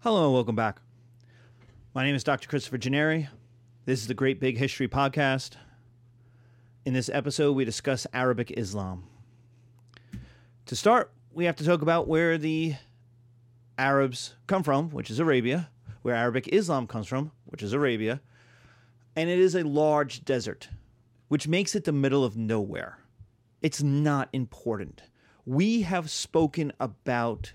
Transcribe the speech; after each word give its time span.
Hello 0.00 0.26
and 0.26 0.34
welcome 0.34 0.54
back. 0.54 0.80
My 1.92 2.04
name 2.04 2.14
is 2.14 2.22
Dr. 2.22 2.48
Christopher 2.48 2.78
Gennari. 2.78 3.28
This 3.86 4.00
is 4.02 4.06
the 4.06 4.14
Great 4.14 4.38
Big 4.38 4.56
History 4.58 4.86
Podcast. 4.86 5.54
In 6.84 6.92
this 6.92 7.08
episode, 7.08 7.52
we 7.52 7.64
discuss 7.64 8.06
Arabic 8.12 8.52
Islam. 8.56 9.04
To 10.66 10.76
start, 10.76 11.12
we 11.32 11.46
have 11.46 11.56
to 11.56 11.64
talk 11.64 11.82
about 11.82 12.06
where 12.06 12.38
the 12.38 12.76
Arabs 13.78 14.34
come 14.46 14.62
from, 14.62 14.90
which 14.90 15.10
is 15.10 15.18
Arabia, 15.18 15.70
where 16.02 16.14
Arabic 16.14 16.48
Islam 16.52 16.86
comes 16.86 17.08
from, 17.08 17.32
which 17.46 17.62
is 17.62 17.72
Arabia, 17.72 18.20
and 19.16 19.28
it 19.30 19.40
is 19.40 19.56
a 19.56 19.64
large 19.64 20.24
desert, 20.24 20.68
which 21.28 21.48
makes 21.48 21.74
it 21.74 21.82
the 21.84 21.90
middle 21.90 22.22
of 22.22 22.36
nowhere. 22.36 22.98
It's 23.60 23.82
not 23.82 24.28
important. 24.32 25.02
We 25.46 25.82
have 25.82 26.10
spoken 26.10 26.72
about 26.78 27.54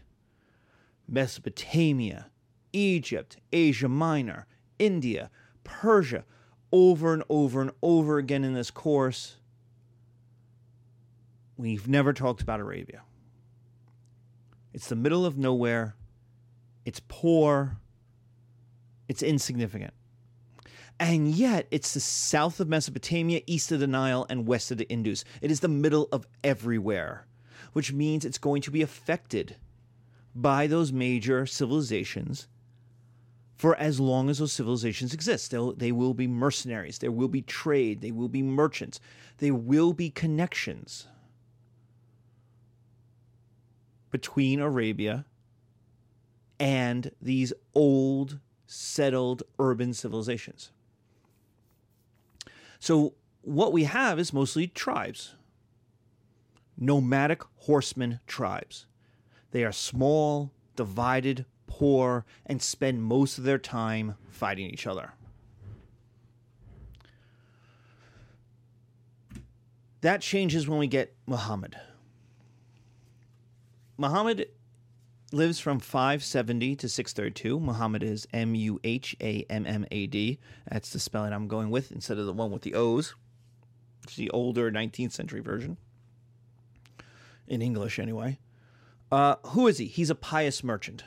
Mesopotamia, 1.08 2.31
Egypt, 2.74 3.38
Asia 3.52 3.90
Minor, 3.90 4.48
India, 4.80 5.30
Persia, 5.64 6.26
over 6.72 7.14
and 7.14 7.24
over 7.30 7.62
and 7.62 7.72
over 7.82 8.18
again 8.18 8.44
in 8.44 8.54
this 8.54 8.72
course. 8.72 9.38
We've 11.58 11.88
never 11.88 12.14
talked 12.14 12.42
about 12.42 12.60
Arabia. 12.60 13.02
It's 14.74 14.88
the 14.88 14.96
middle 14.96 15.26
of 15.26 15.38
nowhere. 15.38 15.96
It's 16.86 17.02
poor. 17.08 17.78
It's 19.08 19.22
insignificant. 19.22 19.94
And 21.00 21.30
yet, 21.30 21.68
it's 21.72 21.94
the 21.94 22.00
south 22.00 22.60
of 22.60 22.68
Mesopotamia, 22.68 23.42
east 23.48 23.72
of 23.72 23.80
the 23.80 23.88
Nile, 23.88 24.26
and 24.30 24.48
west 24.48 24.72
of 24.72 24.78
the 24.78 24.88
Indus. 24.88 25.26
It 25.42 25.52
is 25.52 25.60
the 25.60 25.68
middle 25.68 26.08
of 26.12 26.28
everywhere, 26.44 27.26
which 27.74 27.92
means 27.92 28.24
it's 28.24 28.38
going 28.38 28.62
to 28.62 28.72
be 28.72 28.82
affected 28.82 29.56
by 30.36 30.68
those 30.68 30.94
major 30.94 31.46
civilizations 31.46 32.48
for 33.62 33.76
as 33.76 34.00
long 34.00 34.28
as 34.28 34.40
those 34.40 34.52
civilizations 34.52 35.14
exist. 35.14 35.52
They'll, 35.52 35.74
they 35.74 35.92
will 35.92 36.16
be 36.16 36.26
mercenaries, 36.26 36.98
there 36.98 37.12
will 37.12 37.28
be 37.28 37.44
trade, 37.44 38.02
they 38.02 38.10
will 38.10 38.28
be 38.28 38.42
merchants, 38.42 39.00
there 39.38 39.54
will 39.54 39.94
be 39.94 40.10
connections 40.10 41.06
between 44.10 44.60
Arabia 44.60 45.26
and 46.60 47.12
these 47.22 47.54
old, 47.76 48.40
settled 48.66 49.44
urban 49.60 49.94
civilizations. 49.94 50.72
So, 52.80 53.14
what 53.44 53.72
we 53.72 53.84
have 53.84 54.18
is 54.18 54.34
mostly 54.34 54.66
tribes, 54.66 55.36
nomadic 56.80 57.44
horseman 57.58 58.22
tribes. 58.26 58.88
They 59.52 59.64
are 59.64 59.72
small, 59.72 60.52
divided, 60.76 61.46
poor, 61.72 62.26
and 62.46 62.62
spend 62.62 63.02
most 63.02 63.38
of 63.38 63.46
their 63.46 63.58
time 63.58 64.16
fighting 64.30 64.70
each 64.70 64.86
other. 64.86 65.14
That 70.02 70.22
changes 70.22 70.68
when 70.68 70.80
we 70.80 70.88
get 70.88 71.16
Muhammad. 71.26 71.78
Muhammad 73.98 74.50
lives 75.32 75.60
from 75.60 75.80
570 75.80 76.76
to 76.76 76.90
632. 76.90 77.60
Muhammad 77.60 78.04
is 78.04 78.28
M 78.34 78.54
U 78.54 78.80
H 78.84 79.16
A 79.22 79.46
M 79.50 79.66
M 79.66 79.86
A 79.92 80.08
D. 80.08 80.40
That's 80.70 80.90
the 80.90 81.00
spelling 81.00 81.32
I'm 81.32 81.48
going 81.48 81.70
with 81.70 81.92
instead 81.92 82.18
of 82.18 82.26
the 82.26 82.34
one 82.34 82.52
with 82.52 82.64
the 82.64 82.74
O's. 82.74 83.16
It's 84.04 84.16
the 84.16 84.30
older 84.32 84.72
19th 84.72 85.14
century 85.14 85.42
version. 85.42 85.78
In 87.48 87.62
English, 87.62 87.98
anyway. 87.98 88.40
Uh, 89.12 89.36
who 89.48 89.68
is 89.68 89.78
he? 89.78 89.86
He's 89.86 90.10
a 90.10 90.16
pious 90.16 90.64
merchant. 90.64 91.04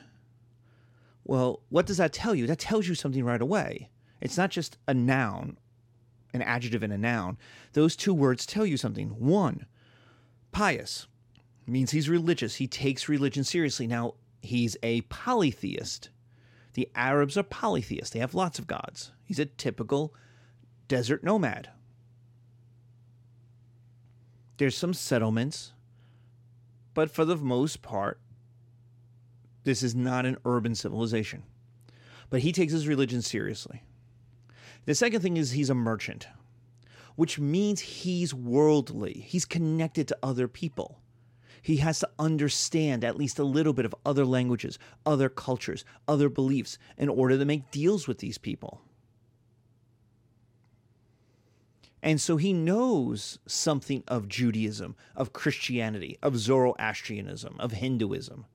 Well, 1.25 1.63
what 1.69 1.87
does 1.87 1.97
that 1.97 2.13
tell 2.13 2.35
you? 2.35 2.47
That 2.47 2.59
tells 2.59 2.87
you 2.87 2.95
something 2.95 3.25
right 3.25 3.41
away. 3.41 3.89
It's 4.21 4.37
not 4.37 4.51
just 4.51 4.77
a 4.87 4.93
noun, 4.93 5.57
an 6.33 6.43
adjective 6.43 6.83
and 6.83 6.93
a 6.93 6.97
noun. 6.97 7.37
Those 7.73 7.95
two 7.95 8.13
words 8.13 8.45
tell 8.45 8.65
you 8.65 8.77
something. 8.77 9.09
One, 9.09 9.65
pious 10.51 11.07
means 11.65 11.91
he's 11.91 12.07
religious. 12.07 12.55
He 12.55 12.67
takes 12.67 13.09
religion 13.09 13.43
seriously. 13.43 13.87
Now, 13.87 14.13
he's 14.41 14.77
a 14.83 15.01
polytheist. 15.01 16.09
The 16.73 16.89
Arabs 16.93 17.37
are 17.37 17.43
polytheists. 17.43 18.11
They 18.11 18.19
have 18.19 18.35
lots 18.35 18.59
of 18.59 18.67
gods. 18.67 19.11
He's 19.23 19.39
a 19.39 19.45
typical 19.45 20.13
desert 20.87 21.23
nomad. 21.23 21.69
There's 24.57 24.77
some 24.77 24.93
settlements, 24.93 25.73
but 26.93 27.09
for 27.09 27.25
the 27.25 27.35
most 27.35 27.81
part, 27.81 28.19
this 29.65 29.83
is 29.83 29.95
not 29.95 30.25
an 30.25 30.37
urban 30.45 30.75
civilization. 30.75 31.43
But 32.29 32.41
he 32.41 32.51
takes 32.51 32.71
his 32.71 32.87
religion 32.87 33.21
seriously. 33.21 33.83
The 34.85 34.95
second 34.95 35.21
thing 35.21 35.37
is 35.37 35.51
he's 35.51 35.71
a 35.71 35.75
merchant, 35.75 36.27
which 37.15 37.39
means 37.39 37.81
he's 37.81 38.33
worldly. 38.33 39.25
He's 39.27 39.45
connected 39.45 40.07
to 40.07 40.17
other 40.23 40.47
people. 40.47 41.01
He 41.61 41.77
has 41.77 41.99
to 41.99 42.09
understand 42.19 43.03
at 43.03 43.17
least 43.17 43.39
a 43.39 43.43
little 43.43 43.73
bit 43.73 43.85
of 43.85 43.95
other 44.05 44.23
languages, 44.23 44.77
other 45.03 45.29
cultures, 45.29 45.83
other 46.07 46.29
beliefs 46.29 46.77
in 46.95 47.09
order 47.09 47.37
to 47.37 47.45
make 47.45 47.71
deals 47.71 48.07
with 48.07 48.19
these 48.19 48.37
people. 48.37 48.81
And 52.03 52.21
so 52.21 52.37
he 52.37 52.53
knows 52.53 53.39
something 53.47 54.03
of 54.07 54.27
Judaism, 54.27 54.95
of 55.15 55.33
Christianity, 55.33 56.19
of 56.21 56.37
Zoroastrianism, 56.37 57.55
of 57.57 57.71
Hinduism 57.71 58.45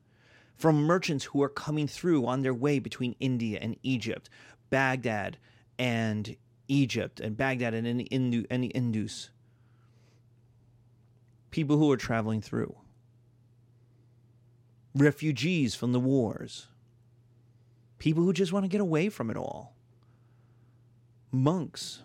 from 0.61 0.83
merchants 0.83 1.25
who 1.25 1.43
are 1.43 1.49
coming 1.49 1.89
through 1.89 2.27
on 2.27 2.43
their 2.43 2.53
way 2.53 2.79
between 2.79 3.17
India 3.19 3.59
and 3.63 3.77
Egypt, 3.83 4.29
Baghdad 4.69 5.39
and 5.79 6.37
Egypt, 6.69 7.19
and 7.19 7.35
Baghdad 7.35 7.73
and 7.73 7.87
and 8.13 8.63
the 8.63 8.69
Indus. 8.69 9.31
People 11.51 11.79
who 11.79 11.91
are 11.91 11.97
traveling 11.97 12.43
through. 12.43 12.77
Refugees 14.95 15.75
from 15.75 15.93
the 15.93 15.99
wars. 15.99 16.67
People 17.99 18.23
who 18.23 18.35
just 18.35 18.53
want 18.53 18.65
to 18.65 18.69
get 18.69 18.83
away 18.83 19.09
from 19.09 19.31
it 19.31 19.39
all. 19.39 19.75
Monks. 21.33 22.03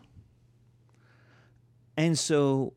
And 1.98 2.18
so 2.18 2.74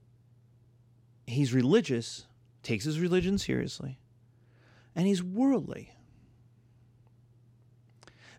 he's 1.25 1.55
religious, 1.55 2.27
takes 2.65 2.85
his 2.85 2.99
religion 2.99 3.39
seriously 3.39 4.01
and 4.99 5.07
he's 5.07 5.23
worldly. 5.23 5.95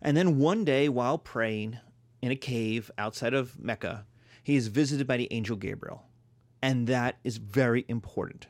And 0.01 0.15
then 0.15 0.37
one 0.37 0.65
day, 0.65 0.89
while 0.89 1.17
praying 1.17 1.79
in 2.21 2.31
a 2.31 2.35
cave 2.35 2.91
outside 2.97 3.33
of 3.33 3.57
Mecca, 3.57 4.05
he 4.43 4.57
is 4.57 4.67
visited 4.67 5.07
by 5.07 5.15
the 5.15 5.29
angel 5.31 5.55
Gabriel. 5.55 6.03
And 6.61 6.85
that 6.87 7.17
is 7.23 7.37
very 7.37 7.85
important 7.87 8.47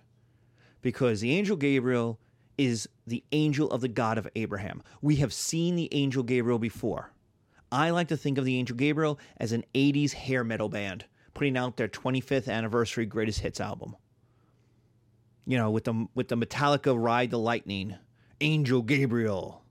because 0.81 1.21
the 1.21 1.37
angel 1.37 1.55
Gabriel 1.55 2.19
is 2.57 2.89
the 3.05 3.23
angel 3.31 3.69
of 3.69 3.81
the 3.81 3.87
God 3.87 4.17
of 4.17 4.27
Abraham. 4.35 4.81
We 5.03 5.17
have 5.17 5.31
seen 5.31 5.75
the 5.75 5.93
angel 5.93 6.23
Gabriel 6.23 6.59
before. 6.59 7.13
I 7.71 7.91
like 7.91 8.07
to 8.07 8.17
think 8.17 8.39
of 8.39 8.45
the 8.45 8.57
angel 8.57 8.75
Gabriel 8.75 9.19
as 9.37 9.51
an 9.51 9.63
80s 9.75 10.13
hair 10.13 10.43
metal 10.43 10.67
band 10.67 11.05
putting 11.35 11.55
out 11.55 11.77
their 11.77 11.87
25th 11.87 12.51
anniversary 12.51 13.05
greatest 13.05 13.41
hits 13.41 13.61
album 13.61 13.95
you 15.45 15.57
know, 15.57 15.69
with 15.69 15.85
the 15.85 16.07
with 16.15 16.27
the 16.27 16.37
Metallica 16.37 16.95
Ride 16.97 17.31
the 17.31 17.39
Lightning, 17.39 17.95
Angel 18.41 18.81
Gabriel 18.81 19.63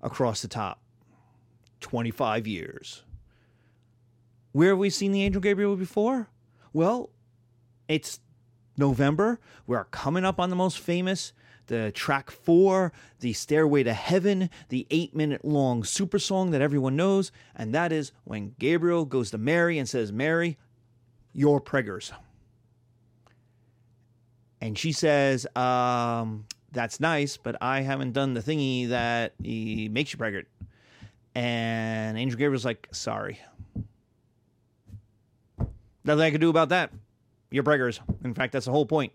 across 0.00 0.42
the 0.42 0.48
top. 0.48 0.82
25 1.82 2.46
years. 2.46 3.02
Where 4.52 4.70
have 4.70 4.78
we 4.78 4.90
seen 4.90 5.12
the 5.12 5.22
Angel 5.22 5.40
Gabriel 5.40 5.76
before? 5.76 6.28
Well, 6.72 7.10
it's 7.88 8.20
November. 8.76 9.38
We're 9.66 9.84
coming 9.84 10.24
up 10.24 10.40
on 10.40 10.50
the 10.50 10.56
most 10.56 10.78
famous, 10.78 11.32
the 11.66 11.90
track 11.92 12.30
four, 12.30 12.92
the 13.20 13.32
Stairway 13.32 13.82
to 13.82 13.92
Heaven, 13.92 14.48
the 14.68 14.86
eight 14.90 15.14
minute 15.14 15.44
long 15.44 15.84
super 15.84 16.18
song 16.18 16.50
that 16.50 16.62
everyone 16.62 16.96
knows. 16.96 17.32
And 17.54 17.74
that 17.74 17.92
is 17.92 18.12
when 18.24 18.54
Gabriel 18.58 19.04
goes 19.04 19.30
to 19.30 19.38
Mary 19.38 19.78
and 19.78 19.88
says, 19.88 20.12
Mary, 20.12 20.58
you're 21.32 21.60
preggers. 21.60 22.12
And 24.62 24.78
she 24.78 24.92
says, 24.92 25.44
um, 25.56 26.46
That's 26.70 27.00
nice, 27.00 27.36
but 27.36 27.56
I 27.60 27.80
haven't 27.80 28.12
done 28.12 28.32
the 28.32 28.40
thingy 28.40 28.90
that 28.90 29.34
he 29.42 29.88
makes 29.88 30.12
you 30.12 30.18
pregnant. 30.18 30.46
And 31.34 32.16
Angel 32.16 32.38
Gabriel's 32.38 32.64
like, 32.64 32.88
Sorry. 32.92 33.40
Nothing 36.04 36.22
I 36.22 36.30
can 36.30 36.40
do 36.40 36.48
about 36.48 36.68
that. 36.68 36.92
You're 37.50 37.64
preggers. 37.64 37.98
In 38.24 38.34
fact, 38.34 38.52
that's 38.52 38.66
the 38.66 38.72
whole 38.72 38.86
point. 38.86 39.12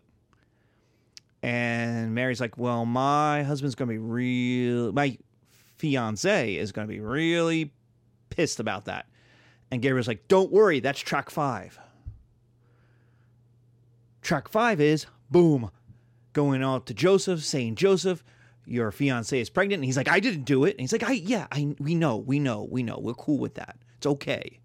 And 1.41 2.13
Mary's 2.13 2.41
like, 2.41 2.57
Well, 2.57 2.85
my 2.85 3.43
husband's 3.43 3.75
going 3.75 3.87
to 3.87 3.93
be 3.93 3.99
real. 3.99 4.91
My 4.91 5.17
fiance 5.77 6.55
is 6.55 6.73
going 6.73 6.89
to 6.89 6.93
be 6.93 6.99
really 6.99 7.71
pissed 8.29 8.59
about 8.59 8.83
that. 8.85 9.05
And 9.71 9.81
Gabriel's 9.81 10.09
like, 10.09 10.27
Don't 10.27 10.51
worry, 10.51 10.81
that's 10.81 10.99
track 10.99 11.29
five. 11.29 11.79
Track 14.21 14.49
five 14.49 14.81
is 14.81 15.05
boom, 15.29 15.71
going 16.33 16.63
out 16.63 16.85
to 16.87 16.93
Joseph, 16.93 17.43
saying, 17.43 17.75
Joseph, 17.75 18.23
your 18.65 18.91
fiance 18.91 19.39
is 19.39 19.49
pregnant. 19.49 19.79
And 19.79 19.85
he's 19.85 19.97
like, 19.97 20.09
I 20.09 20.19
didn't 20.19 20.43
do 20.43 20.65
it. 20.65 20.71
And 20.71 20.81
he's 20.81 20.91
like, 20.91 21.03
I, 21.03 21.13
yeah, 21.13 21.47
I, 21.51 21.75
we 21.79 21.95
know, 21.95 22.17
we 22.17 22.39
know, 22.39 22.67
we 22.69 22.83
know. 22.83 22.99
We're 22.99 23.13
cool 23.13 23.37
with 23.37 23.55
that. 23.55 23.77
It's 23.97 24.07
okay. 24.07 24.59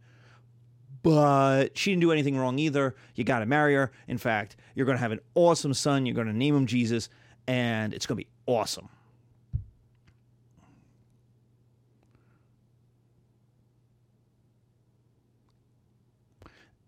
But 1.03 1.77
she 1.77 1.91
didn't 1.91 2.03
do 2.03 2.13
anything 2.13 2.37
wrong 2.37 2.59
either. 2.59 2.95
You 3.15 3.25
got 3.25 3.41
to 3.41 3.47
marry 3.47 3.75
her. 3.75 3.91
In 4.07 4.19
fact, 4.19 4.57
you're 4.75 4.87
going 4.87 4.97
to 4.97 5.03
have 5.03 5.13
an 5.13 5.21
awesome 5.35 5.75
son. 5.75 6.07
You're 6.07 6.15
going 6.15 6.29
to 6.29 6.33
name 6.33 6.55
him 6.55 6.67
Jesus, 6.67 7.09
and 7.47 7.93
it's 7.93 8.07
going 8.07 8.19
to 8.19 8.25
be 8.25 8.31
awesome. 8.47 8.89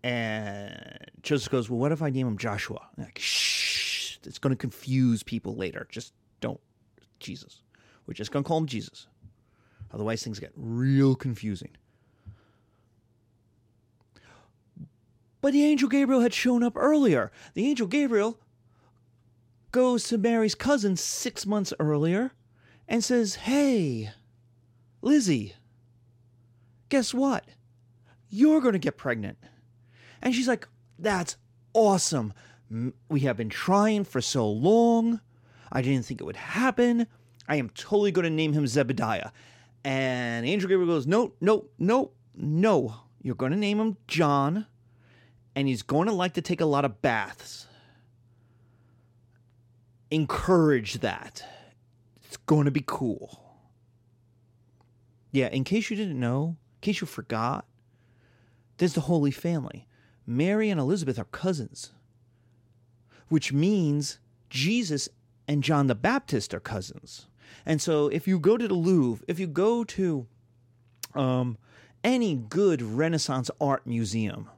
And 0.05 0.99
Joseph 1.23 1.51
goes, 1.51 1.67
Well, 1.67 1.79
what 1.79 1.91
if 1.91 2.03
I 2.03 2.11
name 2.11 2.27
him 2.27 2.37
Joshua? 2.37 2.79
I'm 2.95 3.05
like, 3.05 3.17
shh, 3.17 4.17
it's 4.23 4.37
going 4.37 4.51
to 4.51 4.55
confuse 4.55 5.23
people 5.23 5.55
later. 5.55 5.87
Just 5.89 6.13
don't. 6.41 6.59
Jesus. 7.19 7.63
We're 8.05 8.13
just 8.13 8.31
going 8.31 8.43
to 8.43 8.47
call 8.47 8.59
him 8.59 8.67
Jesus. 8.67 9.07
Otherwise, 9.91 10.21
things 10.23 10.39
get 10.39 10.51
real 10.55 11.15
confusing. 11.15 11.71
But 15.41 15.53
the 15.53 15.63
angel 15.63 15.89
Gabriel 15.89 16.21
had 16.21 16.35
shown 16.35 16.61
up 16.61 16.73
earlier. 16.75 17.31
The 17.55 17.67
angel 17.67 17.87
Gabriel 17.87 18.37
goes 19.71 20.03
to 20.09 20.19
Mary's 20.19 20.53
cousin 20.53 20.97
six 20.97 21.47
months 21.47 21.73
earlier 21.79 22.31
and 22.87 23.03
says, 23.03 23.35
Hey, 23.35 24.11
Lizzie, 25.01 25.55
guess 26.89 27.11
what? 27.11 27.45
You're 28.29 28.61
going 28.61 28.73
to 28.73 28.79
get 28.79 28.97
pregnant. 28.97 29.39
And 30.25 30.33
she's 30.33 30.47
like, 30.47 30.67
That's 30.99 31.37
awesome. 31.73 32.33
We 33.09 33.21
have 33.21 33.37
been 33.37 33.49
trying 33.49 34.03
for 34.03 34.19
so 34.19 34.49
long. 34.49 35.21
I 35.71 35.81
didn't 35.81 36.05
think 36.05 36.19
it 36.19 36.25
would 36.25 36.35
happen. 36.35 37.07
I 37.47 37.57
am 37.57 37.69
totally 37.69 38.11
going 38.11 38.23
to 38.23 38.31
name 38.31 38.53
him 38.53 38.65
Zebediah. 38.65 39.31
And 39.83 40.45
Angel 40.47 40.67
Gabriel 40.67 40.91
goes, 40.91 41.05
No, 41.05 41.33
no, 41.39 41.65
no, 41.77 42.11
no. 42.35 42.95
You're 43.21 43.35
going 43.35 43.51
to 43.51 43.57
name 43.57 43.79
him 43.79 43.97
John. 44.07 44.65
And 45.55 45.67
he's 45.67 45.83
going 45.83 46.07
to 46.07 46.13
like 46.13 46.33
to 46.33 46.41
take 46.41 46.59
a 46.59 46.65
lot 46.65 46.83
of 46.83 47.01
baths. 47.01 47.67
Encourage 50.09 50.95
that. 50.95 51.43
It's 52.25 52.37
going 52.37 52.65
to 52.65 52.71
be 52.71 52.83
cool. 52.85 53.41
Yeah, 55.31 55.47
in 55.47 55.63
case 55.63 55.89
you 55.89 55.95
didn't 55.95 56.19
know, 56.19 56.57
in 56.75 56.81
case 56.81 56.99
you 56.99 57.07
forgot, 57.07 57.65
there's 58.77 58.93
the 58.93 59.01
Holy 59.01 59.31
Family. 59.31 59.87
Mary 60.27 60.69
and 60.69 60.79
Elizabeth 60.79 61.19
are 61.19 61.25
cousins, 61.25 61.91
which 63.29 63.53
means 63.53 64.19
Jesus 64.49 65.09
and 65.47 65.63
John 65.63 65.87
the 65.87 65.95
Baptist 65.95 66.53
are 66.53 66.59
cousins. 66.59 67.27
And 67.65 67.81
so 67.81 68.07
if 68.07 68.27
you 68.27 68.39
go 68.39 68.57
to 68.57 68.67
the 68.67 68.73
Louvre, 68.73 69.23
if 69.27 69.39
you 69.39 69.47
go 69.47 69.83
to 69.83 70.27
um, 71.13 71.57
any 72.03 72.35
good 72.35 72.81
Renaissance 72.81 73.49
art 73.59 73.85
museum, 73.85 74.49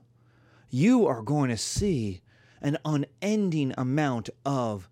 you 0.69 1.07
are 1.07 1.21
going 1.21 1.49
to 1.49 1.57
see 1.57 2.21
an 2.61 2.77
unending 2.83 3.73
amount 3.77 4.29
of 4.45 4.89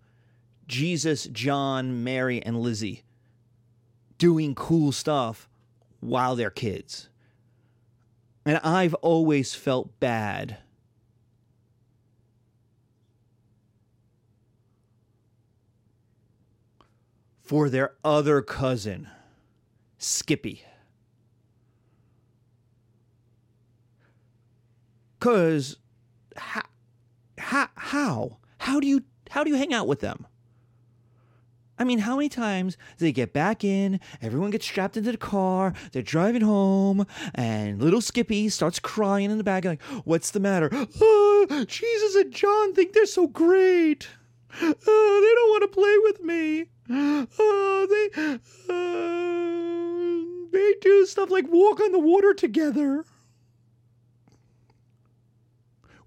Jesus, 0.66 1.24
John, 1.26 2.02
Mary, 2.02 2.42
and 2.42 2.60
Lizzie 2.60 3.04
doing 4.18 4.54
cool 4.54 4.92
stuff 4.92 5.48
while 6.00 6.36
they're 6.36 6.50
kids. 6.50 7.08
And 8.44 8.58
I've 8.58 8.94
always 8.94 9.54
felt 9.54 9.98
bad 10.00 10.58
for 17.46 17.70
their 17.70 17.94
other 18.04 18.42
cousin, 18.42 19.08
Skippy. 19.98 20.64
Cause 25.20 25.78
how, 26.36 26.62
how 27.38 27.68
how 27.76 28.36
how 28.58 28.80
do 28.80 28.86
you 28.86 29.04
how 29.30 29.42
do 29.42 29.50
you 29.50 29.56
hang 29.56 29.72
out 29.72 29.86
with 29.86 30.00
them? 30.00 30.26
I 31.78 31.84
mean, 31.84 32.00
how 32.00 32.16
many 32.16 32.28
times 32.28 32.76
they 32.98 33.12
get 33.12 33.32
back 33.32 33.62
in, 33.62 34.00
everyone 34.22 34.50
gets 34.50 34.64
strapped 34.64 34.96
into 34.96 35.12
the 35.12 35.18
car, 35.18 35.74
they're 35.92 36.02
driving 36.02 36.42
home, 36.42 37.06
and 37.34 37.82
little 37.82 38.00
Skippy 38.00 38.48
starts 38.48 38.78
crying 38.78 39.30
in 39.30 39.38
the 39.38 39.44
back, 39.44 39.64
like, 39.64 39.82
What's 40.04 40.30
the 40.30 40.40
matter? 40.40 40.70
Oh, 40.72 41.64
Jesus 41.68 42.14
and 42.16 42.32
John 42.32 42.74
think 42.74 42.92
they're 42.92 43.06
so 43.06 43.26
great. 43.26 44.08
Oh, 44.62 45.20
they 45.22 45.34
don't 45.34 45.50
want 45.50 45.62
to 45.62 45.68
play 45.68 45.98
with 46.02 46.22
me. 46.22 46.66
Oh, 47.38 47.86
they 47.90 48.10
uh, 48.22 48.38
they 50.52 50.74
do 50.80 51.06
stuff 51.06 51.30
like 51.30 51.46
walk 51.48 51.80
on 51.80 51.92
the 51.92 51.98
water 51.98 52.32
together. 52.32 53.04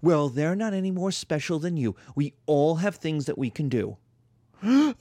Well, 0.02 0.28
they're 0.30 0.56
not 0.56 0.72
any 0.72 0.90
more 0.90 1.12
special 1.12 1.58
than 1.58 1.76
you. 1.76 1.94
We 2.14 2.32
all 2.46 2.76
have 2.76 2.96
things 2.96 3.26
that 3.26 3.36
we 3.36 3.50
can 3.50 3.68
do. 3.68 3.98
but 4.62 4.96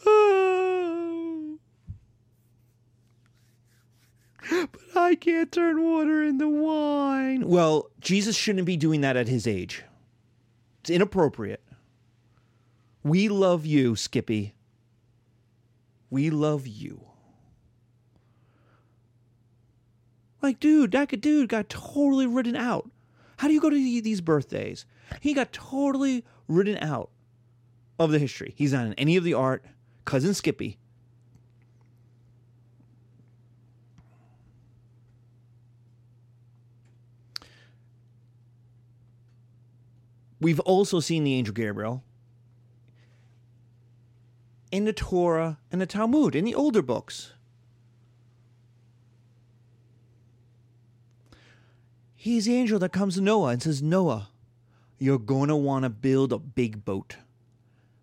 I 4.96 5.16
can't 5.20 5.52
turn 5.52 5.82
water 5.84 6.24
into 6.24 6.50
wine. 6.50 7.48
Well, 7.48 7.90
Jesus 8.02 8.36
shouldn't 8.36 8.66
be 8.66 8.78
doing 8.78 9.02
that 9.02 9.16
at 9.16 9.28
his 9.28 9.48
age. 9.48 9.84
It's 10.82 10.90
inappropriate. 10.90 11.64
We 13.10 13.28
love 13.28 13.66
you, 13.66 13.96
Skippy. 13.96 14.54
We 16.12 16.30
love 16.30 16.68
you. 16.68 17.06
Like, 20.44 20.60
dude, 20.60 20.92
that 20.92 21.20
dude 21.20 21.50
got 21.50 21.70
totally 21.70 22.28
written 22.28 22.56
out. 22.56 22.88
How 23.38 23.48
do 23.48 23.56
you 23.56 23.62
go 23.62 23.72
to 23.72 23.76
these 23.76 24.22
birthdays? 24.22 24.86
He 25.22 25.34
got 25.34 25.52
totally 25.52 26.24
written 26.48 26.78
out 26.84 27.10
of 27.98 28.12
the 28.12 28.20
history. 28.20 28.54
He's 28.56 28.74
not 28.74 28.86
in 28.86 28.94
any 28.94 29.18
of 29.18 29.24
the 29.24 29.34
art. 29.34 29.66
Cousin 30.06 30.36
Skippy. 30.36 30.78
We've 40.40 40.60
also 40.60 41.00
seen 41.00 41.24
the 41.24 41.34
angel 41.34 41.56
Gabriel 41.56 42.04
in 44.72 44.86
the 44.86 44.94
Torah 44.94 45.58
and 45.72 45.82
the 45.82 45.86
Talmud, 45.86 46.36
in 46.36 46.46
the 46.46 46.56
older 46.56 46.82
books. 46.82 47.34
He's 52.16 52.46
the 52.46 52.56
angel 52.56 52.80
that 52.80 52.92
comes 52.92 53.16
to 53.16 53.22
Noah 53.22 53.52
and 53.52 53.64
says, 53.64 53.82
Noah, 53.82 54.30
you're 54.98 55.18
going 55.18 55.48
to 55.48 55.56
want 55.56 55.84
to 55.84 55.90
build 55.90 56.34
a 56.34 56.38
big 56.38 56.84
boat 56.84 57.16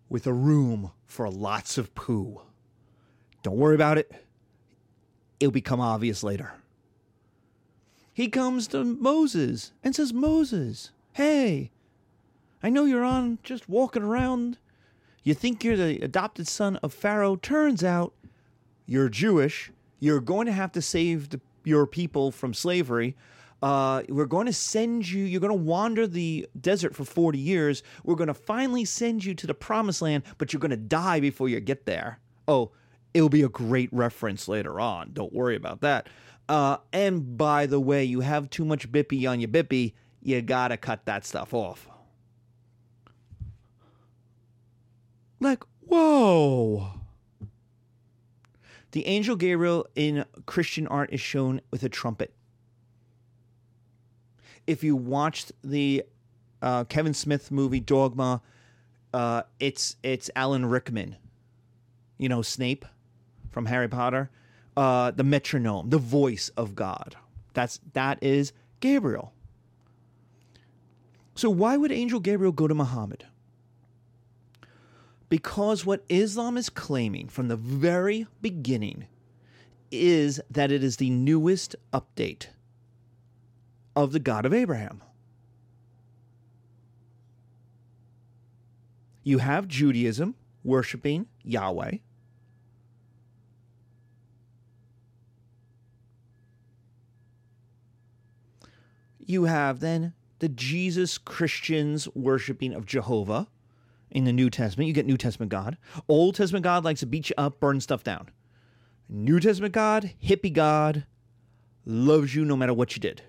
with 0.09 0.25
a 0.25 0.33
room 0.33 0.91
for 1.05 1.29
lots 1.29 1.77
of 1.77 1.93
poo. 1.93 2.41
Don't 3.43 3.57
worry 3.57 3.75
about 3.75 3.97
it. 3.97 4.11
It'll 5.39 5.51
become 5.51 5.79
obvious 5.79 6.23
later. 6.23 6.53
He 8.11 8.27
comes 8.27 8.67
to 8.69 8.83
Moses 8.83 9.71
and 9.83 9.95
says, 9.95 10.11
Moses, 10.11 10.89
hey, 11.13 11.71
I 12.63 12.69
know 12.69 12.85
you're 12.85 13.03
on 13.03 13.37
just 13.43 13.69
walking 13.69 14.01
around 14.01 14.57
you 15.27 15.33
think 15.33 15.61
you're 15.61 15.75
the 15.75 15.99
adopted 15.99 16.47
son 16.47 16.77
of 16.77 16.93
Pharaoh. 16.93 17.35
Turns 17.35 17.83
out 17.83 18.13
you're 18.85 19.09
Jewish. 19.09 19.71
You're 19.99 20.21
going 20.21 20.45
to 20.45 20.53
have 20.53 20.71
to 20.71 20.81
save 20.81 21.31
the, 21.31 21.41
your 21.65 21.85
people 21.85 22.31
from 22.31 22.53
slavery. 22.53 23.13
Uh, 23.61 24.03
we're 24.07 24.25
going 24.25 24.45
to 24.45 24.53
send 24.53 25.09
you, 25.09 25.25
you're 25.25 25.41
going 25.41 25.51
to 25.51 25.63
wander 25.63 26.07
the 26.07 26.47
desert 26.61 26.95
for 26.95 27.03
40 27.03 27.37
years. 27.37 27.83
We're 28.05 28.15
going 28.15 28.29
to 28.29 28.33
finally 28.33 28.85
send 28.85 29.25
you 29.25 29.33
to 29.33 29.45
the 29.45 29.53
promised 29.53 30.01
land, 30.01 30.23
but 30.37 30.53
you're 30.53 30.61
going 30.61 30.71
to 30.71 30.77
die 30.77 31.19
before 31.19 31.49
you 31.49 31.59
get 31.59 31.85
there. 31.85 32.19
Oh, 32.47 32.71
it'll 33.13 33.27
be 33.27 33.43
a 33.43 33.49
great 33.49 33.89
reference 33.91 34.47
later 34.47 34.79
on. 34.79 35.09
Don't 35.11 35.33
worry 35.33 35.57
about 35.57 35.81
that. 35.81 36.07
Uh, 36.47 36.77
and 36.93 37.37
by 37.37 37.65
the 37.65 37.81
way, 37.81 38.05
you 38.05 38.21
have 38.21 38.49
too 38.49 38.63
much 38.63 38.89
bippy 38.93 39.29
on 39.29 39.41
your 39.41 39.49
bippy. 39.49 39.91
You 40.21 40.41
got 40.41 40.69
to 40.69 40.77
cut 40.77 41.05
that 41.05 41.25
stuff 41.25 41.53
off. 41.53 41.89
Like, 45.39 45.63
whoa. 45.81 46.93
The 48.91 49.05
angel 49.05 49.35
Gabriel 49.35 49.87
in 49.95 50.25
Christian 50.45 50.87
art 50.87 51.11
is 51.11 51.21
shown 51.21 51.61
with 51.71 51.83
a 51.83 51.89
trumpet. 51.89 52.33
If 54.65 54.83
you 54.83 54.95
watched 54.95 55.51
the 55.63 56.03
uh, 56.61 56.85
Kevin 56.85 57.13
Smith 57.13 57.51
movie 57.51 57.79
Dogma, 57.79 58.41
uh, 59.13 59.43
it's 59.59 59.95
it's 60.03 60.29
Alan 60.35 60.65
Rickman, 60.65 61.15
you 62.17 62.27
know 62.27 62.41
Snape 62.41 62.85
from 63.51 63.67
Harry 63.67 63.87
Potter, 63.87 64.29
uh, 64.75 65.11
the 65.11 65.23
Metatron, 65.23 65.89
the 65.89 65.97
voice 65.97 66.49
of 66.57 66.75
God. 66.75 67.15
That's 67.53 67.79
that 67.93 68.21
is 68.21 68.51
Gabriel. 68.79 69.33
So 71.35 71.49
why 71.49 71.77
would 71.77 71.91
Angel 71.91 72.19
Gabriel 72.19 72.51
go 72.51 72.67
to 72.67 72.75
Muhammad? 72.75 73.25
Because 75.29 75.85
what 75.85 76.05
Islam 76.07 76.57
is 76.57 76.69
claiming 76.69 77.27
from 77.27 77.47
the 77.47 77.57
very 77.57 78.27
beginning 78.41 79.07
is 79.91 80.39
that 80.49 80.71
it 80.71 80.83
is 80.83 80.97
the 80.97 81.09
newest 81.09 81.75
update 81.93 82.47
of 83.95 84.11
the 84.11 84.19
God 84.19 84.45
of 84.45 84.53
Abraham. 84.53 85.01
You 89.23 89.39
have 89.39 89.67
Judaism 89.67 90.35
worshiping 90.63 91.27
Yahweh. 91.43 91.97
You 99.19 99.43
have 99.43 99.81
then 99.81 100.13
the 100.39 100.47
Jesus 100.47 101.17
Christians 101.17 102.07
worshiping 102.15 102.73
of 102.73 102.85
Jehovah 102.85 103.49
in 104.11 104.23
the 104.23 104.33
New 104.33 104.49
Testament. 104.49 104.87
You 104.87 104.93
get 104.93 105.05
New 105.05 105.17
Testament 105.17 105.51
God. 105.51 105.77
Old 106.07 106.35
Testament 106.35 106.63
God 106.63 106.83
likes 106.83 107.01
to 107.01 107.05
beat 107.05 107.29
you 107.29 107.35
up, 107.37 107.59
burn 107.59 107.79
stuff 107.81 108.03
down. 108.03 108.29
New 109.09 109.39
Testament 109.39 109.73
God, 109.73 110.11
hippie 110.23 110.51
God, 110.51 111.05
loves 111.85 112.35
you 112.35 112.43
no 112.43 112.55
matter 112.55 112.73
what 112.73 112.95
you 112.95 112.99
did. 112.99 113.21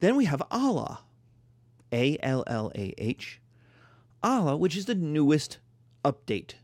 Then 0.00 0.16
we 0.16 0.26
have 0.26 0.42
Allah, 0.50 1.00
A 1.92 2.18
L 2.22 2.44
L 2.46 2.70
A 2.74 2.94
H, 2.98 3.40
Allah, 4.22 4.56
which 4.56 4.76
is 4.76 4.84
the 4.84 4.94
newest 4.94 5.58
update. 6.04 6.54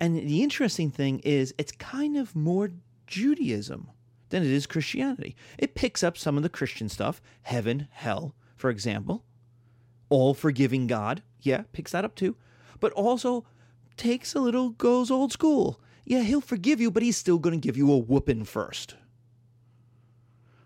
And 0.00 0.16
the 0.16 0.42
interesting 0.42 0.90
thing 0.90 1.20
is, 1.20 1.54
it's 1.56 1.72
kind 1.72 2.16
of 2.16 2.34
more 2.34 2.72
Judaism 3.06 3.90
than 4.28 4.42
it 4.42 4.50
is 4.50 4.66
Christianity. 4.66 5.36
It 5.58 5.74
picks 5.74 6.02
up 6.02 6.18
some 6.18 6.36
of 6.36 6.42
the 6.42 6.48
Christian 6.48 6.88
stuff, 6.88 7.22
heaven, 7.42 7.88
hell, 7.92 8.34
for 8.56 8.70
example, 8.70 9.24
all 10.08 10.34
forgiving 10.34 10.86
God. 10.86 11.22
Yeah, 11.40 11.62
picks 11.72 11.92
that 11.92 12.04
up 12.04 12.14
too. 12.14 12.36
But 12.80 12.92
also 12.92 13.44
takes 13.96 14.34
a 14.34 14.40
little, 14.40 14.70
goes 14.70 15.10
old 15.10 15.32
school. 15.32 15.80
Yeah, 16.04 16.22
he'll 16.22 16.40
forgive 16.40 16.80
you, 16.80 16.90
but 16.90 17.02
he's 17.02 17.16
still 17.16 17.38
going 17.38 17.58
to 17.58 17.64
give 17.64 17.76
you 17.76 17.90
a 17.92 17.98
whooping 17.98 18.44
first. 18.44 18.96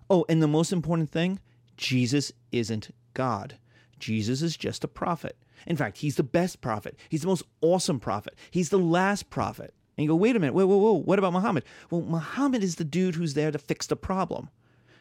Oh, 0.08 0.24
and 0.28 0.42
the 0.42 0.48
most 0.48 0.72
important 0.72 1.10
thing 1.10 1.40
Jesus 1.76 2.32
isn't 2.52 2.94
God. 3.14 3.58
Jesus 3.98 4.42
is 4.42 4.56
just 4.56 4.84
a 4.84 4.88
prophet. 4.88 5.36
In 5.66 5.76
fact, 5.76 5.98
he's 5.98 6.16
the 6.16 6.22
best 6.22 6.60
prophet. 6.60 6.98
He's 7.08 7.22
the 7.22 7.28
most 7.28 7.44
awesome 7.60 8.00
prophet. 8.00 8.34
He's 8.50 8.70
the 8.70 8.78
last 8.78 9.30
prophet. 9.30 9.74
And 9.96 10.04
you 10.04 10.08
go, 10.08 10.16
wait 10.16 10.36
a 10.36 10.38
minute, 10.38 10.54
whoa, 10.54 10.66
whoa, 10.66 10.76
whoa, 10.76 10.92
what 10.94 11.18
about 11.18 11.32
Muhammad? 11.32 11.64
Well, 11.90 12.00
Muhammad 12.00 12.62
is 12.62 12.76
the 12.76 12.84
dude 12.84 13.14
who's 13.14 13.34
there 13.34 13.50
to 13.50 13.58
fix 13.58 13.86
the 13.86 13.96
problem. 13.96 14.48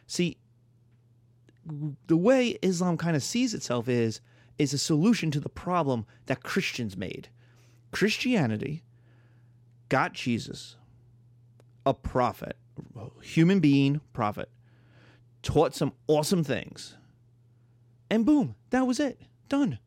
See, 0.06 0.36
the 2.06 2.16
way 2.16 2.58
Islam 2.62 2.96
kind 2.96 3.16
of 3.16 3.22
sees 3.22 3.54
itself 3.54 3.88
is 3.88 4.20
is 4.58 4.74
a 4.74 4.78
solution 4.78 5.30
to 5.30 5.40
the 5.40 5.48
problem 5.48 6.06
that 6.26 6.42
Christians 6.42 6.96
made. 6.96 7.28
Christianity 7.92 8.84
got 9.88 10.12
Jesus, 10.12 10.76
a 11.86 11.94
prophet, 11.94 12.56
human 13.22 13.60
being, 13.60 14.00
prophet, 14.12 14.50
taught 15.42 15.74
some 15.74 15.92
awesome 16.06 16.44
things. 16.44 16.96
And 18.10 18.26
boom, 18.26 18.54
that 18.70 18.86
was 18.86 19.00
it. 19.00 19.20
Done. 19.48 19.78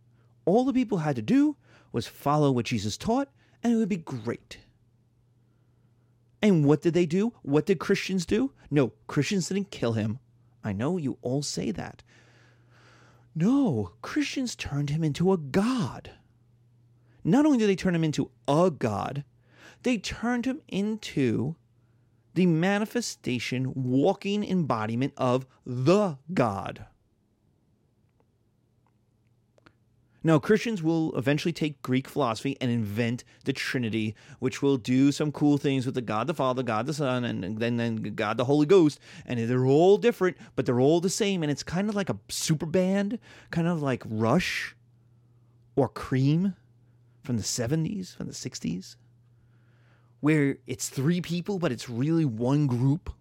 All 0.46 0.66
the 0.66 0.74
people 0.74 1.00
had 1.00 1.16
to 1.18 1.22
do 1.22 1.56
was 1.92 2.08
follow 2.08 2.52
what 2.52 2.66
Jesus 2.66 2.98
taught, 2.98 3.30
and 3.62 3.74
it 3.74 3.76
would 3.78 3.90
be 3.90 3.98
great. 3.98 4.58
And 6.42 6.66
what 6.66 6.82
did 6.82 6.94
they 6.94 7.06
do? 7.06 7.34
What 7.44 7.66
did 7.66 7.80
Christians 7.80 8.26
do? 8.26 8.52
No, 8.70 8.92
Christians 9.08 9.48
didn't 9.48 9.72
kill 9.72 9.94
him. 9.94 10.20
I 10.64 10.74
know 10.74 10.98
you 10.98 11.18
all 11.22 11.42
say 11.42 11.72
that. 11.72 12.04
No, 13.36 13.92
Christians 14.02 14.56
turned 14.56 14.90
him 14.90 15.04
into 15.04 15.34
a 15.34 15.38
god. 15.38 16.12
Not 17.24 17.46
only 17.46 17.58
did 17.58 17.70
they 17.70 17.76
turn 17.76 17.96
him 17.96 18.04
into 18.04 18.30
a 18.48 18.70
god, 18.70 19.24
they 19.84 19.98
turned 19.98 20.46
him 20.46 20.62
into 20.68 21.56
the 22.34 22.46
manifestation, 22.46 23.72
walking 23.76 24.44
embodiment 24.44 25.14
of 25.18 25.46
the 25.66 26.18
God. 26.34 26.86
Now, 30.26 30.40
Christians 30.40 30.82
will 30.82 31.16
eventually 31.18 31.52
take 31.52 31.82
Greek 31.82 32.08
philosophy 32.08 32.56
and 32.62 32.72
invent 32.72 33.26
the 33.44 33.52
Trinity, 33.52 34.16
which 34.40 34.62
will 34.62 34.78
do 34.78 35.12
some 35.12 35.34
cool 35.34 35.58
things 35.58 35.86
with 35.86 35.96
the 35.96 36.02
God 36.02 36.28
the 36.28 36.34
Father, 36.34 36.64
God 36.64 36.86
the 36.86 36.94
Son, 36.94 37.26
and 37.26 37.58
then, 37.60 37.76
then 37.76 37.98
God 38.16 38.38
the 38.38 38.46
Holy 38.46 38.66
Ghost. 38.66 39.00
And 39.26 39.38
they're 39.50 39.66
all 39.66 39.98
different, 39.98 40.38
but 40.56 40.66
they're 40.66 40.80
all 40.80 41.02
the 41.02 41.10
same. 41.10 41.44
And 41.44 41.52
it's 41.52 41.64
kind 41.64 41.90
of 41.90 41.96
like 41.96 42.10
a 42.10 42.18
super 42.30 42.66
band, 42.66 43.20
kind 43.52 43.68
of 43.68 43.82
like 43.82 44.04
Rush 44.06 44.76
or 45.76 45.90
Cream 45.90 46.56
from 47.22 47.36
the 47.38 47.44
70s, 47.44 48.16
from 48.16 48.28
the 48.28 48.34
60s, 48.34 48.96
where 50.22 50.58
it's 50.68 50.88
three 50.88 51.20
people, 51.20 51.60
but 51.60 51.72
it's 51.72 51.90
really 51.90 52.26
one 52.26 52.68
group. 52.68 53.14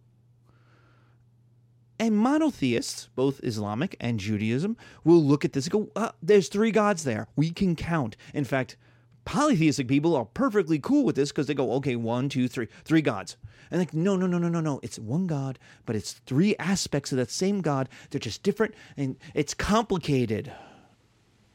And 2.02 2.16
monotheists, 2.16 3.10
both 3.14 3.38
Islamic 3.44 3.94
and 4.00 4.18
Judaism, 4.18 4.76
will 5.04 5.22
look 5.22 5.44
at 5.44 5.52
this 5.52 5.66
and 5.66 5.72
go, 5.72 5.88
uh, 5.94 6.10
there's 6.20 6.48
three 6.48 6.72
gods 6.72 7.04
there. 7.04 7.28
We 7.36 7.50
can 7.50 7.76
count. 7.76 8.16
In 8.34 8.42
fact, 8.42 8.76
polytheistic 9.24 9.86
people 9.86 10.16
are 10.16 10.24
perfectly 10.24 10.80
cool 10.80 11.04
with 11.04 11.14
this 11.14 11.30
because 11.30 11.46
they 11.46 11.54
go, 11.54 11.74
okay, 11.74 11.94
one, 11.94 12.28
two, 12.28 12.48
three, 12.48 12.66
three 12.84 13.02
gods. 13.02 13.36
And 13.70 13.78
like, 13.78 13.94
no, 13.94 14.16
no, 14.16 14.26
no, 14.26 14.38
no, 14.38 14.48
no, 14.48 14.60
no. 14.60 14.80
It's 14.82 14.98
one 14.98 15.28
God, 15.28 15.60
but 15.86 15.94
it's 15.94 16.14
three 16.26 16.56
aspects 16.56 17.12
of 17.12 17.18
that 17.18 17.30
same 17.30 17.60
God. 17.60 17.88
They're 18.10 18.18
just 18.18 18.42
different 18.42 18.74
and 18.96 19.14
it's 19.32 19.54
complicated. 19.54 20.52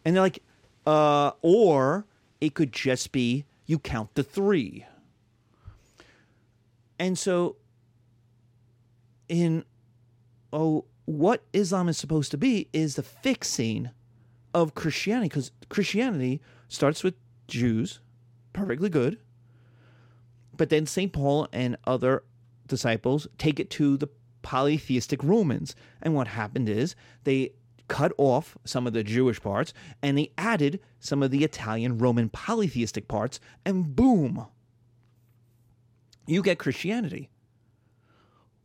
And 0.05 0.15
they're 0.15 0.23
like, 0.23 0.41
uh, 0.85 1.31
or 1.41 2.05
it 2.39 2.53
could 2.53 2.71
just 2.71 3.11
be 3.11 3.43
you 3.65 3.79
count 3.79 4.15
the 4.15 4.23
three. 4.23 4.85
And 6.97 7.19
so 7.19 7.57
in 9.27 9.65
oh, 10.57 10.85
what 11.05 11.43
Islam 11.53 11.87
is 11.87 11.97
supposed 11.97 12.31
to 12.31 12.37
be 12.37 12.67
is 12.73 12.95
the 12.95 13.03
fixing 13.03 13.91
of 14.53 14.73
Christianity, 14.73 15.29
because 15.29 15.51
Christianity 15.69 16.41
starts 16.67 17.03
with 17.03 17.13
Jews, 17.47 17.99
perfectly 18.53 18.89
good. 18.89 19.19
But 20.57 20.69
then 20.69 20.87
St. 20.87 21.13
Paul 21.13 21.47
and 21.53 21.77
other 21.85 22.23
disciples 22.65 23.27
take 23.37 23.59
it 23.59 23.69
to 23.71 23.97
the 23.97 24.09
polytheistic 24.41 25.23
Romans. 25.23 25.75
And 26.01 26.15
what 26.15 26.27
happened 26.27 26.67
is 26.67 26.95
they 27.23 27.53
cut 27.87 28.11
off 28.17 28.57
some 28.65 28.87
of 28.87 28.93
the 28.93 29.03
Jewish 29.03 29.39
parts 29.39 29.73
and 30.01 30.17
they 30.17 30.31
added 30.37 30.79
some 30.99 31.21
of 31.21 31.29
the 31.29 31.43
Italian 31.43 31.99
Roman 31.99 32.29
polytheistic 32.29 33.07
parts, 33.07 33.39
and 33.63 33.95
boom, 33.95 34.47
you 36.25 36.41
get 36.41 36.57
Christianity 36.57 37.29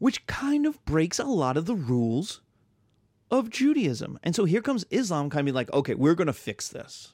which 0.02 0.26
kind 0.26 0.66
of 0.66 0.84
breaks 0.84 1.20
a 1.20 1.24
lot 1.24 1.56
of 1.56 1.66
the 1.66 1.76
rules 1.76 2.40
of 3.30 3.48
Judaism. 3.48 4.18
And 4.24 4.34
so 4.34 4.44
here 4.44 4.60
comes 4.60 4.84
Islam 4.90 5.30
kind 5.30 5.42
of 5.42 5.46
be 5.46 5.52
like, 5.52 5.72
okay, 5.72 5.94
we're 5.94 6.16
going 6.16 6.26
to 6.26 6.32
fix 6.32 6.66
this. 6.66 7.12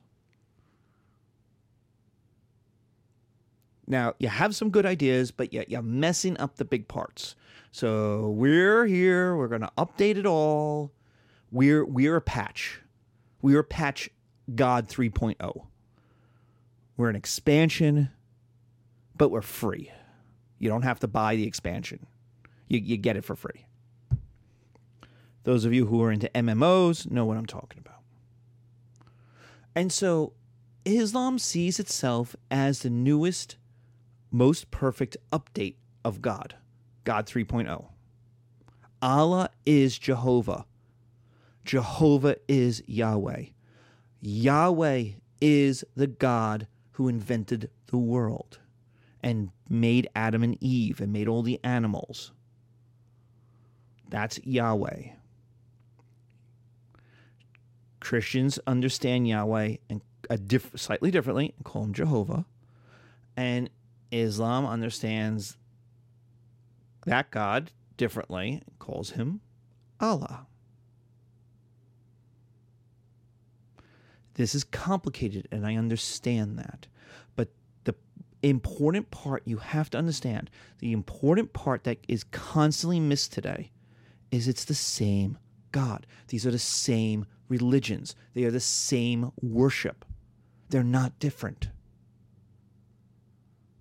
Now, 3.86 4.14
you 4.18 4.28
have 4.28 4.56
some 4.56 4.70
good 4.70 4.86
ideas, 4.86 5.30
but 5.30 5.52
yet 5.52 5.68
you're 5.68 5.82
messing 5.82 6.38
up 6.38 6.56
the 6.56 6.64
big 6.64 6.88
parts. 6.88 7.36
So 7.72 8.30
we're 8.30 8.86
here, 8.86 9.36
we're 9.36 9.48
going 9.48 9.60
to 9.60 9.72
update 9.76 10.16
it 10.16 10.24
all. 10.24 10.90
We're 11.52 11.84
we're 11.84 12.16
a 12.16 12.22
patch. 12.22 12.80
We're 13.42 13.60
a 13.60 13.64
patch 13.64 14.08
God 14.54 14.88
3.0. 14.88 15.66
We're 16.96 17.10
an 17.10 17.16
expansion, 17.16 18.12
but 19.14 19.28
we're 19.28 19.42
free. 19.42 19.92
You 20.58 20.70
don't 20.70 20.84
have 20.84 21.00
to 21.00 21.06
buy 21.06 21.36
the 21.36 21.46
expansion 21.46 22.06
you, 22.68 22.78
you 22.78 22.96
get 22.96 23.16
it 23.16 23.24
for 23.24 23.34
free. 23.34 23.66
Those 25.44 25.64
of 25.64 25.72
you 25.72 25.86
who 25.86 26.02
are 26.02 26.12
into 26.12 26.28
MMOs 26.34 27.10
know 27.10 27.24
what 27.24 27.36
I'm 27.36 27.46
talking 27.46 27.80
about. 27.80 28.02
And 29.74 29.92
so 29.92 30.32
Islam 30.84 31.38
sees 31.38 31.78
itself 31.78 32.36
as 32.50 32.80
the 32.80 32.90
newest, 32.90 33.56
most 34.30 34.70
perfect 34.70 35.16
update 35.32 35.76
of 36.04 36.20
God, 36.20 36.56
God 37.04 37.26
3.0. 37.26 37.86
Allah 39.00 39.50
is 39.64 39.98
Jehovah. 39.98 40.64
Jehovah 41.64 42.36
is 42.48 42.82
Yahweh. 42.86 43.44
Yahweh 44.20 45.04
is 45.40 45.84
the 45.94 46.06
God 46.06 46.66
who 46.92 47.08
invented 47.08 47.70
the 47.86 47.98
world 47.98 48.58
and 49.22 49.50
made 49.68 50.08
Adam 50.14 50.42
and 50.42 50.56
Eve 50.60 51.00
and 51.00 51.12
made 51.12 51.28
all 51.28 51.42
the 51.42 51.60
animals. 51.62 52.32
That's 54.08 54.38
Yahweh. 54.44 55.10
Christians 58.00 58.58
understand 58.66 59.28
Yahweh 59.28 59.76
and 59.90 60.00
a 60.30 60.38
diff- 60.38 60.72
slightly 60.76 61.10
differently 61.10 61.52
and 61.56 61.64
call 61.64 61.84
him 61.84 61.92
Jehovah. 61.92 62.46
And 63.36 63.70
Islam 64.10 64.66
understands 64.66 65.56
that 67.06 67.30
God 67.30 67.70
differently 67.96 68.62
and 68.66 68.78
calls 68.78 69.10
him 69.10 69.40
Allah. 70.00 70.46
This 74.34 74.54
is 74.54 74.62
complicated, 74.62 75.48
and 75.50 75.66
I 75.66 75.74
understand 75.74 76.58
that. 76.58 76.86
But 77.34 77.48
the 77.84 77.94
important 78.42 79.10
part 79.10 79.42
you 79.46 79.56
have 79.56 79.90
to 79.90 79.98
understand, 79.98 80.48
the 80.78 80.92
important 80.92 81.52
part 81.52 81.82
that 81.84 81.98
is 82.06 82.22
constantly 82.24 83.00
missed 83.00 83.32
today, 83.32 83.72
is 84.30 84.48
it's 84.48 84.64
the 84.64 84.74
same 84.74 85.38
God. 85.72 86.06
These 86.28 86.46
are 86.46 86.50
the 86.50 86.58
same 86.58 87.26
religions, 87.48 88.14
they 88.34 88.44
are 88.44 88.50
the 88.50 88.60
same 88.60 89.32
worship. 89.40 90.04
They're 90.70 90.84
not 90.84 91.18
different. 91.18 91.70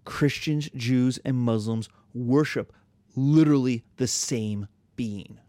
Christians, 0.06 0.70
Jews, 0.74 1.20
and 1.25 1.36
Muslims 1.36 1.89
worship 2.13 2.72
literally 3.16 3.84
the 3.98 4.08
same 4.08 4.68
being. 4.96 5.39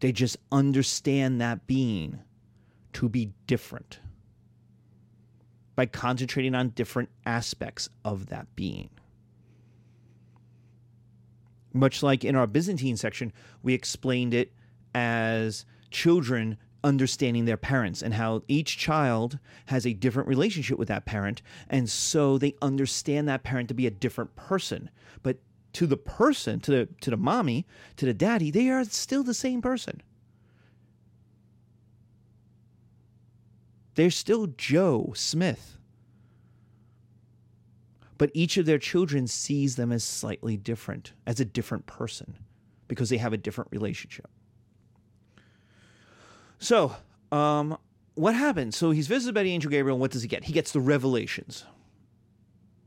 They 0.00 0.12
just 0.12 0.36
understand 0.50 1.40
that 1.40 1.66
being 1.66 2.18
to 2.94 3.08
be 3.08 3.32
different 3.46 4.00
by 5.74 5.86
concentrating 5.86 6.54
on 6.54 6.70
different 6.70 7.08
aspects 7.24 7.88
of 8.04 8.26
that 8.26 8.54
being. 8.56 8.90
Much 11.72 12.02
like 12.02 12.24
in 12.24 12.36
our 12.36 12.46
Byzantine 12.46 12.96
section, 12.96 13.32
we 13.62 13.74
explained 13.74 14.34
it 14.34 14.52
as 14.94 15.64
children 15.90 16.58
understanding 16.84 17.44
their 17.44 17.56
parents 17.56 18.02
and 18.02 18.14
how 18.14 18.42
each 18.48 18.76
child 18.76 19.38
has 19.66 19.86
a 19.86 19.92
different 19.92 20.28
relationship 20.28 20.78
with 20.78 20.88
that 20.88 21.06
parent. 21.06 21.42
And 21.68 21.88
so 21.88 22.38
they 22.38 22.54
understand 22.60 23.28
that 23.28 23.44
parent 23.44 23.68
to 23.68 23.74
be 23.74 23.86
a 23.86 23.90
different 23.90 24.34
person. 24.36 24.90
But 25.22 25.38
to 25.74 25.86
the 25.86 25.96
person, 25.96 26.60
to 26.60 26.70
the 26.70 26.88
to 27.00 27.10
the 27.10 27.16
mommy, 27.16 27.66
to 27.96 28.06
the 28.06 28.14
daddy, 28.14 28.50
they 28.50 28.68
are 28.68 28.84
still 28.84 29.22
the 29.22 29.34
same 29.34 29.62
person. 29.62 30.02
They're 33.94 34.10
still 34.10 34.46
Joe 34.46 35.12
Smith. 35.14 35.78
But 38.18 38.30
each 38.34 38.56
of 38.56 38.66
their 38.66 38.78
children 38.78 39.26
sees 39.26 39.76
them 39.76 39.90
as 39.90 40.04
slightly 40.04 40.56
different, 40.56 41.12
as 41.26 41.40
a 41.40 41.44
different 41.44 41.86
person, 41.86 42.38
because 42.88 43.08
they 43.08 43.16
have 43.16 43.32
a 43.32 43.36
different 43.36 43.70
relationship. 43.72 44.28
So, 46.58 46.94
um, 47.32 47.78
what 48.14 48.34
happens? 48.34 48.76
So 48.76 48.90
he's 48.90 49.08
visited 49.08 49.34
by 49.34 49.42
the 49.42 49.52
angel 49.52 49.70
Gabriel, 49.70 49.96
and 49.96 50.00
what 50.00 50.10
does 50.10 50.22
he 50.22 50.28
get? 50.28 50.44
He 50.44 50.52
gets 50.52 50.72
the 50.72 50.80
revelations. 50.80 51.64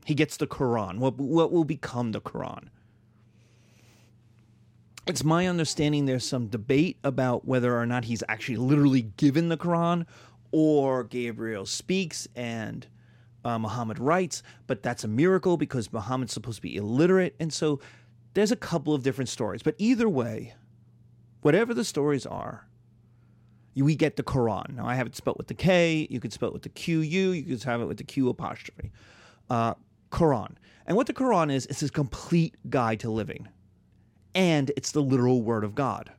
He 0.04 0.14
gets 0.14 0.36
the 0.36 0.46
Quran, 0.46 0.98
what, 0.98 1.18
what 1.18 1.50
will 1.50 1.64
become 1.64 2.12
the 2.12 2.20
Quran. 2.20 2.68
It's 5.06 5.24
my 5.24 5.46
understanding 5.46 6.06
there's 6.06 6.24
some 6.24 6.46
debate 6.46 6.98
about 7.04 7.44
whether 7.44 7.76
or 7.76 7.86
not 7.86 8.04
he's 8.04 8.22
actually 8.28 8.56
literally 8.56 9.02
given 9.02 9.48
the 9.48 9.56
Quran 9.56 10.06
or 10.52 11.04
Gabriel 11.04 11.66
speaks 11.66 12.26
and 12.34 12.86
uh, 13.46 13.58
Muhammad 13.58 13.98
writes, 13.98 14.42
but 14.66 14.82
that's 14.82 15.04
a 15.04 15.08
miracle 15.08 15.56
because 15.56 15.92
Muhammad's 15.92 16.32
supposed 16.32 16.56
to 16.56 16.62
be 16.62 16.76
illiterate. 16.76 17.36
And 17.38 17.52
so 17.52 17.80
there's 18.34 18.50
a 18.50 18.56
couple 18.56 18.92
of 18.92 19.02
different 19.02 19.28
stories. 19.28 19.62
But 19.62 19.76
either 19.78 20.08
way, 20.08 20.54
whatever 21.42 21.72
the 21.72 21.84
stories 21.84 22.26
are, 22.26 22.66
we 23.76 23.94
get 23.94 24.16
the 24.16 24.22
Quran. 24.22 24.74
Now, 24.74 24.86
I 24.86 24.96
have 24.96 25.06
it 25.06 25.14
spelled 25.14 25.36
with 25.38 25.46
the 25.46 25.54
K. 25.54 26.08
You 26.10 26.18
could 26.18 26.32
spell 26.32 26.48
it 26.48 26.52
with 26.54 26.62
the 26.62 26.70
Q 26.70 27.00
U. 27.00 27.30
You 27.30 27.44
could 27.44 27.62
have 27.64 27.80
it 27.80 27.86
with 27.86 27.98
the 27.98 28.04
Q 28.04 28.28
apostrophe. 28.28 28.90
Uh, 29.48 29.74
Quran. 30.10 30.56
And 30.86 30.96
what 30.96 31.06
the 31.06 31.14
Quran 31.14 31.52
is, 31.52 31.66
it's 31.66 31.82
a 31.82 31.88
complete 31.88 32.56
guide 32.68 33.00
to 33.00 33.10
living. 33.10 33.48
And 34.34 34.72
it's 34.76 34.92
the 34.92 35.02
literal 35.02 35.42
word 35.42 35.62
of 35.62 35.74
God. 35.74 36.10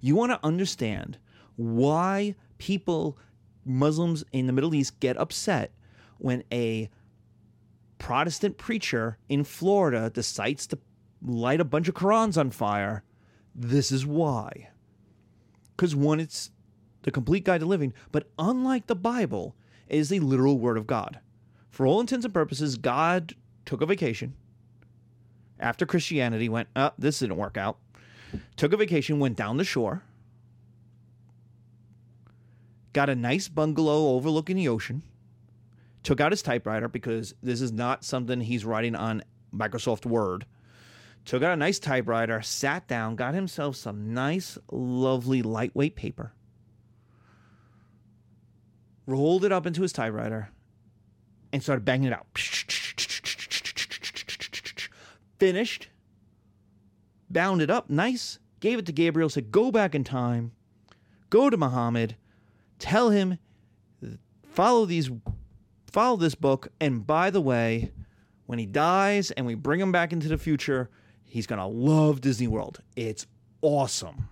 You 0.00 0.14
want 0.14 0.32
to 0.32 0.40
understand 0.44 1.18
why 1.56 2.34
people, 2.58 3.18
Muslims 3.64 4.24
in 4.32 4.46
the 4.46 4.52
Middle 4.52 4.74
East, 4.74 5.00
get 5.00 5.16
upset 5.16 5.72
when 6.18 6.44
a 6.52 6.90
Protestant 7.98 8.58
preacher 8.58 9.18
in 9.28 9.44
Florida 9.44 10.10
decides 10.10 10.66
to 10.68 10.78
light 11.22 11.60
a 11.60 11.64
bunch 11.64 11.88
of 11.88 11.94
Qurans 11.94 12.38
on 12.38 12.50
fire. 12.50 13.02
This 13.54 13.90
is 13.90 14.06
why. 14.06 14.68
Because 15.74 15.96
one, 15.96 16.20
it's 16.20 16.50
the 17.02 17.10
complete 17.10 17.44
guide 17.44 17.60
to 17.60 17.66
living, 17.66 17.94
but 18.12 18.28
unlike 18.38 18.86
the 18.86 18.96
Bible, 18.96 19.54
it 19.88 19.98
is 19.98 20.08
the 20.08 20.20
literal 20.20 20.58
word 20.58 20.76
of 20.76 20.86
God. 20.86 21.20
For 21.70 21.86
all 21.86 22.00
intents 22.00 22.24
and 22.24 22.34
purposes, 22.34 22.76
God 22.76 23.34
took 23.64 23.80
a 23.80 23.86
vacation. 23.86 24.34
After 25.58 25.86
Christianity 25.86 26.48
went, 26.48 26.68
oh, 26.76 26.92
this 26.98 27.18
didn't 27.20 27.36
work 27.36 27.56
out. 27.56 27.78
Took 28.56 28.72
a 28.72 28.76
vacation, 28.76 29.18
went 29.18 29.36
down 29.36 29.56
the 29.56 29.64
shore, 29.64 30.02
got 32.92 33.08
a 33.08 33.14
nice 33.14 33.48
bungalow 33.48 34.14
overlooking 34.14 34.56
the 34.56 34.68
ocean, 34.68 35.02
took 36.06 36.20
out 36.20 36.30
his 36.30 36.40
typewriter 36.40 36.86
because 36.86 37.34
this 37.42 37.60
is 37.60 37.72
not 37.72 38.04
something 38.04 38.40
he's 38.40 38.64
writing 38.64 38.94
on 38.94 39.24
Microsoft 39.52 40.06
Word. 40.06 40.46
Took 41.24 41.42
out 41.42 41.52
a 41.52 41.56
nice 41.56 41.80
typewriter, 41.80 42.40
sat 42.42 42.86
down, 42.86 43.16
got 43.16 43.34
himself 43.34 43.74
some 43.74 44.14
nice, 44.14 44.56
lovely, 44.70 45.42
lightweight 45.42 45.96
paper, 45.96 46.32
rolled 49.04 49.44
it 49.44 49.50
up 49.50 49.66
into 49.66 49.82
his 49.82 49.92
typewriter, 49.92 50.50
and 51.52 51.60
started 51.60 51.84
banging 51.84 52.06
it 52.06 52.12
out. 52.12 52.28
Finished, 55.40 55.88
bound 57.28 57.60
it 57.60 57.68
up 57.68 57.90
nice, 57.90 58.38
gave 58.60 58.78
it 58.78 58.86
to 58.86 58.92
Gabriel, 58.92 59.28
said, 59.28 59.50
Go 59.50 59.72
back 59.72 59.92
in 59.92 60.04
time, 60.04 60.52
go 61.30 61.50
to 61.50 61.56
Muhammad, 61.56 62.14
tell 62.78 63.10
him, 63.10 63.40
follow 64.44 64.84
these, 64.84 65.10
follow 65.96 66.16
this 66.18 66.34
book, 66.34 66.68
and 66.78 67.06
by 67.06 67.30
the 67.30 67.40
way, 67.40 67.90
when 68.44 68.58
he 68.58 68.66
dies 68.66 69.30
and 69.30 69.46
we 69.46 69.54
bring 69.54 69.80
him 69.80 69.92
back 69.92 70.12
into 70.12 70.28
the 70.28 70.36
future, 70.36 70.90
he's 71.24 71.46
gonna 71.46 71.66
love 71.66 72.20
Disney 72.20 72.46
World. 72.46 72.82
It's 72.96 73.26
awesome. 73.62 74.28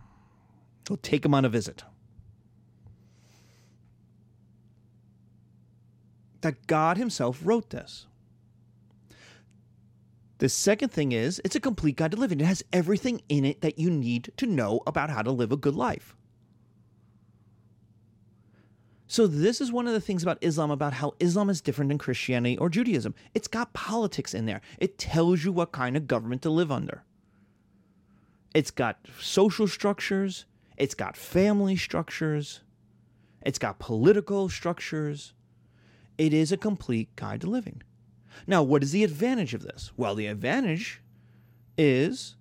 So 0.86 0.96
take 0.96 1.24
him 1.24 1.32
on 1.32 1.46
a 1.46 1.48
visit. 1.48 1.82
that 6.44 6.66
God 6.66 6.98
Himself 6.98 7.40
wrote 7.42 7.70
this. 7.70 8.06
The 10.38 10.50
second 10.50 10.90
thing 10.90 11.12
is, 11.12 11.40
it's 11.42 11.56
a 11.56 11.60
complete 11.60 11.96
guide 11.96 12.10
to 12.10 12.18
living. 12.18 12.38
It 12.38 12.44
has 12.44 12.62
everything 12.70 13.22
in 13.30 13.46
it 13.46 13.62
that 13.62 13.78
you 13.78 13.90
need 13.90 14.30
to 14.36 14.46
know 14.46 14.82
about 14.86 15.08
how 15.08 15.22
to 15.22 15.30
live 15.30 15.52
a 15.52 15.56
good 15.56 15.74
life. 15.74 16.14
So, 19.14 19.28
this 19.28 19.60
is 19.60 19.70
one 19.70 19.86
of 19.86 19.92
the 19.92 20.00
things 20.00 20.24
about 20.24 20.38
Islam 20.40 20.72
about 20.72 20.94
how 20.94 21.14
Islam 21.20 21.48
is 21.48 21.60
different 21.60 21.88
than 21.88 21.98
Christianity 21.98 22.58
or 22.58 22.68
Judaism. 22.68 23.14
It's 23.32 23.46
got 23.46 23.72
politics 23.72 24.34
in 24.34 24.46
there, 24.46 24.60
it 24.80 24.98
tells 24.98 25.44
you 25.44 25.52
what 25.52 25.70
kind 25.70 25.96
of 25.96 26.08
government 26.08 26.42
to 26.42 26.50
live 26.50 26.72
under. 26.72 27.04
It's 28.56 28.72
got 28.72 28.98
social 29.20 29.68
structures, 29.68 30.46
it's 30.76 30.96
got 30.96 31.16
family 31.16 31.76
structures, 31.76 32.62
it's 33.42 33.60
got 33.60 33.78
political 33.78 34.48
structures, 34.48 35.32
it 36.18 36.34
is 36.34 36.50
a 36.50 36.56
complete 36.56 37.14
guide 37.14 37.42
to 37.42 37.46
living. 37.46 37.84
Now, 38.48 38.64
what 38.64 38.82
is 38.82 38.90
the 38.90 39.04
advantage 39.04 39.54
of 39.54 39.62
this? 39.62 39.92
Well, 39.96 40.16
the 40.16 40.26
advantage 40.26 41.00
is 41.78 42.34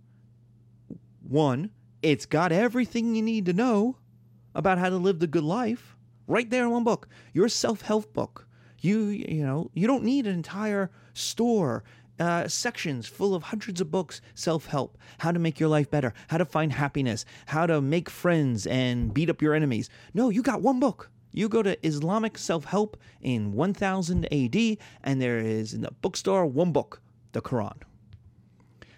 one, 1.21 1.69
it's 2.01 2.25
got 2.25 2.51
everything 2.51 3.13
you 3.13 3.21
need 3.21 3.45
to 3.45 3.53
know 3.53 3.97
about 4.55 4.79
how 4.79 4.89
to 4.89 4.97
live 4.97 5.19
the 5.19 5.27
good 5.27 5.43
life 5.43 5.92
right 6.27 6.49
there 6.49 6.63
in 6.63 6.71
one 6.71 6.83
book. 6.83 7.07
Your 7.33 7.49
self-help 7.49 8.13
book. 8.13 8.47
You 8.79 9.05
you 9.05 9.43
know, 9.43 9.71
you 9.73 9.87
don't 9.87 10.03
need 10.03 10.27
an 10.27 10.33
entire 10.33 10.91
store 11.13 11.83
uh, 12.19 12.47
sections 12.47 13.07
full 13.07 13.33
of 13.33 13.43
hundreds 13.43 13.81
of 13.81 13.91
books 13.91 14.21
self 14.35 14.67
help, 14.67 14.97
how 15.19 15.31
to 15.31 15.39
make 15.39 15.59
your 15.59 15.69
life 15.69 15.89
better, 15.89 16.13
how 16.27 16.37
to 16.37 16.45
find 16.45 16.73
happiness, 16.73 17.25
how 17.47 17.65
to 17.65 17.81
make 17.81 18.09
friends 18.09 18.67
and 18.67 19.13
beat 19.13 19.29
up 19.29 19.41
your 19.41 19.53
enemies. 19.53 19.89
No, 20.13 20.29
you 20.29 20.41
got 20.41 20.61
one 20.61 20.79
book. 20.79 21.09
You 21.31 21.49
go 21.49 21.63
to 21.63 21.85
Islamic 21.85 22.37
Self 22.37 22.65
Help 22.65 22.95
in 23.21 23.53
1000 23.53 24.25
AD, 24.31 24.77
and 25.03 25.21
there 25.21 25.39
is 25.39 25.73
in 25.73 25.81
the 25.81 25.91
bookstore 26.01 26.45
one 26.45 26.71
book, 26.71 27.01
the 27.31 27.41
Quran. 27.41 27.77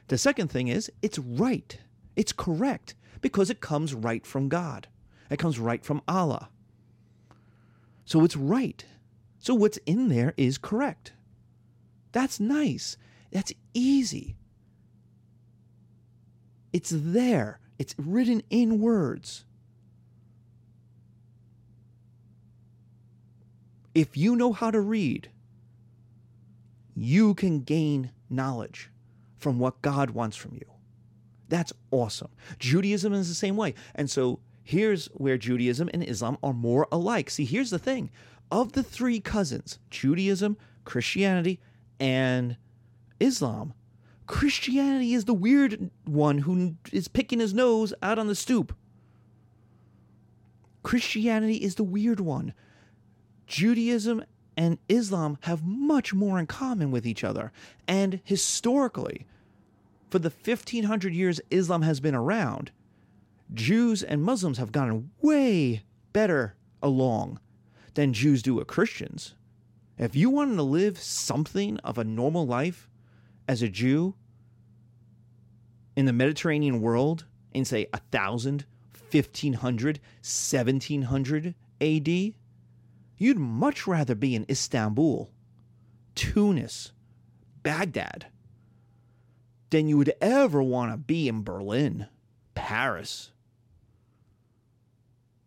The 0.08 0.18
second 0.18 0.50
thing 0.50 0.68
is, 0.68 0.92
it's 1.02 1.18
right. 1.18 1.78
It's 2.16 2.34
correct 2.34 2.96
because 3.22 3.50
it 3.50 3.62
comes 3.62 3.94
right 3.94 4.26
from 4.26 4.50
God. 4.50 4.88
It 5.30 5.40
comes 5.40 5.58
right 5.60 5.84
from 5.84 6.02
Allah. 6.08 6.50
So 8.06 8.24
it's 8.24 8.38
right. 8.38 8.86
So 9.39 9.54
what's 9.54 9.78
in 9.86 10.08
there 10.08 10.34
is 10.38 10.58
correct. 10.58 11.13
That's 12.12 12.39
nice. 12.39 12.98
That's 13.32 13.52
easy. 13.74 14.36
It's 16.72 16.91
there. 16.94 17.60
It's 17.78 17.96
written 17.98 18.41
in 18.50 18.80
words. 18.80 19.46
If 23.94 24.18
you 24.18 24.36
know 24.36 24.54
how 24.54 24.72
to 24.72 24.82
read, 24.82 25.30
you 26.96 27.34
can 27.34 27.62
gain 27.62 28.12
knowledge 28.30 28.89
from 29.38 29.60
what 29.60 29.82
God 29.82 30.12
wants 30.12 30.38
from 30.38 30.54
you. 30.56 30.65
That's 31.48 31.74
awesome. 31.91 32.30
Judaism 32.60 33.13
is 33.13 33.30
the 33.30 33.36
same 33.36 33.56
way. 33.56 33.74
And 33.94 34.10
so 34.10 34.39
Here's 34.65 35.06
where 35.13 35.38
Judaism 35.38 35.89
and 35.93 36.04
Islam 36.04 36.38
are 36.43 36.51
more 36.51 36.88
alike. 36.91 37.30
See, 37.30 37.45
here's 37.45 37.69
the 37.69 37.80
thing 37.80 38.10
of 38.51 38.73
the 38.73 38.84
three 38.84 39.19
cousins, 39.19 39.80
Judaism, 39.89 40.58
Christianity, 40.84 41.60
and 41.99 42.58
Islam, 43.19 43.73
Christianity 44.28 45.13
is 45.13 45.25
the 45.25 45.34
weird 45.34 45.91
one 46.06 46.39
who 46.39 46.75
is 46.91 47.08
picking 47.08 47.39
his 47.39 47.54
nose 47.54 47.93
out 48.01 48.17
on 48.17 48.28
the 48.28 48.36
stoop. 48.36 48.75
Christianity 50.84 51.58
is 51.58 51.75
the 51.75 51.84
weird 51.84 52.19
one. 52.19 52.54
Judaism 53.47 54.23
and 54.58 54.80
Islam 54.89 55.38
have 55.41 55.63
much 55.63 56.13
more 56.13 56.39
in 56.39 56.47
common 56.47 56.89
with 56.89 57.06
each 57.06 57.23
other. 57.23 57.51
And 57.88 58.19
historically, 58.23 59.28
for 60.10 60.19
the 60.19 60.30
1500 60.30 61.13
years 61.13 61.41
Islam 61.51 61.84
has 61.84 61.99
been 61.99 62.15
around, 62.15 62.71
Jews 63.53 64.03
and 64.03 64.23
Muslims 64.23 64.58
have 64.58 64.71
gotten 64.71 65.12
way 65.21 65.84
better 66.13 66.55
along 66.81 67.39
than 67.93 68.13
Jews 68.13 68.41
do 68.41 68.55
with 68.55 68.67
Christians. 68.67 69.36
If 69.97 70.15
you 70.15 70.29
wanted 70.29 70.58
to 70.58 70.63
live 70.63 70.97
something 70.99 71.77
of 71.79 71.97
a 71.97 72.03
normal 72.03 72.45
life 72.45 72.89
as 73.47 73.62
a 73.62 73.69
Jew 73.69 74.15
in 75.95 76.05
the 76.05 76.13
Mediterranean 76.13 76.81
world 76.81 77.25
in, 77.53 77.63
say, 77.63 77.88
1000, 77.93 78.65
1500, 79.12 79.99
1700 80.21 81.55
AD, 81.79 82.08
you'd 83.17 83.38
much 83.38 83.88
rather 83.88 84.15
be 84.15 84.36
in 84.36 84.45
Istanbul, 84.49 85.31
Tunis, 86.15 86.91
Baghdad, 87.63 88.27
than 89.69 89.88
you 89.88 89.97
would 89.97 90.13
ever 90.19 90.62
want 90.62 90.91
to 90.91 90.97
be 90.97 91.29
in 91.29 91.43
Berlin, 91.43 92.08
Paris, 92.53 93.31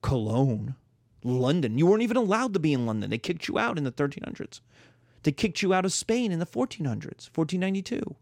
Cologne, 0.03 0.75
London. 1.23 1.79
You 1.79 1.87
weren't 1.87 2.03
even 2.03 2.17
allowed 2.17 2.55
to 2.55 2.61
be 2.61 2.73
in 2.73 2.87
London. 2.87 3.11
They 3.11 3.19
kicked 3.19 3.49
you 3.49 3.59
out 3.59 3.79
in 3.79 3.85
the 3.85 3.93
1300s. 3.93 4.61
They 5.23 5.33
kicked 5.33 5.63
you 5.63 5.75
out 5.75 5.85
of 5.85 5.93
Spain 5.93 6.33
in 6.33 6.39
the 6.39 6.47
1400s, 6.47 7.29
1492. 7.35 8.17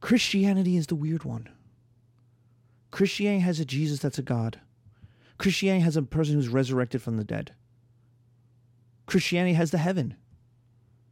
Christianity 0.00 0.76
is 0.76 0.86
the 0.86 0.94
weird 0.94 1.24
one. 1.24 1.48
Christianity 2.90 3.42
has 3.42 3.60
a 3.60 3.64
Jesus 3.64 4.00
that's 4.00 4.18
a 4.18 4.22
God. 4.22 4.60
Christianity 5.38 5.84
has 5.84 5.96
a 5.96 6.02
person 6.02 6.34
who's 6.34 6.48
resurrected 6.48 7.00
from 7.00 7.16
the 7.16 7.24
dead. 7.24 7.54
Christianity 9.06 9.54
has 9.54 9.70
the 9.70 9.78
heaven. 9.78 10.16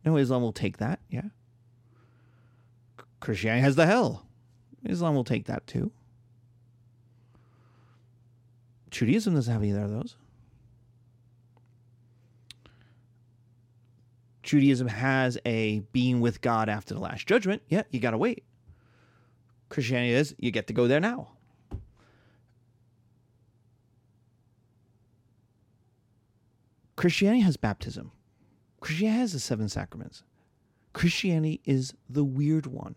No, 0.05 0.17
Islam 0.17 0.43
will 0.43 0.53
take 0.53 0.79
that, 0.79 1.01
yeah. 1.09 1.29
Christianity 3.21 3.63
has 3.63 3.77
the 3.77 3.87
hell. 3.87 4.27
Islam 4.85 5.15
will 5.15 5.25
take 5.25 5.47
that 5.47 5.67
too. 5.67 5.91
Judaism 8.91 9.35
doesn't 9.35 9.53
have 9.53 9.65
either 9.65 9.83
of 9.83 9.91
those. 9.91 10.17
Judaism 14.43 14.89
has 14.89 15.37
a 15.45 15.81
being 15.93 16.21
with 16.21 16.41
God 16.41 16.71
after 16.71 16.95
the 16.95 17.01
last 17.01 17.27
judgment. 17.27 17.61
Yeah, 17.69 17.83
you 17.91 18.01
got 18.01 18.13
to 18.13 18.19
wait. 18.19 18.45
Christianity 19.69 20.15
is 20.15 20.35
you 20.39 20.51
get 20.51 20.69
to 20.69 20.73
go 20.73 20.87
there 20.87 21.01
now. 21.01 21.29
Christianity 26.97 27.43
has 27.43 27.57
baptism. 27.57 28.11
Christianity 28.81 29.21
has 29.21 29.33
the 29.33 29.39
seven 29.39 29.69
sacraments. 29.69 30.23
Christianity 30.95 31.61
is 31.65 31.95
the 32.09 32.25
weird 32.25 32.67
one. 32.67 32.97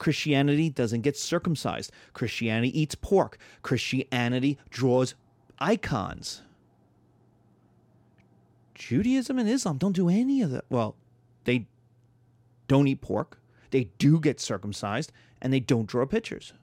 Christianity 0.00 0.70
doesn't 0.70 1.02
get 1.02 1.16
circumcised. 1.16 1.92
Christianity 2.14 2.80
eats 2.80 2.94
pork. 2.94 3.36
Christianity 3.60 4.58
draws 4.70 5.14
icons. 5.58 6.40
Judaism 8.74 9.38
and 9.38 9.48
Islam 9.48 9.76
don't 9.76 9.92
do 9.94 10.08
any 10.08 10.40
of 10.40 10.50
that. 10.52 10.64
Well, 10.70 10.96
they 11.44 11.66
don't 12.66 12.88
eat 12.88 13.02
pork. 13.02 13.38
They 13.72 13.90
do 13.98 14.18
get 14.18 14.40
circumcised 14.40 15.12
and 15.42 15.52
they 15.52 15.60
don't 15.60 15.86
draw 15.86 16.06
pictures. 16.06 16.54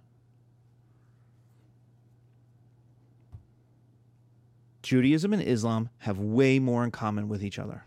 Judaism 4.81 5.31
and 5.31 5.43
Islam 5.43 5.89
have 5.99 6.17
way 6.17 6.57
more 6.57 6.83
in 6.83 6.89
common 6.89 7.29
with 7.29 7.43
each 7.43 7.59
other. 7.59 7.83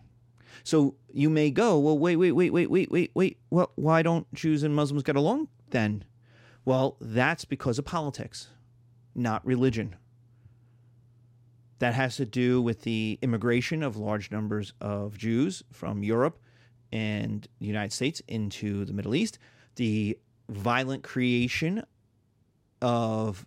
So 0.64 0.94
you 1.12 1.30
may 1.30 1.50
go, 1.50 1.78
well, 1.78 1.98
wait, 1.98 2.16
wait, 2.16 2.32
wait, 2.32 2.50
wait, 2.50 2.70
wait, 2.70 2.90
wait, 2.90 3.10
wait. 3.14 3.38
Well, 3.50 3.72
why 3.76 4.02
don't 4.02 4.32
Jews 4.34 4.62
and 4.62 4.74
Muslims 4.74 5.02
get 5.02 5.16
along 5.16 5.48
then? 5.70 6.04
Well, 6.64 6.96
that's 7.00 7.44
because 7.44 7.78
of 7.78 7.84
politics, 7.84 8.48
not 9.14 9.44
religion. 9.44 9.96
That 11.78 11.94
has 11.94 12.16
to 12.16 12.26
do 12.26 12.60
with 12.60 12.82
the 12.82 13.18
immigration 13.22 13.82
of 13.82 13.96
large 13.96 14.30
numbers 14.30 14.74
of 14.80 15.16
Jews 15.16 15.62
from 15.72 16.02
Europe 16.02 16.38
and 16.92 17.46
the 17.58 17.66
United 17.66 17.92
States 17.92 18.20
into 18.28 18.84
the 18.84 18.92
Middle 18.92 19.14
East, 19.14 19.38
the 19.76 20.18
violent 20.48 21.02
creation 21.02 21.82
of 22.82 23.46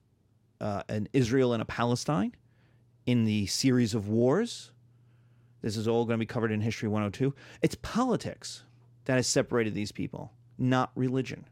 uh, 0.62 0.84
an 0.90 1.08
Israel 1.14 1.54
and 1.54 1.62
a 1.62 1.66
Palestine 1.66 2.34
in 3.06 3.26
the 3.26 3.46
series 3.48 3.94
of 3.94 4.08
wars 4.08 4.72
this 5.64 5.78
is 5.78 5.88
all 5.88 6.06
going 6.06 6.20
to 6.20 6.22
be 6.22 6.26
covered 6.26 6.52
in 6.52 6.62
History 6.62 6.90
102. 6.90 7.34
It's 7.62 7.76
politics 7.76 8.64
that 9.06 9.16
has 9.16 9.26
separated 9.26 9.74
these 9.74 9.94
people, 9.94 10.34
not 10.58 10.92
religion. 10.94 11.46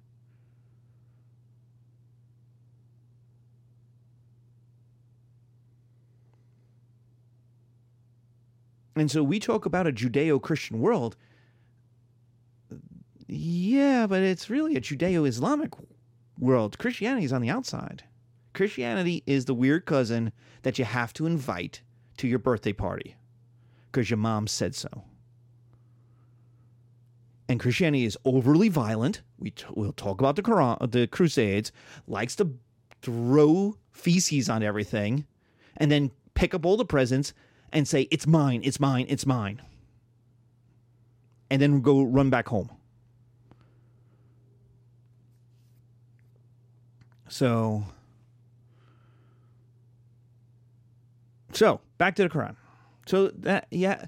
And 8.98 9.10
so 9.10 9.24
we 9.24 9.40
talk 9.40 9.66
about 9.66 9.88
a 9.88 9.94
Judeo 9.94 10.42
Christian 10.42 10.82
world. 10.82 11.16
Yeah, 13.28 14.08
but 14.08 14.22
it's 14.22 14.50
really 14.50 14.76
a 14.76 14.82
Judeo 14.82 15.26
Islamic 15.26 15.72
world. 16.38 16.78
Christianity 16.78 17.26
is 17.26 17.32
on 17.32 17.42
the 17.42 17.50
outside. 17.50 18.04
Christianity 18.54 19.24
is 19.26 19.46
the 19.46 19.54
weird 19.54 19.86
cousin 19.86 20.34
that 20.64 20.78
you 20.78 20.84
have 20.84 21.14
to 21.14 21.26
invite 21.26 21.82
to 22.18 22.28
your 22.28 22.40
birthday 22.40 22.74
party 22.74 23.16
because 23.92 24.10
your 24.10 24.18
mom 24.18 24.48
said 24.48 24.74
so. 24.74 25.04
And 27.50 27.60
Christianity 27.60 28.06
is 28.06 28.18
overly 28.24 28.70
violent. 28.70 29.22
We 29.38 29.52
t- 29.52 29.66
we'll 29.72 29.92
talk 29.92 30.22
about 30.22 30.38
the 30.38 30.42
Quran, 30.42 30.78
uh, 30.80 30.86
the 30.86 31.08
Crusades. 31.08 31.74
Likes 32.08 32.36
to 32.38 32.54
throw 33.02 33.76
feces 33.92 34.50
on 34.50 34.64
everything, 34.64 35.26
and 35.76 35.92
then 35.92 36.12
pick 36.34 36.54
up 36.54 36.66
all 36.66 36.78
the 36.78 36.86
presents 36.86 37.34
and 37.74 37.86
say, 37.86 38.04
"It's 38.10 38.26
mine, 38.26 38.62
it's 38.64 38.80
mine, 38.80 39.06
it's 39.10 39.26
mine," 39.26 39.62
and 41.50 41.62
then 41.62 41.82
go 41.82 42.02
run 42.04 42.30
back 42.30 42.48
home. 42.48 42.70
So, 47.28 47.84
so 51.52 51.82
back 51.98 52.16
to 52.16 52.24
the 52.24 52.30
Quran. 52.30 52.56
So 53.12 53.28
that 53.40 53.68
yeah. 53.72 54.06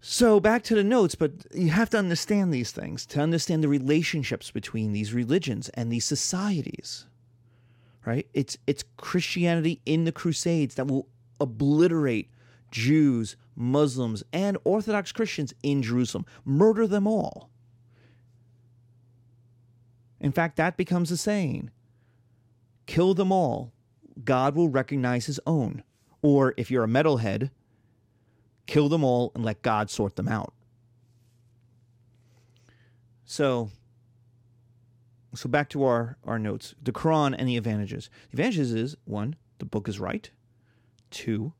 So 0.00 0.38
back 0.38 0.62
to 0.64 0.76
the 0.76 0.84
notes, 0.84 1.16
but 1.16 1.32
you 1.52 1.70
have 1.70 1.90
to 1.90 1.98
understand 1.98 2.54
these 2.54 2.70
things 2.70 3.04
to 3.06 3.20
understand 3.20 3.64
the 3.64 3.68
relationships 3.68 4.52
between 4.52 4.92
these 4.92 5.12
religions 5.12 5.68
and 5.70 5.90
these 5.90 6.04
societies. 6.04 7.06
Right? 8.06 8.28
It's 8.32 8.56
it's 8.68 8.84
Christianity 8.98 9.80
in 9.84 10.04
the 10.04 10.12
Crusades 10.12 10.76
that 10.76 10.86
will 10.86 11.08
obliterate 11.40 12.30
Jews, 12.70 13.34
Muslims, 13.56 14.22
and 14.32 14.58
Orthodox 14.62 15.10
Christians 15.10 15.52
in 15.64 15.82
Jerusalem, 15.82 16.24
murder 16.44 16.86
them 16.86 17.08
all. 17.08 17.50
In 20.20 20.30
fact, 20.30 20.54
that 20.54 20.76
becomes 20.76 21.10
a 21.10 21.16
saying 21.16 21.72
kill 22.86 23.12
them 23.14 23.32
all, 23.32 23.72
God 24.24 24.54
will 24.54 24.68
recognize 24.68 25.26
his 25.26 25.40
own. 25.48 25.82
Or 26.22 26.54
if 26.56 26.70
you're 26.70 26.84
a 26.84 26.88
metalhead, 26.88 27.50
kill 28.66 28.88
them 28.88 29.04
all 29.04 29.32
and 29.34 29.44
let 29.44 29.62
God 29.62 29.90
sort 29.90 30.16
them 30.16 30.28
out. 30.28 30.52
So, 33.24 33.70
so 35.34 35.48
back 35.48 35.68
to 35.70 35.84
our, 35.84 36.16
our 36.24 36.38
notes 36.38 36.74
the 36.82 36.92
Quran 36.92 37.34
and 37.36 37.48
the 37.48 37.56
advantages. 37.56 38.10
The 38.30 38.34
advantages 38.34 38.72
is 38.72 38.96
one, 39.04 39.36
the 39.58 39.64
book 39.64 39.88
is 39.88 39.98
right. 39.98 40.30
Two, 41.10 41.52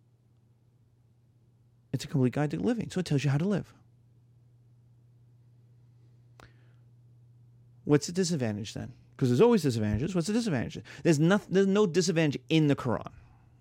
it's 1.93 2.05
a 2.05 2.09
complete 2.09 2.33
guide 2.33 2.51
to 2.51 2.59
living, 2.59 2.91
so 2.91 3.01
it 3.01 3.07
tells 3.07 3.25
you 3.25 3.31
how 3.31 3.39
to 3.39 3.45
live. 3.45 3.73
What's 7.85 8.07
the 8.07 8.13
disadvantage 8.13 8.75
then? 8.75 8.93
Because 9.15 9.29
there's 9.29 9.41
always 9.41 9.63
disadvantages. 9.63 10.15
What's 10.15 10.27
the 10.27 10.33
disadvantage? 10.33 10.83
There's, 11.03 11.21
nothing, 11.21 11.55
there's 11.55 11.67
no 11.67 11.87
disadvantage 11.87 12.41
in 12.49 12.67
the 12.67 12.75
Quran, 12.75 13.13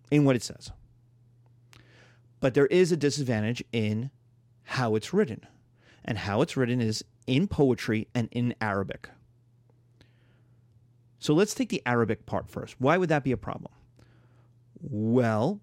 in 0.09 0.25
what 0.25 0.35
it 0.35 0.41
says. 0.41 0.71
But 2.43 2.55
there 2.55 2.65
is 2.65 2.91
a 2.91 2.97
disadvantage 2.97 3.63
in 3.71 4.11
how 4.63 4.95
it's 4.95 5.13
written. 5.13 5.47
and 6.03 6.17
how 6.17 6.41
it's 6.41 6.57
written 6.57 6.81
is 6.81 7.03
in 7.25 7.47
poetry 7.47 8.07
and 8.13 8.27
in 8.33 8.53
Arabic. 8.59 9.09
So 11.19 11.33
let's 11.33 11.53
take 11.53 11.69
the 11.69 11.81
Arabic 11.85 12.25
part 12.25 12.49
first. 12.49 12.75
Why 12.79 12.97
would 12.97 13.07
that 13.07 13.23
be 13.23 13.31
a 13.31 13.37
problem? 13.37 13.71
Well, 14.81 15.61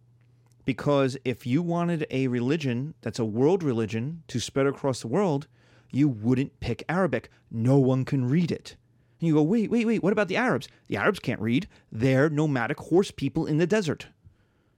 because 0.65 1.19
if 1.25 1.47
you 1.47 1.61
wanted 1.61 2.07
a 2.11 2.29
religion 2.29 2.95
that's 3.03 3.19
a 3.19 3.25
world 3.27 3.63
religion 3.63 4.23
to 4.29 4.41
spread 4.41 4.67
across 4.67 5.03
the 5.03 5.09
world, 5.09 5.47
you 5.93 6.09
wouldn't 6.09 6.61
pick 6.61 6.83
Arabic. 6.89 7.29
No 7.51 7.79
one 7.79 8.07
can 8.07 8.25
read 8.25 8.51
it. 8.51 8.77
And 9.21 9.29
you 9.29 9.35
go, 9.35 9.43
wait, 9.43 9.71
wait, 9.71 9.87
wait, 9.87 10.03
what 10.03 10.15
about 10.15 10.29
the 10.29 10.39
Arabs? 10.39 10.69
The 10.87 10.97
Arabs 10.97 11.19
can't 11.19 11.43
read. 11.43 11.69
They're 11.93 12.31
nomadic 12.31 12.79
horse 12.79 13.11
people 13.11 13.45
in 13.45 13.59
the 13.59 13.67
desert. 13.67 14.07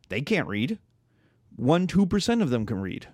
They 0.09 0.23
can't 0.23 0.49
read. 0.49 0.81
One, 1.57 1.87
two 1.87 2.07
percent 2.07 2.43
of 2.43 2.51
them 2.51 2.67
can 2.67 2.81
read. 2.81 3.09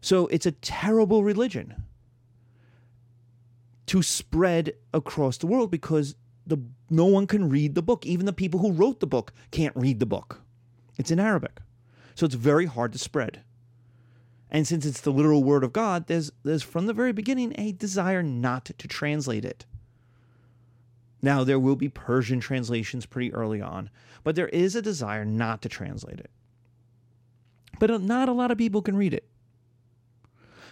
So 0.00 0.26
it's 0.28 0.46
a 0.46 0.52
terrible 0.52 1.22
religion 1.22 1.84
to 3.86 4.02
spread 4.02 4.72
across 4.94 5.36
the 5.36 5.46
world 5.46 5.70
because 5.70 6.14
the 6.46 6.58
no 6.88 7.04
one 7.04 7.26
can 7.26 7.48
read 7.48 7.74
the 7.74 7.82
book. 7.82 8.06
Even 8.06 8.26
the 8.26 8.32
people 8.32 8.60
who 8.60 8.72
wrote 8.72 9.00
the 9.00 9.06
book 9.06 9.32
can't 9.50 9.76
read 9.76 10.00
the 10.00 10.06
book. 10.06 10.40
It's 10.96 11.10
in 11.10 11.20
Arabic. 11.20 11.60
So 12.14 12.26
it's 12.26 12.34
very 12.34 12.66
hard 12.66 12.92
to 12.92 12.98
spread. 12.98 13.42
And 14.50 14.66
since 14.66 14.84
it's 14.84 15.00
the 15.00 15.12
literal 15.12 15.44
word 15.44 15.62
of 15.62 15.72
God, 15.72 16.06
there's 16.06 16.32
there's 16.42 16.62
from 16.62 16.86
the 16.86 16.92
very 16.92 17.12
beginning 17.12 17.54
a 17.56 17.72
desire 17.72 18.22
not 18.22 18.64
to 18.64 18.88
translate 18.88 19.44
it. 19.44 19.64
Now 21.22 21.44
there 21.44 21.58
will 21.58 21.76
be 21.76 21.88
Persian 21.88 22.40
translations 22.40 23.06
pretty 23.06 23.32
early 23.32 23.60
on, 23.60 23.90
but 24.24 24.36
there 24.36 24.48
is 24.48 24.74
a 24.74 24.82
desire 24.82 25.24
not 25.24 25.62
to 25.62 25.68
translate 25.68 26.20
it. 26.20 26.30
But 27.78 27.90
uh, 27.90 27.98
not 27.98 28.28
a 28.28 28.32
lot 28.32 28.50
of 28.50 28.58
people 28.58 28.82
can 28.82 28.96
read 28.96 29.14
it. 29.14 29.26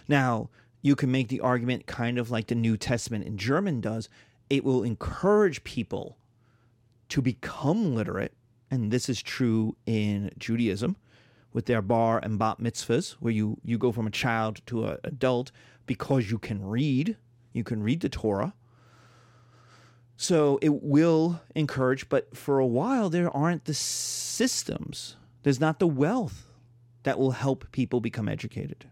Now, 0.07 0.49
you 0.81 0.95
can 0.95 1.11
make 1.11 1.27
the 1.27 1.41
argument 1.41 1.85
kind 1.85 2.17
of 2.17 2.31
like 2.31 2.47
the 2.47 2.55
New 2.55 2.77
Testament 2.77 3.25
in 3.25 3.37
German 3.37 3.81
does. 3.81 4.09
It 4.49 4.63
will 4.63 4.83
encourage 4.83 5.63
people 5.63 6.17
to 7.09 7.21
become 7.21 7.95
literate, 7.95 8.33
and 8.71 8.91
this 8.91 9.09
is 9.09 9.21
true 9.21 9.75
in 9.85 10.31
Judaism 10.37 10.95
with 11.51 11.65
their 11.65 11.81
bar 11.81 12.19
and 12.21 12.37
bat 12.37 12.59
mitzvahs, 12.59 13.13
where 13.13 13.33
you, 13.33 13.57
you 13.63 13.77
go 13.77 13.91
from 13.91 14.07
a 14.07 14.11
child 14.11 14.61
to 14.67 14.85
an 14.85 14.97
adult 15.03 15.51
because 15.85 16.29
you 16.29 16.37
can 16.37 16.63
read. 16.63 17.17
You 17.51 17.63
can 17.63 17.81
read 17.81 18.01
the 18.01 18.09
Torah. 18.09 18.53
So 20.29 20.59
it 20.61 20.83
will 20.83 21.41
encourage, 21.55 22.07
but 22.07 22.37
for 22.37 22.59
a 22.59 22.67
while, 22.67 23.09
there 23.09 23.35
aren't 23.35 23.65
the 23.65 23.73
systems, 23.73 25.15
there's 25.43 25.59
not 25.59 25.79
the 25.79 25.87
wealth 25.87 26.45
that 27.03 27.17
will 27.17 27.31
help 27.31 27.71
people 27.71 27.99
become 27.99 28.29
educated 28.29 28.85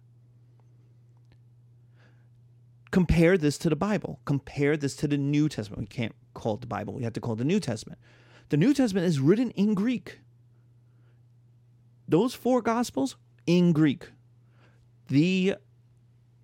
compare 2.97 3.37
this 3.37 3.59
to 3.59 3.69
the 3.69 3.75
Bible. 3.75 4.19
Compare 4.25 4.75
this 4.75 4.95
to 4.95 5.07
the 5.07 5.19
New 5.19 5.47
Testament. 5.49 5.81
We 5.81 5.85
can't 5.85 6.15
call 6.33 6.55
it 6.55 6.61
the 6.61 6.67
Bible, 6.67 6.95
we 6.95 7.03
have 7.03 7.13
to 7.13 7.21
call 7.21 7.33
it 7.33 7.37
the 7.37 7.45
New 7.45 7.59
Testament. 7.59 7.99
The 8.49 8.57
New 8.57 8.73
Testament 8.73 9.05
is 9.05 9.19
written 9.19 9.51
in 9.51 9.75
Greek. 9.75 10.19
Those 12.07 12.33
four 12.33 12.59
Gospels 12.59 13.15
in 13.45 13.71
Greek. 13.71 14.09
The 15.09 15.57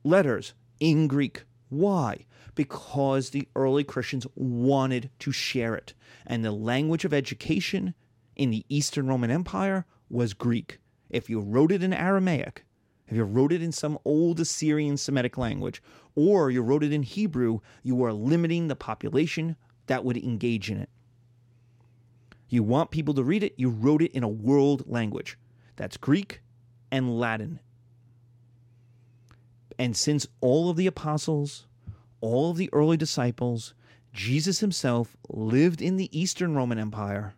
letters 0.04 0.54
in 0.80 1.08
Greek. 1.08 1.46
Why? 1.74 2.26
Because 2.54 3.32
the 3.32 3.48
early 3.56 3.84
Christians 3.84 4.28
wanted 4.36 5.10
to 5.20 5.32
share 5.32 5.74
it. 5.74 5.96
And 6.28 6.46
the 6.46 6.52
language 6.52 7.04
of 7.04 7.14
education 7.14 7.96
in 8.36 8.52
the 8.52 8.64
Eastern 8.70 9.08
Roman 9.08 9.32
Empire 9.32 9.86
was 10.10 10.34
Greek. 10.34 10.78
If 11.10 11.30
you 11.30 11.40
wrote 11.40 11.72
it 11.72 11.82
in 11.82 11.92
Aramaic, 11.92 12.64
if 13.08 13.18
you 13.18 13.24
wrote 13.24 13.52
it 13.52 13.64
in 13.64 13.72
some 13.72 13.98
old 14.06 14.40
Assyrian 14.40 14.98
Semitic 14.98 15.38
language, 15.38 15.82
or 16.16 16.52
you 16.52 16.62
wrote 16.62 16.84
it 16.84 16.94
in 16.94 17.04
Hebrew, 17.04 17.60
you 17.82 18.04
are 18.04 18.14
limiting 18.14 18.68
the 18.68 18.76
population 18.76 19.56
that 19.88 20.06
would 20.06 20.18
engage 20.18 20.70
in 20.70 20.78
it. 20.78 20.90
You 22.50 22.62
want 22.62 22.92
people 22.92 23.16
to 23.16 23.24
read 23.24 23.44
it, 23.44 23.56
you 23.58 23.70
wrote 23.70 24.04
it 24.04 24.12
in 24.12 24.24
a 24.24 24.28
world 24.28 24.84
language. 24.88 25.40
That's 25.76 25.98
Greek 25.98 26.42
and 26.92 27.20
Latin. 27.20 27.60
And 29.84 29.98
since 29.98 30.26
all 30.40 30.70
of 30.70 30.78
the 30.78 30.88
apostles, 30.88 31.68
all 32.22 32.52
of 32.52 32.56
the 32.56 32.70
early 32.72 32.96
disciples, 32.96 33.74
Jesus 34.14 34.62
himself 34.62 35.18
lived 35.28 35.82
in 35.82 35.98
the 35.98 36.08
Eastern 36.18 36.56
Roman 36.56 36.80
Empire, 36.80 37.34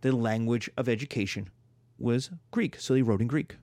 the 0.00 0.10
language 0.10 0.68
of 0.76 0.88
education 0.88 1.50
was 2.00 2.30
Greek. 2.50 2.80
So 2.80 2.94
he 2.94 3.02
wrote 3.02 3.20
in 3.20 3.28
Greek. 3.28 3.58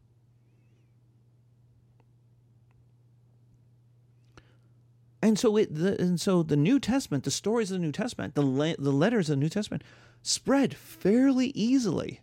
And 5.22 5.38
so 5.38 5.58
it, 5.58 5.76
the, 5.76 6.02
and 6.02 6.22
so 6.22 6.42
the 6.42 6.56
New 6.56 6.80
Testament, 6.80 7.26
the 7.26 7.32
stories 7.32 7.70
of 7.70 7.80
the 7.80 7.86
New 7.86 7.92
Testament, 7.92 8.34
the 8.34 8.42
le- 8.42 8.78
the 8.78 8.94
letters 8.94 9.30
of 9.30 9.36
the 9.36 9.44
New 9.44 9.50
Testament 9.50 9.84
spread 10.22 10.74
fairly 10.74 11.48
easily 11.48 12.22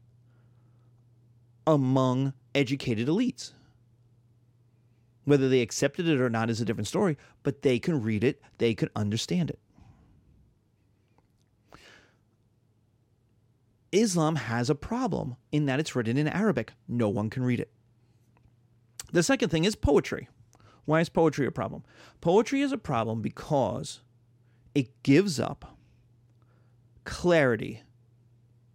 among 1.67 2.33
educated 2.55 3.09
elites. 3.09 3.53
Whether 5.27 5.49
they 5.49 5.61
accepted 5.61 6.07
it 6.09 6.21
or 6.21 6.31
not 6.31 6.51
is 6.51 6.61
a 6.61 6.65
different 6.65 6.87
story, 6.87 7.19
but 7.43 7.63
they 7.63 7.81
can 7.81 8.01
read 8.01 8.23
it, 8.23 8.41
they 8.59 8.75
can 8.75 8.89
understand 8.95 9.51
it. 9.51 9.59
Islam 13.91 14.37
has 14.37 14.71
a 14.71 14.75
problem 14.77 15.35
in 15.51 15.67
that 15.67 15.81
it's 15.81 15.97
written 15.97 16.17
in 16.17 16.29
Arabic. 16.29 16.73
No 16.87 17.09
one 17.09 17.29
can 17.29 17.43
read 17.43 17.59
it. 17.59 17.73
The 19.13 19.25
second 19.25 19.49
thing 19.49 19.65
is 19.65 19.75
poetry. 19.75 20.29
Why 20.85 21.01
is 21.01 21.09
poetry 21.09 21.47
a 21.47 21.51
problem? 21.51 21.83
Poetry 22.21 22.61
is 22.61 22.71
a 22.71 22.79
problem 22.79 23.21
because 23.21 24.03
it 24.77 25.03
gives 25.03 25.41
up 25.41 25.77
clarity 27.05 27.83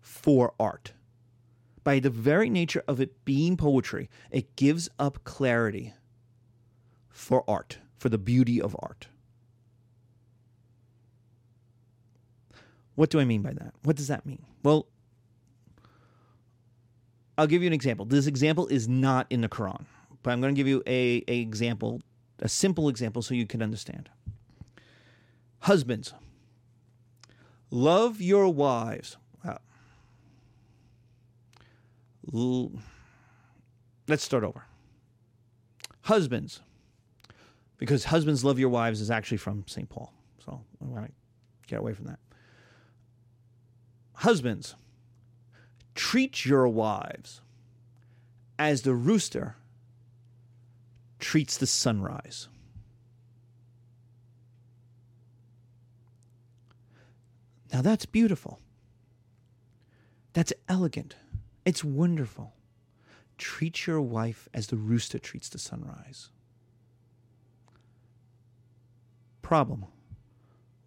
for 0.02 0.54
art. 0.60 0.92
By 1.86 2.00
the 2.00 2.10
very 2.10 2.50
nature 2.50 2.84
of 2.90 3.00
it 3.00 3.24
being 3.24 3.56
poetry, 3.56 4.10
it 4.32 4.58
gives 4.58 4.90
up 5.00 5.24
clarity 5.24 5.94
for 7.12 7.44
art, 7.48 7.80
for 7.98 8.10
the 8.10 8.18
beauty 8.18 8.62
of 8.62 8.76
art. 8.80 9.08
What 12.96 13.10
do 13.10 13.20
I 13.20 13.26
mean 13.26 13.42
by 13.42 13.54
that? 13.54 13.74
What 13.84 13.96
does 13.96 14.08
that 14.08 14.26
mean? 14.26 14.44
Well, 14.64 14.88
I'll 17.38 17.48
give 17.48 17.62
you 17.62 17.68
an 17.68 17.74
example. 17.74 18.06
This 18.06 18.28
example 18.28 18.68
is 18.68 18.88
not 18.88 19.28
in 19.30 19.42
the 19.42 19.50
Quran 19.50 19.86
but 20.24 20.32
I'm 20.32 20.42
going 20.42 20.54
to 20.54 20.60
give 20.60 20.68
you 20.68 20.84
a, 20.86 21.24
a 21.28 21.40
example, 21.40 22.02
a 22.40 22.50
simple 22.50 22.90
example, 22.90 23.22
so 23.22 23.34
you 23.34 23.48
can 23.48 23.62
understand. 23.62 24.10
Husbands, 25.60 26.14
love 27.70 28.22
your 28.22 28.50
wives. 28.50 29.18
Wow. 29.44 29.60
Let's 34.08 34.24
start 34.24 34.44
over. 34.44 34.66
Husbands, 36.04 36.62
because 37.82 38.06
husbands 38.06 38.46
love 38.46 38.60
your 38.60 38.70
wives 38.70 39.02
is 39.02 39.10
actually 39.10 39.38
from 39.38 39.64
St. 39.66 39.90
Paul. 39.90 40.14
So 40.46 40.62
I 40.80 40.86
want 40.86 41.08
to 41.08 41.12
get 41.66 41.80
away 41.80 41.96
from 41.96 42.06
that. 42.06 42.20
Husbands, 44.14 44.76
treat 45.96 46.46
your 46.46 46.68
wives 46.68 47.42
as 48.60 48.84
the 48.84 48.94
rooster 48.94 49.56
treats 51.18 51.58
the 51.58 51.66
sunrise. 51.66 52.50
Now 57.74 57.82
that's 57.82 58.06
beautiful. 58.06 58.60
That's 60.34 60.54
elegant. 60.70 61.16
It's 61.66 61.84
wonderful. 61.84 62.54
Treat 63.40 63.88
your 63.88 64.02
wife 64.02 64.48
as 64.54 64.68
the 64.68 64.78
rooster 64.78 65.18
treats 65.18 65.50
the 65.50 65.58
sunrise. 65.58 66.30
Problem. 69.52 69.86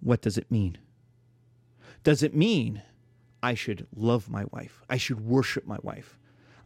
What 0.00 0.22
does 0.22 0.38
it 0.38 0.50
mean? 0.50 0.79
Does 2.03 2.22
it 2.22 2.35
mean 2.35 2.81
I 3.42 3.53
should 3.53 3.87
love 3.94 4.31
my 4.31 4.46
wife? 4.53 4.81
I 4.88 4.96
should 4.96 5.20
worship 5.20 5.66
my 5.66 5.77
wife? 5.83 6.18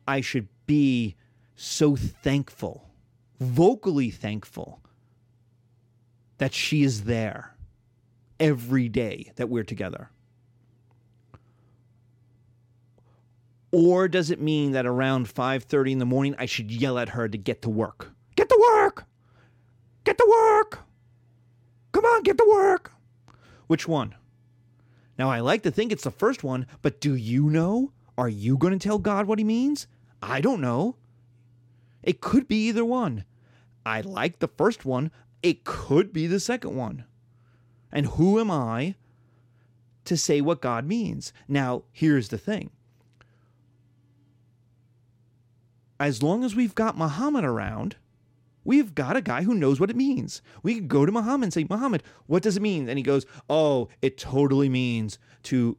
I 0.07 0.21
should 0.21 0.47
be 0.69 1.17
so 1.57 1.97
thankful 1.97 2.89
vocally 3.41 4.11
thankful 4.13 4.81
that 6.37 6.55
she 6.55 6.85
is 6.85 7.03
there 7.03 7.57
every 8.39 8.89
day 8.89 9.33
that 9.35 9.49
we're 9.49 9.65
together? 9.65 10.09
Or 13.73 14.07
does 14.07 14.31
it 14.31 14.41
mean 14.41 14.71
that 14.71 14.87
around 14.87 15.27
5:30 15.27 15.91
in 15.91 15.99
the 15.99 16.07
morning 16.07 16.37
I 16.39 16.47
should 16.47 16.71
yell 16.71 16.97
at 16.97 17.09
her 17.09 17.29
to 17.29 17.37
get 17.37 17.61
to 17.63 17.69
work? 17.69 18.13
Get 18.37 18.49
to 18.51 18.69
work. 18.73 19.05
Get 20.05 20.17
to 20.17 20.27
work. 20.31 20.88
On, 22.09 22.23
get 22.23 22.39
to 22.39 22.47
work. 22.49 22.93
Which 23.67 23.87
one? 23.87 24.15
Now 25.19 25.31
I 25.31 25.41
like 25.41 25.63
to 25.65 25.71
think 25.71 25.93
it's 25.93 26.05
the 26.05 26.11
first 26.11 26.43
one, 26.43 26.67
but 26.81 27.01
do 27.01 27.15
you 27.15 27.51
know 27.51 27.93
Are 28.17 28.29
you 28.29 28.57
going 28.57 28.77
to 28.77 28.85
tell 28.85 28.99
God 28.99 29.27
what 29.27 29.39
he 29.39 29.45
means? 29.45 29.87
I 30.21 30.41
don't 30.41 30.61
know. 30.61 30.97
It 32.03 32.21
could 32.21 32.49
be 32.49 32.67
either 32.69 32.85
one. 32.85 33.25
I 33.87 34.01
like 34.01 34.41
the 34.41 34.49
first 34.49 34.85
one. 34.85 35.13
It 35.43 35.65
could 35.65 36.13
be 36.13 36.27
the 36.27 36.41
second 36.41 36.75
one. 36.75 37.05
And 37.93 38.07
who 38.07 38.41
am 38.41 38.51
I 38.51 38.97
to 40.05 40.17
say 40.17 40.41
what 40.41 40.61
God 40.61 40.85
means? 40.85 41.33
Now, 41.47 41.85
here's 41.93 42.29
the 42.29 42.39
thing. 42.39 42.71
As 46.01 46.23
long 46.23 46.45
as 46.45 46.57
we've 46.57 46.75
got 46.75 46.99
Muhammad 46.99 47.45
around, 47.45 47.97
we've 48.69 48.95
got 48.95 49.17
a 49.17 49.23
guy 49.23 49.43
who 49.43 49.55
knows 49.55 49.81
what 49.81 49.89
it 49.89 49.97
means. 49.97 50.43
We 50.63 50.75
can 50.75 50.89
go 50.89 51.07
to 51.07 51.11
Muhammad 51.11 51.45
and 51.45 51.53
say, 51.55 51.67
Muhammad, 51.71 52.03
what 52.27 52.43
does 52.43 52.59
it 52.59 52.61
mean? 52.61 52.87
And 52.91 52.99
he 52.99 53.03
goes, 53.03 53.25
Oh, 53.49 53.89
it 54.03 54.19
totally 54.19 54.69
means 54.69 55.19
to. 55.45 55.79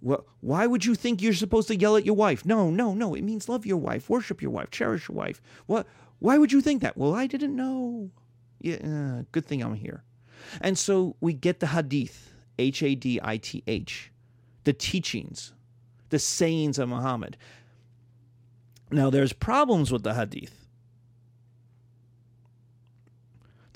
Well, 0.00 0.24
why 0.40 0.68
would 0.68 0.84
you 0.84 0.94
think 0.94 1.20
you're 1.20 1.32
supposed 1.32 1.66
to 1.68 1.76
yell 1.76 1.96
at 1.96 2.06
your 2.06 2.14
wife? 2.14 2.46
No, 2.46 2.70
no, 2.70 2.94
no. 2.94 3.14
It 3.14 3.24
means 3.24 3.48
love 3.48 3.66
your 3.66 3.78
wife, 3.78 4.08
worship 4.08 4.40
your 4.40 4.52
wife, 4.52 4.70
cherish 4.70 5.08
your 5.08 5.16
wife. 5.16 5.40
What? 5.66 5.86
Why 6.20 6.38
would 6.38 6.52
you 6.52 6.60
think 6.60 6.80
that? 6.82 6.96
Well, 6.96 7.14
I 7.14 7.26
didn't 7.26 7.56
know. 7.56 8.10
Yeah, 8.60 8.76
uh, 8.76 9.22
good 9.32 9.46
thing 9.46 9.62
I'm 9.62 9.74
here. 9.74 10.04
And 10.60 10.78
so 10.78 11.16
we 11.20 11.32
get 11.32 11.58
the 11.58 11.66
hadith, 11.68 12.34
H 12.58 12.84
A 12.84 12.94
D 12.94 13.18
I 13.20 13.36
T 13.38 13.64
H, 13.66 14.12
the 14.62 14.72
teachings, 14.72 15.54
the 16.10 16.20
sayings 16.20 16.78
of 16.78 16.88
Muhammad. 16.88 17.36
Now, 18.92 19.10
there's 19.10 19.32
problems 19.32 19.90
with 19.90 20.04
the 20.04 20.14
hadith. 20.14 20.65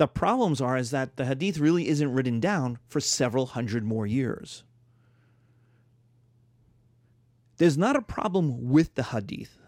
The 0.00 0.08
problems 0.08 0.62
are 0.62 0.78
is 0.78 0.92
that 0.92 1.16
the 1.16 1.26
hadith 1.26 1.58
really 1.58 1.86
isn't 1.86 2.10
written 2.10 2.40
down 2.40 2.78
for 2.88 3.00
several 3.00 3.44
hundred 3.44 3.84
more 3.84 4.06
years. 4.06 4.64
There's 7.58 7.76
not 7.76 7.96
a 7.96 8.00
problem 8.00 8.70
with 8.70 8.94
the 8.94 9.02
hadith 9.02 9.58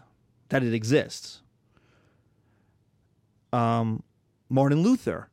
that 0.49 0.63
it 0.63 0.73
exists. 0.73 1.43
Um, 3.53 4.05
Martin 4.49 4.83
Luther 4.83 5.29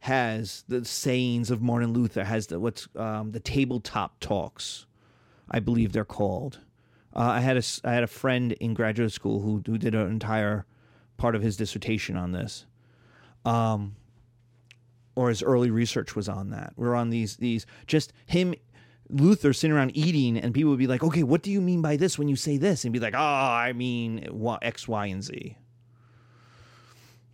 has 0.00 0.64
the 0.68 0.84
sayings 0.84 1.50
of 1.50 1.62
Martin 1.62 1.94
Luther, 1.94 2.24
has 2.24 2.48
the 2.48 2.60
what's 2.60 2.86
um, 2.96 3.32
the 3.32 3.40
tabletop 3.40 4.20
talks, 4.20 4.84
I 5.50 5.60
believe 5.60 5.92
they're 5.92 6.04
called. 6.04 6.60
Uh, 7.16 7.20
I 7.20 7.40
had 7.40 7.56
a 7.56 7.62
I 7.84 7.94
had 7.94 8.02
a 8.02 8.06
friend 8.06 8.52
in 8.52 8.74
graduate 8.74 9.12
school 9.12 9.40
who 9.40 9.62
who 9.64 9.78
did 9.78 9.94
an 9.94 10.10
entire 10.10 10.66
part 11.16 11.34
of 11.34 11.40
his 11.40 11.56
dissertation 11.56 12.18
on 12.18 12.32
this, 12.32 12.66
um, 13.44 13.96
or 15.16 15.28
his 15.28 15.42
early 15.42 15.70
research 15.70 16.16
was 16.16 16.28
on 16.28 16.50
that. 16.50 16.72
We're 16.76 16.94
on 16.94 17.10
these 17.10 17.36
these 17.36 17.66
just 17.86 18.12
him 18.26 18.54
Luther 19.08 19.52
sitting 19.52 19.76
around 19.76 19.96
eating, 19.96 20.38
and 20.38 20.54
people 20.54 20.70
would 20.70 20.78
be 20.78 20.86
like, 20.86 21.04
"Okay, 21.04 21.22
what 21.22 21.42
do 21.42 21.50
you 21.50 21.60
mean 21.60 21.82
by 21.82 21.96
this 21.96 22.18
when 22.18 22.28
you 22.28 22.36
say 22.36 22.56
this?" 22.56 22.84
And 22.84 22.92
be 22.92 23.00
like, 23.00 23.14
"Oh, 23.14 23.18
I 23.18 23.72
mean 23.72 24.28
X, 24.62 24.88
Y, 24.88 25.06
and 25.06 25.22
Z." 25.22 25.56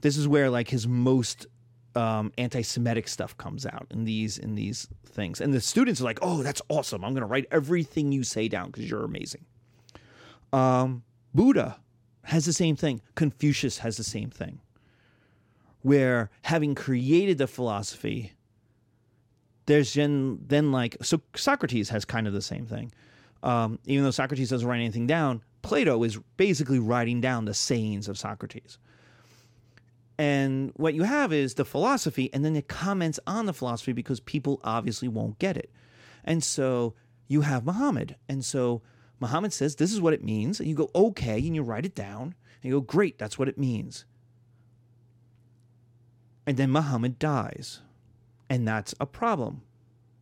This 0.00 0.16
is 0.16 0.26
where 0.26 0.50
like 0.50 0.68
his 0.68 0.88
most 0.88 1.46
um, 1.94 2.32
anti-Semitic 2.38 3.08
stuff 3.08 3.36
comes 3.36 3.66
out 3.66 3.86
in 3.90 4.04
these 4.04 4.38
in 4.38 4.54
these 4.54 4.88
things, 5.06 5.40
and 5.40 5.52
the 5.52 5.60
students 5.60 6.00
are 6.00 6.04
like, 6.04 6.18
"Oh, 6.22 6.42
that's 6.42 6.62
awesome! 6.68 7.04
I'm 7.04 7.12
going 7.12 7.22
to 7.22 7.26
write 7.26 7.46
everything 7.50 8.12
you 8.12 8.24
say 8.24 8.48
down 8.48 8.66
because 8.66 8.90
you're 8.90 9.04
amazing." 9.04 9.44
Um, 10.52 11.04
Buddha 11.32 11.80
has 12.24 12.44
the 12.44 12.52
same 12.52 12.76
thing. 12.76 13.00
Confucius 13.14 13.78
has 13.78 13.96
the 13.96 14.04
same 14.04 14.30
thing, 14.30 14.60
where 15.82 16.30
having 16.42 16.74
created 16.74 17.38
the 17.38 17.46
philosophy 17.46 18.32
there's 19.66 19.94
then 19.94 20.38
then 20.46 20.72
like 20.72 20.96
so 21.00 21.20
Socrates 21.36 21.90
has 21.90 22.04
kind 22.04 22.26
of 22.26 22.32
the 22.32 22.42
same 22.42 22.66
thing. 22.66 22.92
Um, 23.42 23.78
even 23.86 24.04
though 24.04 24.10
Socrates 24.10 24.50
doesn't 24.50 24.66
write 24.66 24.80
anything 24.80 25.06
down, 25.06 25.42
Plato 25.62 26.02
is 26.02 26.18
basically 26.36 26.78
writing 26.78 27.20
down 27.20 27.44
the 27.44 27.54
sayings 27.54 28.08
of 28.08 28.18
Socrates. 28.18 28.78
And 30.18 30.72
what 30.76 30.92
you 30.92 31.04
have 31.04 31.32
is 31.32 31.54
the 31.54 31.64
philosophy, 31.64 32.28
and 32.34 32.44
then 32.44 32.54
it 32.56 32.68
comments 32.68 33.18
on 33.26 33.46
the 33.46 33.54
philosophy 33.54 33.92
because 33.92 34.20
people 34.20 34.60
obviously 34.62 35.08
won't 35.08 35.38
get 35.38 35.56
it. 35.56 35.70
And 36.24 36.44
so 36.44 36.94
you 37.28 37.42
have 37.42 37.64
Muhammad. 37.64 38.16
And 38.28 38.44
so 38.44 38.82
Muhammad 39.20 39.52
says, 39.52 39.76
This 39.76 39.92
is 39.92 40.00
what 40.00 40.12
it 40.12 40.22
means. 40.22 40.60
And 40.60 40.68
you 40.68 40.74
go, 40.74 40.90
Okay. 40.94 41.38
And 41.38 41.54
you 41.54 41.62
write 41.62 41.86
it 41.86 41.94
down. 41.94 42.34
And 42.62 42.70
you 42.70 42.72
go, 42.72 42.80
Great, 42.80 43.18
that's 43.18 43.38
what 43.38 43.48
it 43.48 43.56
means. 43.56 44.04
And 46.50 46.56
then 46.58 46.72
Muhammad 46.72 47.20
dies. 47.20 47.78
And 48.48 48.66
that's 48.66 48.92
a 48.98 49.06
problem. 49.06 49.62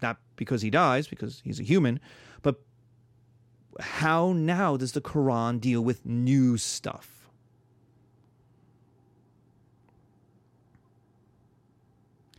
Not 0.03 0.19
because 0.37 0.61
he 0.61 0.69
dies, 0.69 1.09
because 1.09 1.41
he's 1.43 1.59
a 1.59 1.63
human, 1.63 2.01
but 2.43 2.61
how 3.81 4.35
now 4.35 4.77
does 4.77 4.93
the 4.93 5.01
Quran 5.01 5.59
deal 5.59 5.81
with 5.81 6.05
new 6.05 6.59
stuff? 6.59 7.31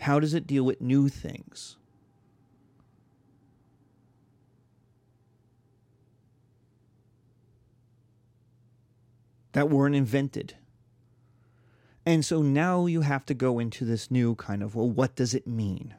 How 0.01 0.19
does 0.19 0.35
it 0.35 0.45
deal 0.45 0.63
with 0.63 0.79
new 0.79 1.09
things? 1.09 1.77
That 9.53 9.71
weren't 9.71 9.95
invented. 9.95 10.58
And 12.05 12.23
so 12.25 12.41
now 12.41 12.85
you 12.85 13.01
have 13.01 13.25
to 13.27 13.33
go 13.33 13.59
into 13.59 13.85
this 13.85 14.09
new 14.09 14.35
kind 14.35 14.63
of, 14.63 14.75
well, 14.75 14.89
what 14.89 15.15
does 15.15 15.33
it 15.33 15.45
mean? 15.45 15.93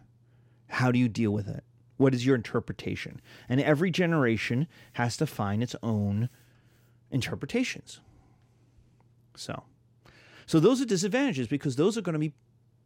How 0.69 0.91
do 0.91 0.99
you 0.99 1.09
deal 1.09 1.31
with 1.31 1.49
it? 1.49 1.65
What 1.97 2.15
is 2.15 2.25
your 2.25 2.35
interpretation? 2.35 3.21
And 3.49 3.61
every 3.61 3.91
generation 3.91 4.67
has 4.95 5.17
to 5.19 5.27
find 5.27 5.63
its 5.63 5.77
own 5.83 6.31
interpretations. 7.11 8.01
So, 9.37 9.65
so 10.47 10.61
those 10.61 10.81
are 10.81 10.87
disadvantages 10.87 11.47
because 11.47 11.77
those 11.77 11.97
are 11.99 12.03
going 12.03 12.15
to 12.15 12.19
be 12.19 12.33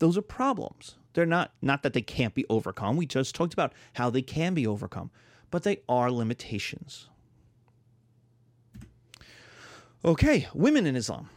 those 0.01 0.19
are 0.19 0.23
problems. 0.23 0.97
They're 1.13 1.25
not 1.25 1.53
not 1.63 1.83
that 1.83 1.93
they 1.93 2.03
can't 2.03 2.35
be 2.35 2.45
overcome. 2.51 2.97
We 2.97 3.07
just 3.07 3.35
talked 3.35 3.53
about 3.53 3.73
how 3.95 4.11
they 4.11 4.23
can 4.23 4.55
be 4.55 4.67
overcome, 4.67 5.11
but 5.51 5.63
they 5.63 5.81
are 5.89 6.11
limitations. 6.11 7.09
Okay, 10.05 10.49
women 10.53 10.87
in 10.87 10.97
Islam 10.97 11.31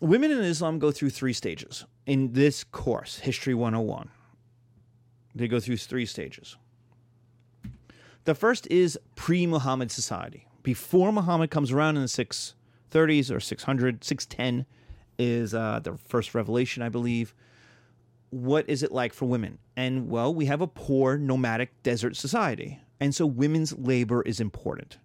women 0.00 0.30
in 0.30 0.38
Islam 0.38 0.78
go 0.78 0.90
through 0.90 1.10
three 1.10 1.32
stages 1.32 1.84
in 2.06 2.32
this 2.32 2.64
course, 2.64 3.18
History 3.18 3.54
101. 3.54 4.10
They 5.34 5.48
go 5.48 5.60
through 5.60 5.76
three 5.76 6.06
stages. 6.06 6.56
The 8.24 8.34
first 8.34 8.66
is 8.70 8.98
pre 9.14 9.46
Muhammad 9.46 9.90
society. 9.90 10.46
Before 10.62 11.12
Muhammad 11.12 11.50
comes 11.50 11.72
around 11.72 11.96
in 11.96 12.02
the 12.02 12.08
630s 12.08 13.30
or 13.30 13.40
600, 13.40 14.04
610 14.04 14.66
is 15.18 15.54
uh, 15.54 15.80
the 15.82 15.96
first 15.96 16.34
revelation, 16.34 16.82
I 16.82 16.88
believe. 16.88 17.34
What 18.30 18.68
is 18.68 18.82
it 18.82 18.92
like 18.92 19.14
for 19.14 19.26
women? 19.26 19.58
And 19.76 20.10
well, 20.10 20.34
we 20.34 20.46
have 20.46 20.60
a 20.60 20.66
poor 20.66 21.16
nomadic 21.16 21.82
desert 21.82 22.16
society. 22.16 22.80
And 23.00 23.14
so 23.14 23.24
women's 23.24 23.76
labor 23.78 24.22
is 24.22 24.40
important, 24.40 24.98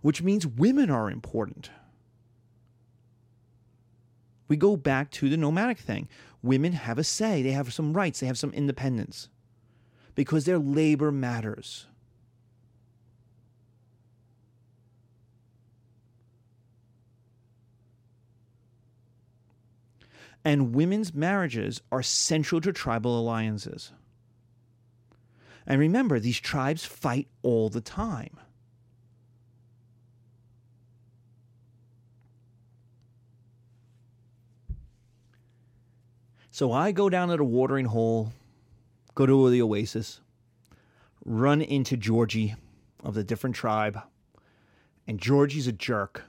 which 0.00 0.22
means 0.22 0.46
women 0.46 0.90
are 0.90 1.10
important 1.10 1.70
we 4.50 4.56
go 4.56 4.76
back 4.76 5.10
to 5.12 5.30
the 5.30 5.36
nomadic 5.36 5.78
thing. 5.78 6.08
Women 6.42 6.72
have 6.72 6.98
a 6.98 7.04
say, 7.04 7.40
they 7.40 7.52
have 7.52 7.72
some 7.72 7.94
rights, 7.94 8.20
they 8.20 8.26
have 8.26 8.36
some 8.36 8.52
independence 8.52 9.28
because 10.14 10.44
their 10.44 10.58
labor 10.58 11.12
matters. 11.12 11.86
And 20.44 20.74
women's 20.74 21.14
marriages 21.14 21.80
are 21.92 22.02
central 22.02 22.60
to 22.62 22.72
tribal 22.72 23.20
alliances. 23.20 23.92
And 25.66 25.78
remember, 25.78 26.18
these 26.18 26.40
tribes 26.40 26.84
fight 26.84 27.28
all 27.42 27.68
the 27.68 27.82
time. 27.82 28.40
So 36.60 36.72
I 36.72 36.92
go 36.92 37.08
down 37.08 37.28
to 37.28 37.38
the 37.38 37.42
watering 37.42 37.86
hole, 37.86 38.34
go 39.14 39.24
to 39.24 39.48
the 39.48 39.62
oasis, 39.62 40.20
run 41.24 41.62
into 41.62 41.96
Georgie 41.96 42.54
of 43.02 43.14
the 43.14 43.24
different 43.24 43.56
tribe, 43.56 43.98
and 45.06 45.18
Georgie's 45.18 45.66
a 45.66 45.72
jerk. 45.72 46.24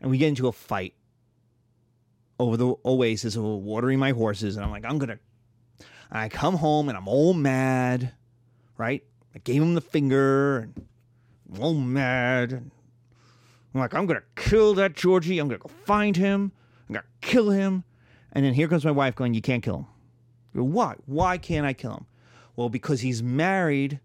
And 0.00 0.10
we 0.10 0.18
get 0.18 0.26
into 0.26 0.48
a 0.48 0.52
fight 0.52 0.94
over 2.40 2.56
the 2.56 2.74
oasis 2.84 3.36
of 3.36 3.44
watering 3.44 4.00
my 4.00 4.10
horses. 4.10 4.56
And 4.56 4.64
I'm 4.64 4.72
like, 4.72 4.84
I'm 4.84 4.98
going 4.98 5.10
to. 5.10 5.18
I 6.10 6.28
come 6.28 6.56
home 6.56 6.88
and 6.88 6.98
I'm 6.98 7.06
all 7.06 7.32
mad, 7.32 8.10
right? 8.76 9.04
I 9.36 9.38
gave 9.38 9.62
him 9.62 9.76
the 9.76 9.80
finger 9.80 10.58
and 10.58 10.86
I'm 11.54 11.62
all 11.62 11.74
mad. 11.74 12.50
And 12.50 12.72
I'm 13.72 13.82
like, 13.82 13.94
I'm 13.94 14.06
going 14.06 14.18
to 14.18 14.42
kill 14.42 14.74
that 14.74 14.94
Georgie. 14.94 15.38
I'm 15.38 15.46
going 15.46 15.60
to 15.60 15.68
go 15.68 15.72
find 15.84 16.16
him. 16.16 16.50
I'm 16.88 16.94
going 16.94 17.04
to 17.04 17.28
kill 17.28 17.50
him. 17.50 17.84
And 18.34 18.44
then 18.44 18.54
here 18.54 18.68
comes 18.68 18.84
my 18.84 18.90
wife 18.90 19.14
going, 19.14 19.34
You 19.34 19.40
can't 19.42 19.62
kill 19.62 19.86
him. 20.54 20.72
Why? 20.72 20.96
Why 21.06 21.38
can't 21.38 21.66
I 21.66 21.72
kill 21.72 21.92
him? 21.94 22.06
Well, 22.56 22.68
because 22.68 23.00
he's 23.00 23.22
married 23.22 24.00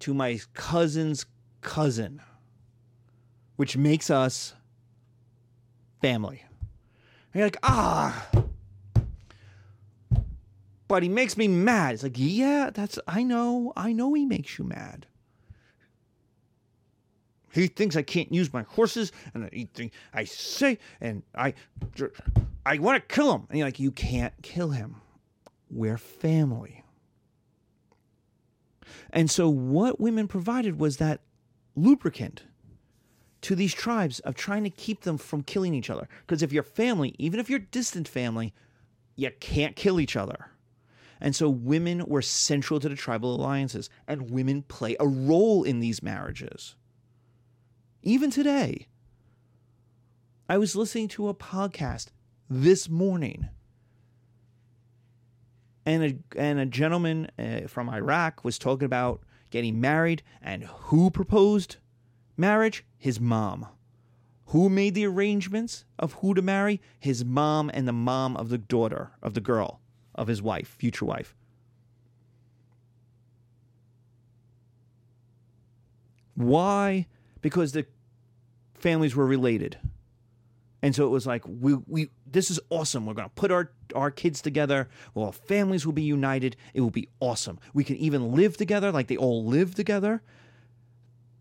to 0.00 0.14
my 0.14 0.40
cousin's 0.54 1.26
cousin. 1.60 2.20
which 3.60 3.76
makes 3.76 4.08
us 4.08 4.54
family. 6.00 6.42
And 7.34 7.40
you're 7.40 7.44
like, 7.44 7.58
ah, 7.62 8.26
but 10.88 11.02
he 11.02 11.10
makes 11.10 11.36
me 11.36 11.46
mad. 11.46 11.92
It's 11.92 12.02
like, 12.02 12.14
yeah, 12.16 12.70
that's, 12.72 12.98
I 13.06 13.22
know, 13.22 13.74
I 13.76 13.92
know 13.92 14.14
he 14.14 14.24
makes 14.24 14.58
you 14.58 14.64
mad. 14.64 15.06
He 17.52 17.66
thinks 17.66 17.96
I 17.96 18.02
can't 18.02 18.32
use 18.32 18.50
my 18.50 18.62
horses, 18.62 19.12
and 19.34 19.50
he 19.52 19.66
think 19.74 19.92
I 20.14 20.24
say, 20.24 20.78
and 21.02 21.22
I, 21.34 21.52
I 22.70 22.78
want 22.78 22.96
to 23.08 23.14
kill 23.14 23.34
him. 23.34 23.46
And 23.50 23.58
you're 23.58 23.66
like, 23.66 23.80
you 23.80 23.90
can't 23.90 24.32
kill 24.42 24.70
him. 24.70 24.94
We're 25.68 25.98
family. 25.98 26.84
And 29.12 29.28
so, 29.28 29.48
what 29.48 29.98
women 29.98 30.28
provided 30.28 30.78
was 30.78 30.98
that 30.98 31.20
lubricant 31.74 32.44
to 33.40 33.56
these 33.56 33.74
tribes 33.74 34.20
of 34.20 34.36
trying 34.36 34.62
to 34.62 34.70
keep 34.70 35.00
them 35.00 35.18
from 35.18 35.42
killing 35.42 35.74
each 35.74 35.90
other. 35.90 36.08
Because 36.20 36.44
if 36.44 36.52
you're 36.52 36.62
family, 36.62 37.16
even 37.18 37.40
if 37.40 37.50
you're 37.50 37.58
distant 37.58 38.06
family, 38.06 38.54
you 39.16 39.32
can't 39.40 39.74
kill 39.74 39.98
each 39.98 40.14
other. 40.14 40.50
And 41.20 41.34
so 41.34 41.50
women 41.50 42.04
were 42.06 42.22
central 42.22 42.78
to 42.78 42.88
the 42.88 42.94
tribal 42.94 43.34
alliances, 43.34 43.90
and 44.06 44.30
women 44.30 44.62
play 44.62 44.94
a 45.00 45.08
role 45.08 45.64
in 45.64 45.80
these 45.80 46.04
marriages. 46.04 46.76
Even 48.04 48.30
today. 48.30 48.86
I 50.48 50.56
was 50.56 50.76
listening 50.76 51.08
to 51.08 51.28
a 51.28 51.34
podcast 51.34 52.08
this 52.50 52.88
morning, 52.88 53.48
and 55.86 56.02
a, 56.04 56.38
and 56.38 56.58
a 56.58 56.66
gentleman 56.66 57.30
uh, 57.38 57.68
from 57.68 57.88
Iraq 57.88 58.44
was 58.44 58.58
talking 58.58 58.84
about 58.84 59.22
getting 59.50 59.80
married, 59.80 60.22
and 60.42 60.64
who 60.64 61.10
proposed 61.10 61.76
marriage? 62.36 62.84
His 62.98 63.20
mom. 63.20 63.66
Who 64.46 64.68
made 64.68 64.94
the 64.94 65.06
arrangements 65.06 65.84
of 65.96 66.14
who 66.14 66.34
to 66.34 66.42
marry? 66.42 66.80
His 66.98 67.24
mom 67.24 67.70
and 67.72 67.86
the 67.86 67.92
mom 67.92 68.36
of 68.36 68.48
the 68.48 68.58
daughter, 68.58 69.12
of 69.22 69.34
the 69.34 69.40
girl, 69.40 69.80
of 70.14 70.26
his 70.26 70.42
wife, 70.42 70.68
future 70.76 71.04
wife. 71.04 71.36
Why? 76.34 77.06
Because 77.42 77.72
the 77.72 77.86
families 78.74 79.14
were 79.14 79.26
related. 79.26 79.78
And 80.82 80.94
so 80.94 81.06
it 81.06 81.10
was 81.10 81.26
like 81.26 81.44
we 81.46 81.74
we 81.86 82.08
this 82.30 82.50
is 82.50 82.60
awesome. 82.70 83.06
We're 83.06 83.14
gonna 83.14 83.30
put 83.34 83.50
our 83.50 83.72
our 83.94 84.10
kids 84.10 84.40
together. 84.40 84.88
Well, 85.14 85.26
our 85.26 85.32
families 85.32 85.84
will 85.84 85.92
be 85.92 86.02
united. 86.02 86.56
It 86.74 86.80
will 86.80 86.90
be 86.90 87.08
awesome. 87.18 87.58
We 87.74 87.84
can 87.84 87.96
even 87.96 88.32
live 88.32 88.56
together 88.56 88.92
like 88.92 89.08
they 89.08 89.16
all 89.16 89.44
live 89.44 89.74
together. 89.74 90.22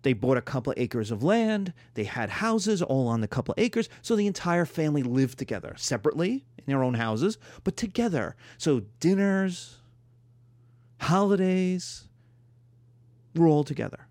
They 0.02 0.14
bought 0.14 0.38
a 0.38 0.42
couple 0.42 0.72
of 0.72 0.80
acres 0.80 1.12
of 1.12 1.24
land. 1.24 1.74
They 1.94 2.06
had 2.06 2.30
houses 2.30 2.82
all 2.82 3.08
on 3.08 3.22
the 3.22 3.28
couple 3.28 3.54
of 3.54 3.60
acres. 3.60 3.90
So 4.02 4.16
the 4.16 4.28
entire 4.28 4.66
family 4.66 5.04
lived 5.04 5.38
together, 5.38 5.74
separately 5.78 6.46
in 6.58 6.64
their 6.68 6.84
own 6.84 6.94
houses, 6.94 7.38
but 7.64 7.76
together. 7.76 8.36
So 8.58 8.84
dinners, 9.00 9.78
holidays, 11.02 12.08
were 13.36 13.48
all 13.48 13.66
together. 13.66 14.08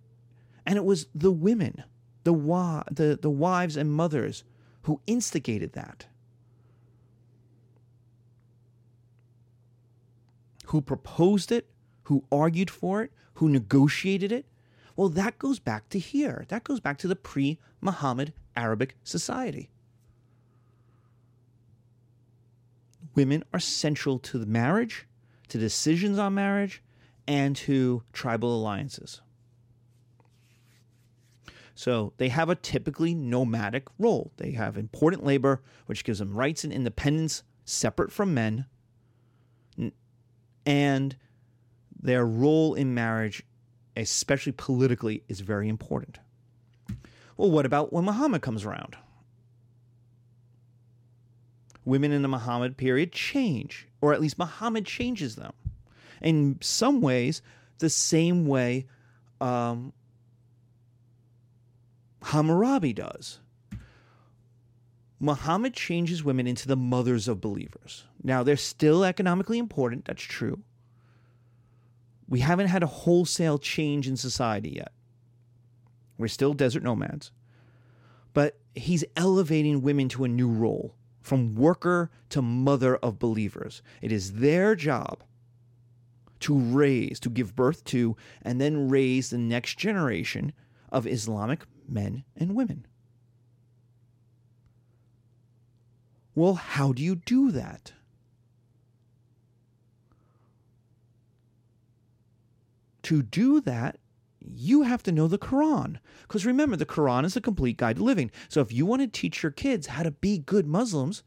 And 0.66 0.76
it 0.76 0.84
was 0.84 1.06
the 1.14 1.32
women, 1.32 1.82
the, 2.24 2.34
wa- 2.34 2.84
the, 2.90 3.18
the 3.20 3.30
wives 3.30 3.76
and 3.76 3.90
mothers 3.90 4.44
who 4.82 5.00
instigated 5.06 5.72
that. 5.72 6.06
Who 10.68 10.80
proposed 10.80 11.52
it, 11.52 11.68
who 12.04 12.24
argued 12.32 12.70
for 12.70 13.02
it, 13.02 13.12
who 13.34 13.48
negotiated 13.48 14.32
it, 14.32 14.46
well, 14.96 15.08
that 15.10 15.38
goes 15.38 15.60
back 15.60 15.88
to 15.90 15.98
here. 15.98 16.44
That 16.48 16.64
goes 16.64 16.80
back 16.80 16.98
to 16.98 17.08
the 17.08 17.14
pre 17.14 17.58
Muhammad 17.80 18.32
Arabic 18.56 18.96
society. 19.04 19.70
Women 23.14 23.44
are 23.52 23.60
central 23.60 24.18
to 24.18 24.38
the 24.38 24.46
marriage, 24.46 25.06
to 25.48 25.58
decisions 25.58 26.18
on 26.18 26.34
marriage, 26.34 26.82
and 27.26 27.54
to 27.56 28.02
tribal 28.12 28.54
alliances. 28.54 29.20
So 31.74 32.12
they 32.16 32.28
have 32.30 32.50
a 32.50 32.56
typically 32.56 33.14
nomadic 33.14 33.86
role. 34.00 34.32
They 34.36 34.50
have 34.52 34.76
important 34.76 35.24
labor, 35.24 35.62
which 35.86 36.02
gives 36.02 36.18
them 36.18 36.34
rights 36.34 36.64
and 36.64 36.72
independence 36.72 37.44
separate 37.64 38.10
from 38.10 38.34
men. 38.34 38.66
And 40.68 41.16
their 42.00 42.24
role 42.24 42.74
in 42.74 42.94
marriage 42.94 43.42
especially 43.98 44.52
politically, 44.52 45.22
is 45.28 45.40
very 45.40 45.68
important. 45.68 46.18
Well, 47.36 47.50
what 47.50 47.66
about 47.66 47.92
when 47.92 48.04
Muhammad 48.04 48.42
comes 48.42 48.64
around? 48.64 48.96
Women 51.84 52.12
in 52.12 52.22
the 52.22 52.28
Muhammad 52.28 52.76
period 52.76 53.12
change, 53.12 53.88
or 54.00 54.12
at 54.12 54.20
least 54.20 54.38
Muhammad 54.38 54.84
changes 54.84 55.36
them. 55.36 55.52
In 56.20 56.58
some 56.60 57.00
ways, 57.00 57.42
the 57.78 57.90
same 57.90 58.46
way 58.46 58.86
um, 59.40 59.92
Hammurabi 62.22 62.92
does. 62.92 63.40
Muhammad 65.20 65.74
changes 65.74 66.22
women 66.22 66.46
into 66.46 66.68
the 66.68 66.76
mothers 66.76 67.26
of 67.26 67.40
believers. 67.40 68.04
Now, 68.22 68.42
they're 68.42 68.56
still 68.56 69.04
economically 69.04 69.58
important, 69.58 70.04
that's 70.04 70.22
true. 70.22 70.62
We 72.28 72.40
haven't 72.40 72.68
had 72.68 72.82
a 72.82 72.86
wholesale 72.86 73.58
change 73.58 74.06
in 74.06 74.16
society 74.16 74.70
yet. 74.76 74.92
We're 76.18 76.28
still 76.28 76.52
desert 76.52 76.82
nomads. 76.82 77.32
But 78.34 78.58
he's 78.74 79.04
elevating 79.16 79.82
women 79.82 80.08
to 80.10 80.24
a 80.24 80.28
new 80.28 80.48
role 80.48 80.94
from 81.20 81.54
worker 81.54 82.10
to 82.30 82.42
mother 82.42 82.96
of 82.96 83.18
believers. 83.18 83.82
It 84.00 84.12
is 84.12 84.34
their 84.34 84.74
job 84.74 85.22
to 86.40 86.56
raise, 86.56 87.18
to 87.20 87.30
give 87.30 87.56
birth 87.56 87.82
to, 87.84 88.16
and 88.42 88.60
then 88.60 88.88
raise 88.88 89.30
the 89.30 89.38
next 89.38 89.78
generation 89.78 90.52
of 90.90 91.06
Islamic 91.06 91.64
men 91.88 92.24
and 92.36 92.54
women. 92.54 92.86
Well, 96.38 96.54
how 96.54 96.92
do 96.92 97.02
you 97.02 97.16
do 97.16 97.50
that? 97.50 97.92
to 103.08 103.22
do 103.22 103.58
that, 103.62 103.96
you 104.38 104.82
have 104.82 105.02
to 105.02 105.10
know 105.10 105.28
the 105.28 105.38
Quran. 105.38 105.96
Because 106.22 106.44
remember, 106.44 106.76
the 106.76 106.84
Quran 106.84 107.24
is 107.24 107.36
a 107.36 107.40
complete 107.40 107.78
guide 107.78 107.96
to 107.96 108.04
living. 108.04 108.30
So 108.50 108.60
if 108.60 108.70
you 108.70 108.84
want 108.84 109.00
to 109.00 109.08
teach 109.08 109.42
your 109.42 109.50
kids 109.50 109.86
how 109.86 110.02
to 110.02 110.10
be 110.10 110.36
good 110.36 110.66
Muslims, 110.66 111.22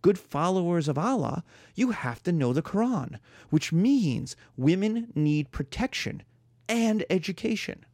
good 0.00 0.18
followers 0.18 0.88
of 0.88 0.96
Allah, 0.96 1.44
you 1.74 1.90
have 1.90 2.22
to 2.22 2.32
know 2.32 2.54
the 2.54 2.62
Quran, 2.62 3.18
which 3.50 3.74
means 3.74 4.36
women 4.56 5.12
need 5.14 5.50
protection 5.50 6.22
and 6.66 7.04
education. 7.10 7.84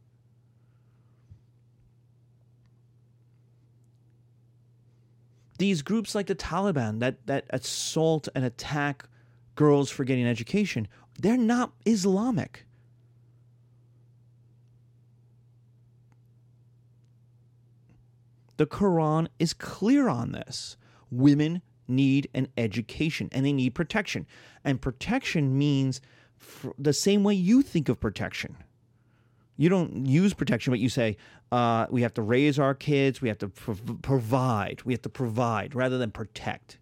These 5.57 5.81
groups 5.81 6.15
like 6.15 6.27
the 6.27 6.35
Taliban 6.35 6.99
that, 6.99 7.25
that 7.27 7.45
assault 7.49 8.27
and 8.35 8.43
attack 8.43 9.07
girls 9.55 9.89
for 9.89 10.03
getting 10.03 10.27
education, 10.27 10.87
they're 11.19 11.37
not 11.37 11.71
Islamic. 11.85 12.65
The 18.57 18.65
Quran 18.65 19.27
is 19.39 19.53
clear 19.53 20.07
on 20.07 20.31
this. 20.31 20.77
Women 21.11 21.61
need 21.87 22.29
an 22.33 22.47
education 22.57 23.29
and 23.31 23.45
they 23.45 23.53
need 23.53 23.75
protection. 23.75 24.25
And 24.63 24.81
protection 24.81 25.57
means 25.57 26.01
the 26.77 26.93
same 26.93 27.23
way 27.23 27.33
you 27.33 27.61
think 27.61 27.89
of 27.89 27.99
protection. 27.99 28.57
You 29.57 29.69
don't 29.69 30.05
use 30.05 30.33
protection, 30.33 30.71
but 30.71 30.79
you 30.79 30.89
say, 30.89 31.17
uh, 31.51 31.87
we 31.89 32.01
have 32.01 32.13
to 32.15 32.21
raise 32.21 32.59
our 32.59 32.73
kids, 32.73 33.21
we 33.21 33.29
have 33.29 33.37
to 33.39 33.47
prov- 33.47 34.01
provide, 34.01 34.81
we 34.83 34.93
have 34.93 35.01
to 35.03 35.09
provide 35.09 35.73
rather 35.73 35.97
than 35.97 36.11
protect. 36.11 36.77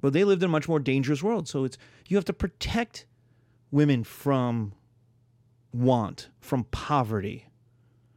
But 0.00 0.12
they 0.12 0.24
lived 0.24 0.42
in 0.42 0.48
a 0.48 0.52
much 0.52 0.68
more 0.68 0.80
dangerous 0.80 1.22
world. 1.22 1.48
So 1.48 1.64
it's 1.64 1.78
you 2.08 2.16
have 2.16 2.24
to 2.26 2.32
protect 2.32 3.06
women 3.70 4.04
from 4.04 4.74
want, 5.72 6.28
from 6.40 6.64
poverty, 6.64 7.46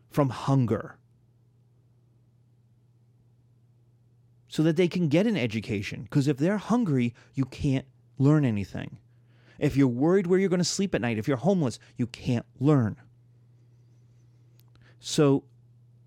from 0.10 0.30
hunger. 0.30 0.98
so 4.58 4.64
that 4.64 4.76
they 4.76 4.88
can 4.88 5.08
get 5.08 5.28
an 5.28 5.38
education. 5.38 6.02
Because 6.02 6.28
if 6.28 6.38
they're 6.38 6.58
hungry, 6.58 7.14
you 7.36 7.46
can't 7.46 7.86
learn 8.18 8.44
anything. 8.44 8.98
If 9.60 9.76
you're 9.76 9.88
worried 9.88 10.28
where 10.28 10.40
you're 10.40 10.50
going 10.50 10.60
to 10.60 10.64
sleep 10.64 10.94
at 10.94 11.02
night, 11.02 11.18
if 11.18 11.28
you're 11.28 11.38
homeless, 11.38 11.80
you 11.96 12.08
can't 12.08 12.46
learn. 12.60 12.98
So, 15.00 15.44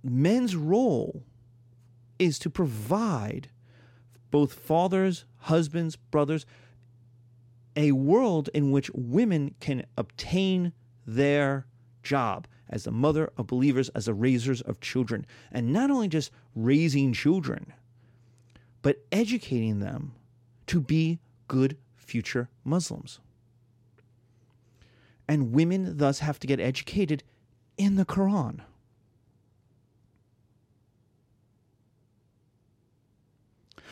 men's 0.03 0.57
role 0.57 1.23
is 2.19 2.39
to 2.41 2.51
provide 2.51 3.49
both 4.31 4.53
fathers, 4.53 5.25
husbands, 5.39 5.97
brothers, 5.97 6.47
a 7.77 7.93
world 7.93 8.51
in 8.53 8.71
which 8.71 8.91
women 8.95 9.55
can 9.61 9.87
obtain 9.97 10.73
their 11.07 11.67
job 12.03 12.47
as 12.69 12.85
the 12.85 12.91
mother 12.91 13.31
of 13.37 13.47
believers, 13.47 13.89
as 13.91 14.07
the 14.07 14.15
raisers 14.15 14.61
of 14.61 14.81
children. 14.81 15.27
And 15.51 15.73
not 15.73 15.91
only 15.91 16.09
just 16.09 16.31
raising 16.55 17.13
children, 17.13 17.73
but 18.83 19.05
educating 19.11 19.81
them 19.81 20.13
to 20.69 20.81
be 20.81 21.19
good 21.49 21.77
future 21.97 22.49
Muslims. 22.65 23.19
And 25.31 25.53
women 25.53 25.99
thus 25.99 26.19
have 26.19 26.41
to 26.41 26.49
get 26.49 26.59
educated 26.59 27.23
in 27.79 27.95
the 27.95 28.05
Quran. 28.05 28.63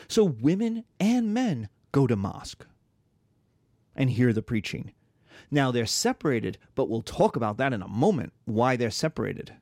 So 0.09 0.25
women 0.25 0.83
and 0.99 1.33
men 1.33 1.69
go 1.93 2.07
to 2.07 2.17
mosque 2.17 2.65
and 3.95 4.09
hear 4.09 4.33
the 4.33 4.41
preaching. 4.41 4.91
Now 5.49 5.71
they're 5.71 5.85
separated, 5.85 6.57
but 6.75 6.89
we'll 6.89 7.03
talk 7.03 7.37
about 7.37 7.55
that 7.55 7.71
in 7.71 7.81
a 7.81 7.87
moment 7.87 8.33
why 8.43 8.75
they're 8.75 8.91
separated. 8.91 9.53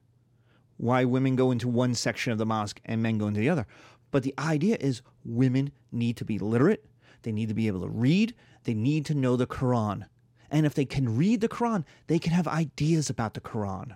Why 0.77 1.05
women 1.05 1.35
go 1.35 1.51
into 1.51 1.67
one 1.67 1.93
section 1.93 2.31
of 2.31 2.39
the 2.39 2.45
mosque 2.47 2.81
and 2.85 3.03
men 3.03 3.19
go 3.19 3.27
into 3.27 3.39
the 3.39 3.49
other. 3.49 3.67
But 4.09 4.23
the 4.23 4.33
idea 4.39 4.77
is 4.79 5.03
women 5.23 5.71
need 5.91 6.17
to 6.17 6.25
be 6.25 6.39
literate, 6.39 6.87
they 7.21 7.31
need 7.31 7.49
to 7.49 7.53
be 7.53 7.67
able 7.67 7.81
to 7.81 7.87
read, 7.87 8.33
they 8.63 8.73
need 8.73 9.05
to 9.05 9.13
know 9.13 9.35
the 9.35 9.45
Quran. 9.45 10.07
And 10.49 10.65
if 10.65 10.73
they 10.73 10.85
can 10.85 11.17
read 11.17 11.41
the 11.41 11.49
Quran, 11.49 11.83
they 12.07 12.19
can 12.19 12.33
have 12.33 12.47
ideas 12.47 13.09
about 13.09 13.33
the 13.33 13.41
Quran. 13.41 13.95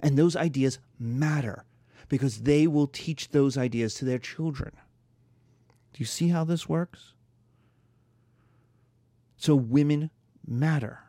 And 0.00 0.16
those 0.16 0.36
ideas 0.36 0.78
matter 0.98 1.64
because 2.08 2.42
they 2.42 2.66
will 2.66 2.86
teach 2.86 3.28
those 3.28 3.56
ideas 3.56 3.94
to 3.94 4.04
their 4.04 4.18
children. 4.18 4.72
Do 5.92 5.98
you 5.98 6.06
see 6.06 6.28
how 6.28 6.44
this 6.44 6.68
works? 6.68 7.12
So 9.36 9.54
women 9.54 10.10
matter. 10.46 11.00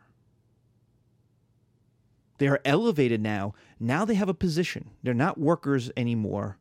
They 2.38 2.48
are 2.48 2.60
elevated 2.64 3.20
now. 3.20 3.54
Now 3.78 4.04
they 4.04 4.14
have 4.14 4.28
a 4.28 4.34
position. 4.34 4.90
They're 5.02 5.14
not 5.14 5.38
workers 5.38 5.90
anymore. 5.96 6.58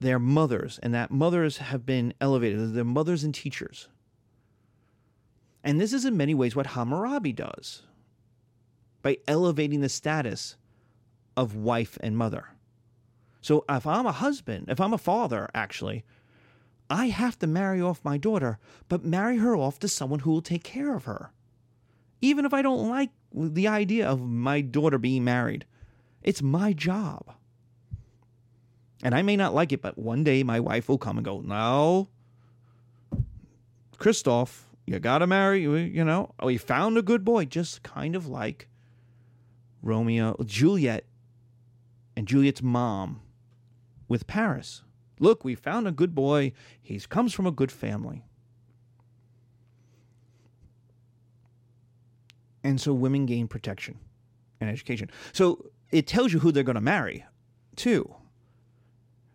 They're 0.00 0.18
mothers, 0.18 0.78
and 0.82 0.94
that 0.94 1.10
mothers 1.10 1.58
have 1.58 1.86
been 1.86 2.14
elevated. 2.20 2.74
They're 2.74 2.84
mothers 2.84 3.24
and 3.24 3.34
teachers. 3.34 3.88
And 5.64 5.80
this 5.80 5.94
is 5.94 6.04
in 6.04 6.16
many 6.16 6.34
ways 6.34 6.54
what 6.54 6.68
Hammurabi 6.68 7.32
does 7.32 7.82
by 9.02 9.16
elevating 9.26 9.80
the 9.80 9.88
status 9.88 10.56
of 11.36 11.56
wife 11.56 11.98
and 12.02 12.16
mother. 12.16 12.50
So 13.40 13.64
if 13.68 13.86
I'm 13.86 14.06
a 14.06 14.12
husband, 14.12 14.66
if 14.68 14.80
I'm 14.80 14.92
a 14.92 14.98
father, 14.98 15.48
actually, 15.54 16.04
I 16.90 17.06
have 17.06 17.38
to 17.38 17.46
marry 17.46 17.80
off 17.80 18.04
my 18.04 18.18
daughter, 18.18 18.58
but 18.88 19.04
marry 19.04 19.38
her 19.38 19.56
off 19.56 19.78
to 19.80 19.88
someone 19.88 20.20
who 20.20 20.30
will 20.30 20.42
take 20.42 20.62
care 20.62 20.94
of 20.94 21.04
her. 21.04 21.32
Even 22.20 22.44
if 22.44 22.54
I 22.54 22.62
don't 22.62 22.88
like 22.88 23.10
the 23.32 23.68
idea 23.68 24.06
of 24.06 24.20
my 24.20 24.60
daughter 24.60 24.98
being 24.98 25.24
married, 25.24 25.64
it's 26.22 26.42
my 26.42 26.72
job. 26.72 27.34
And 29.02 29.14
I 29.14 29.22
may 29.22 29.36
not 29.36 29.54
like 29.54 29.72
it, 29.72 29.82
but 29.82 29.98
one 29.98 30.24
day 30.24 30.42
my 30.42 30.60
wife 30.60 30.88
will 30.88 30.98
come 30.98 31.18
and 31.18 31.24
go, 31.24 31.40
No, 31.40 32.08
Christoph, 33.98 34.73
you 34.86 34.98
gotta 34.98 35.26
marry, 35.26 35.62
you 35.62 36.04
know. 36.04 36.34
Oh, 36.38 36.46
we 36.46 36.58
found 36.58 36.98
a 36.98 37.02
good 37.02 37.24
boy, 37.24 37.46
just 37.46 37.82
kind 37.82 38.14
of 38.14 38.26
like 38.26 38.68
Romeo, 39.82 40.36
Juliet, 40.44 41.04
and 42.16 42.28
Juliet's 42.28 42.62
mom 42.62 43.22
with 44.08 44.26
Paris. 44.26 44.82
Look, 45.18 45.44
we 45.44 45.54
found 45.54 45.88
a 45.88 45.92
good 45.92 46.14
boy. 46.14 46.52
He 46.82 46.98
comes 47.00 47.32
from 47.32 47.46
a 47.46 47.52
good 47.52 47.72
family. 47.72 48.24
And 52.62 52.80
so 52.80 52.92
women 52.92 53.26
gain 53.26 53.46
protection 53.46 53.98
and 54.60 54.70
education. 54.70 55.10
So 55.32 55.66
it 55.90 56.06
tells 56.06 56.32
you 56.32 56.40
who 56.40 56.50
they're 56.50 56.62
going 56.62 56.74
to 56.74 56.80
marry, 56.80 57.24
too. 57.76 58.14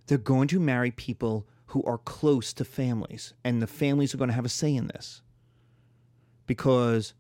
They're 0.08 0.18
going 0.18 0.48
to 0.50 0.60
marry 0.60 0.92
people 0.92 1.48
who 1.68 1.84
are 1.84 2.00
close 2.00 2.54
to 2.54 2.66
families, 2.66 3.34
and 3.44 3.62
the 3.62 3.68
families 3.68 4.14
are 4.14 4.18
going 4.18 4.30
to 4.30 4.34
have 4.36 4.46
a 4.46 4.50
say 4.50 4.76
in 4.76 4.88
this 4.88 5.22
because 6.50 7.14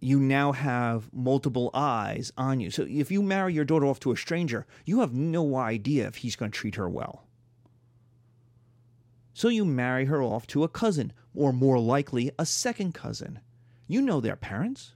you 0.00 0.20
now 0.20 0.52
have 0.52 1.10
multiple 1.14 1.70
eyes 1.72 2.30
on 2.36 2.60
you. 2.60 2.70
So 2.70 2.86
if 2.86 3.10
you 3.10 3.22
marry 3.22 3.54
your 3.54 3.64
daughter 3.64 3.86
off 3.86 3.98
to 4.00 4.12
a 4.12 4.16
stranger, 4.18 4.66
you 4.84 5.00
have 5.00 5.14
no 5.14 5.56
idea 5.56 6.06
if 6.06 6.16
he's 6.16 6.36
going 6.36 6.50
to 6.50 6.58
treat 6.58 6.74
her 6.74 6.90
well. 6.90 7.24
So 9.32 9.48
you 9.48 9.64
marry 9.64 10.04
her 10.04 10.22
off 10.22 10.46
to 10.48 10.62
a 10.62 10.68
cousin, 10.68 11.14
or 11.34 11.54
more 11.54 11.78
likely, 11.78 12.30
a 12.38 12.44
second 12.44 12.92
cousin. 12.92 13.40
You 13.88 14.02
know 14.02 14.20
their 14.20 14.36
parents. 14.36 14.94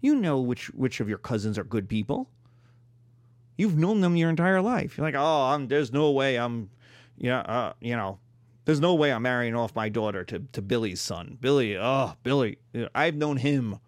You 0.00 0.16
know 0.16 0.40
which, 0.40 0.68
which 0.70 1.00
of 1.00 1.10
your 1.10 1.18
cousins 1.18 1.58
are 1.58 1.64
good 1.64 1.90
people. 1.90 2.30
You've 3.58 3.76
known 3.76 4.00
them 4.00 4.16
your 4.16 4.30
entire 4.30 4.62
life. 4.62 4.96
You're 4.96 5.06
like, 5.06 5.14
oh, 5.14 5.42
I'm, 5.52 5.68
there's 5.68 5.92
no 5.92 6.10
way 6.12 6.36
I'm, 6.36 6.70
yeah, 7.18 7.40
uh, 7.40 7.72
you 7.80 7.96
know, 7.96 8.18
there's 8.68 8.80
no 8.80 8.92
way 8.92 9.10
I'm 9.10 9.22
marrying 9.22 9.54
off 9.54 9.74
my 9.74 9.88
daughter 9.88 10.24
to, 10.24 10.40
to 10.40 10.60
Billy's 10.60 11.00
son. 11.00 11.38
Billy, 11.40 11.74
oh, 11.78 12.12
Billy. 12.22 12.58
I've 12.94 13.14
known 13.14 13.38
him 13.38 13.78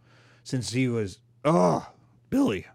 since 0.42 0.72
he 0.72 0.88
was, 0.88 1.20
oh, 1.44 1.86
Billy. 2.30 2.66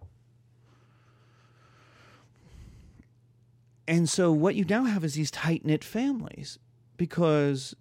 And 3.87 4.07
so 4.07 4.31
what 4.31 4.53
you 4.53 4.65
now 4.65 4.83
have 4.83 5.03
is 5.03 5.15
these 5.15 5.31
tight 5.31 5.65
knit 5.65 5.83
families 5.83 6.59
because 6.95 7.75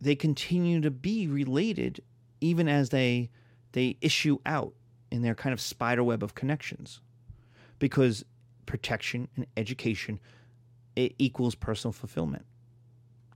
they 0.00 0.14
continue 0.14 0.80
to 0.80 0.90
be 0.90 1.26
related 1.26 2.00
even 2.40 2.68
as 2.68 2.88
they 2.88 3.28
they 3.72 3.98
issue 4.00 4.38
out 4.46 4.72
in 5.10 5.20
their 5.20 5.34
kind 5.34 5.52
of 5.52 5.60
spider 5.60 6.02
web 6.02 6.22
of 6.22 6.34
connections 6.34 7.02
because 7.78 8.24
protection 8.64 9.28
and 9.36 9.46
education 9.58 10.20
it 10.96 11.14
equals 11.18 11.54
personal 11.54 11.92
fulfillment 11.92 12.46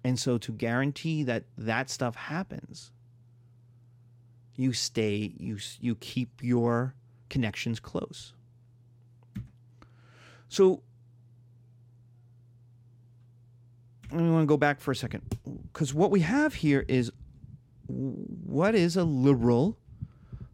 and 0.03 0.19
so 0.19 0.39
to 0.39 0.53
guarantee 0.53 1.23
that 1.25 1.45
that 1.59 1.91
stuff 1.91 2.15
happens, 2.15 2.93
you 4.57 4.73
stay, 4.73 5.33
you, 5.39 5.59
you 5.81 5.95
keep 5.97 6.43
your 6.43 6.95
connections 7.29 7.81
close. 7.81 8.35
So 10.49 10.83
I 14.13 14.17
want 14.17 14.43
to 14.43 14.47
go 14.47 14.57
back 14.57 14.81
for 14.81 14.91
a 14.91 14.97
second 14.97 15.23
because 15.73 15.95
what 15.95 16.11
we 16.11 16.21
have 16.21 16.55
here 16.55 16.85
is 16.89 17.13
what 17.89 18.75
is 18.75 18.97
a 18.97 19.05
liberal, 19.05 19.79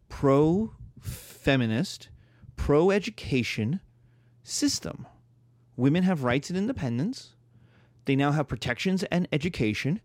pro 0.09 0.73
feminist, 1.01 2.09
pro 2.57 2.91
education 2.91 3.81
system. 4.43 5.07
Women 5.77 6.03
have 6.03 6.23
rights 6.25 6.51
and 6.51 6.59
independence. 6.59 7.36
They 8.07 8.17
now 8.17 8.33
have 8.33 8.49
protections 8.49 9.05
and 9.05 9.29
education. 9.33 10.01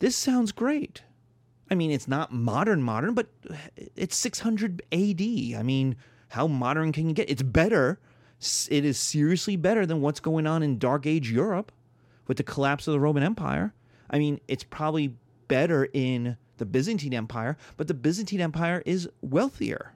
This 0.00 0.16
sounds 0.16 0.50
great. 0.50 1.02
I 1.70 1.74
mean, 1.76 1.90
it's 1.90 2.08
not 2.08 2.32
modern, 2.32 2.82
modern, 2.82 3.14
but 3.14 3.28
it's 3.96 4.16
600 4.16 4.82
AD. 4.90 5.20
I 5.20 5.62
mean, 5.62 5.96
how 6.28 6.46
modern 6.48 6.90
can 6.90 7.08
you 7.08 7.14
get? 7.14 7.30
It's 7.30 7.42
better. 7.42 8.00
It 8.70 8.84
is 8.84 8.98
seriously 8.98 9.56
better 9.56 9.86
than 9.86 10.00
what's 10.00 10.20
going 10.20 10.46
on 10.46 10.62
in 10.62 10.78
Dark 10.78 11.06
Age 11.06 11.30
Europe 11.30 11.70
with 12.26 12.38
the 12.38 12.42
collapse 12.42 12.88
of 12.88 12.92
the 12.92 13.00
Roman 13.00 13.22
Empire. 13.22 13.74
I 14.08 14.18
mean, 14.18 14.40
it's 14.48 14.64
probably 14.64 15.14
better 15.48 15.88
in 15.92 16.36
the 16.56 16.64
Byzantine 16.64 17.14
Empire, 17.14 17.56
but 17.76 17.88
the 17.88 17.94
Byzantine 17.94 18.40
Empire 18.40 18.82
is 18.86 19.08
wealthier. 19.20 19.92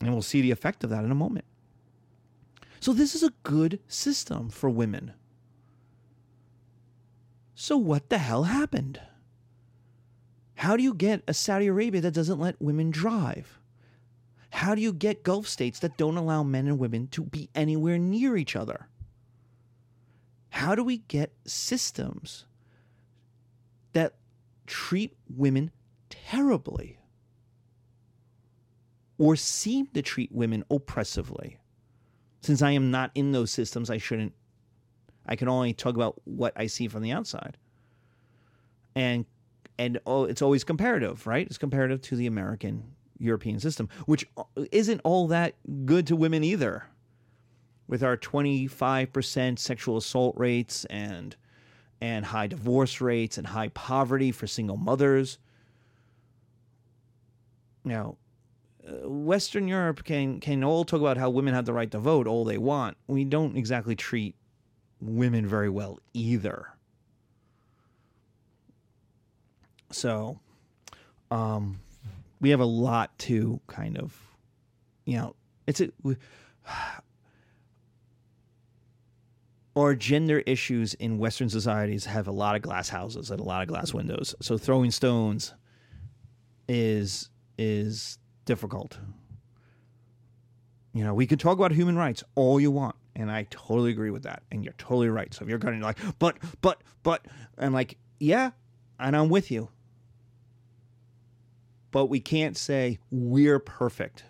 And 0.00 0.12
we'll 0.12 0.22
see 0.22 0.40
the 0.40 0.50
effect 0.50 0.82
of 0.82 0.90
that 0.90 1.04
in 1.04 1.10
a 1.10 1.14
moment. 1.14 1.44
So 2.80 2.94
this 2.94 3.14
is 3.14 3.22
a 3.22 3.34
good 3.42 3.78
system 3.86 4.48
for 4.48 4.70
women. 4.70 5.12
So 7.54 7.76
what 7.76 8.08
the 8.08 8.18
hell 8.18 8.44
happened? 8.44 9.00
How 10.54 10.76
do 10.76 10.82
you 10.82 10.94
get 10.94 11.22
a 11.28 11.34
Saudi 11.34 11.66
Arabia 11.66 12.00
that 12.00 12.14
doesn't 12.14 12.40
let 12.40 12.60
women 12.60 12.90
drive? 12.90 13.58
How 14.50 14.74
do 14.74 14.80
you 14.80 14.92
get 14.92 15.22
Gulf 15.22 15.46
states 15.46 15.78
that 15.80 15.98
don't 15.98 16.16
allow 16.16 16.42
men 16.42 16.66
and 16.66 16.78
women 16.78 17.06
to 17.08 17.22
be 17.22 17.50
anywhere 17.54 17.98
near 17.98 18.36
each 18.36 18.56
other? 18.56 18.88
How 20.48 20.74
do 20.74 20.82
we 20.82 20.98
get 20.98 21.32
systems 21.44 22.46
that 23.92 24.14
treat 24.66 25.16
women 25.28 25.70
terribly 26.08 26.98
or 29.18 29.36
seem 29.36 29.86
to 29.88 30.02
treat 30.02 30.32
women 30.32 30.64
oppressively? 30.70 31.59
Since 32.40 32.62
I 32.62 32.72
am 32.72 32.90
not 32.90 33.10
in 33.14 33.32
those 33.32 33.50
systems, 33.50 33.90
I 33.90 33.98
shouldn't. 33.98 34.32
I 35.26 35.36
can 35.36 35.48
only 35.48 35.72
talk 35.72 35.94
about 35.94 36.20
what 36.24 36.52
I 36.56 36.66
see 36.66 36.88
from 36.88 37.02
the 37.02 37.12
outside. 37.12 37.56
And 38.94 39.26
and 39.78 39.98
oh, 40.06 40.24
it's 40.24 40.42
always 40.42 40.64
comparative, 40.64 41.26
right? 41.26 41.46
It's 41.46 41.58
comparative 41.58 42.02
to 42.02 42.16
the 42.16 42.26
American 42.26 42.82
European 43.18 43.60
system, 43.60 43.88
which 44.06 44.26
isn't 44.72 45.00
all 45.04 45.28
that 45.28 45.54
good 45.86 46.06
to 46.08 46.16
women 46.16 46.44
either. 46.44 46.84
With 47.86 48.04
our 48.04 48.16
25% 48.16 49.58
sexual 49.58 49.96
assault 49.96 50.36
rates 50.38 50.84
and 50.86 51.34
and 52.00 52.24
high 52.24 52.46
divorce 52.46 53.00
rates 53.00 53.36
and 53.36 53.46
high 53.46 53.68
poverty 53.68 54.32
for 54.32 54.46
single 54.46 54.76
mothers. 54.76 55.38
Now, 57.84 58.16
Western 59.04 59.68
Europe 59.68 60.04
can 60.04 60.40
can 60.40 60.64
all 60.64 60.84
talk 60.84 61.00
about 61.00 61.16
how 61.16 61.30
women 61.30 61.54
have 61.54 61.64
the 61.64 61.72
right 61.72 61.90
to 61.90 61.98
vote 61.98 62.26
all 62.26 62.44
they 62.44 62.58
want. 62.58 62.96
We 63.06 63.24
don't 63.24 63.56
exactly 63.56 63.94
treat 63.94 64.34
women 65.00 65.46
very 65.46 65.68
well 65.68 65.98
either. 66.12 66.68
So, 69.90 70.38
um, 71.30 71.80
we 72.40 72.50
have 72.50 72.60
a 72.60 72.64
lot 72.64 73.16
to 73.20 73.60
kind 73.66 73.98
of, 73.98 74.16
you 75.04 75.18
know, 75.18 75.36
it's 75.66 75.80
a. 75.80 75.90
Or 79.76 79.94
gender 79.94 80.40
issues 80.40 80.94
in 80.94 81.16
Western 81.16 81.48
societies 81.48 82.04
have 82.04 82.26
a 82.26 82.32
lot 82.32 82.56
of 82.56 82.60
glass 82.60 82.88
houses 82.88 83.30
and 83.30 83.38
a 83.38 83.44
lot 83.44 83.62
of 83.62 83.68
glass 83.68 83.94
windows. 83.94 84.34
So 84.42 84.58
throwing 84.58 84.90
stones 84.90 85.54
is 86.68 87.30
is 87.56 88.18
difficult. 88.50 88.98
You 90.92 91.04
know, 91.04 91.14
we 91.14 91.24
can 91.24 91.38
talk 91.38 91.56
about 91.56 91.70
human 91.70 91.94
rights 91.94 92.24
all 92.34 92.58
you 92.58 92.72
want, 92.72 92.96
and 93.14 93.30
I 93.30 93.46
totally 93.48 93.92
agree 93.92 94.10
with 94.10 94.24
that. 94.24 94.42
And 94.50 94.64
you're 94.64 94.74
totally 94.76 95.08
right. 95.08 95.32
So 95.32 95.44
if 95.44 95.48
you're 95.48 95.60
going 95.60 95.78
to 95.78 95.86
like, 95.86 95.98
but, 96.18 96.36
but, 96.60 96.82
but, 97.04 97.24
I'm 97.56 97.72
like, 97.72 97.96
yeah, 98.18 98.50
and 98.98 99.16
I'm 99.16 99.28
with 99.28 99.52
you. 99.52 99.68
But 101.92 102.06
we 102.06 102.18
can't 102.18 102.56
say 102.56 102.98
we're 103.12 103.60
perfect 103.60 104.24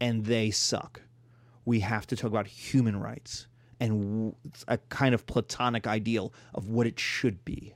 and 0.00 0.24
they 0.24 0.50
suck. 0.50 1.02
We 1.66 1.80
have 1.80 2.06
to 2.06 2.16
talk 2.16 2.30
about 2.30 2.46
human 2.46 2.98
rights 2.98 3.46
and 3.78 4.34
a 4.68 4.78
kind 4.88 5.14
of 5.14 5.26
platonic 5.26 5.86
ideal 5.86 6.32
of 6.54 6.70
what 6.70 6.86
it 6.86 6.98
should 6.98 7.44
be. 7.44 7.74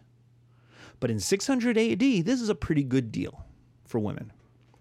But 0.98 1.10
in 1.10 1.20
600 1.20 1.76
AD, 1.76 2.00
this 2.00 2.40
is 2.40 2.48
a 2.48 2.54
pretty 2.54 2.84
good 2.84 3.12
deal 3.12 3.44
for 3.84 3.98
women. 3.98 4.32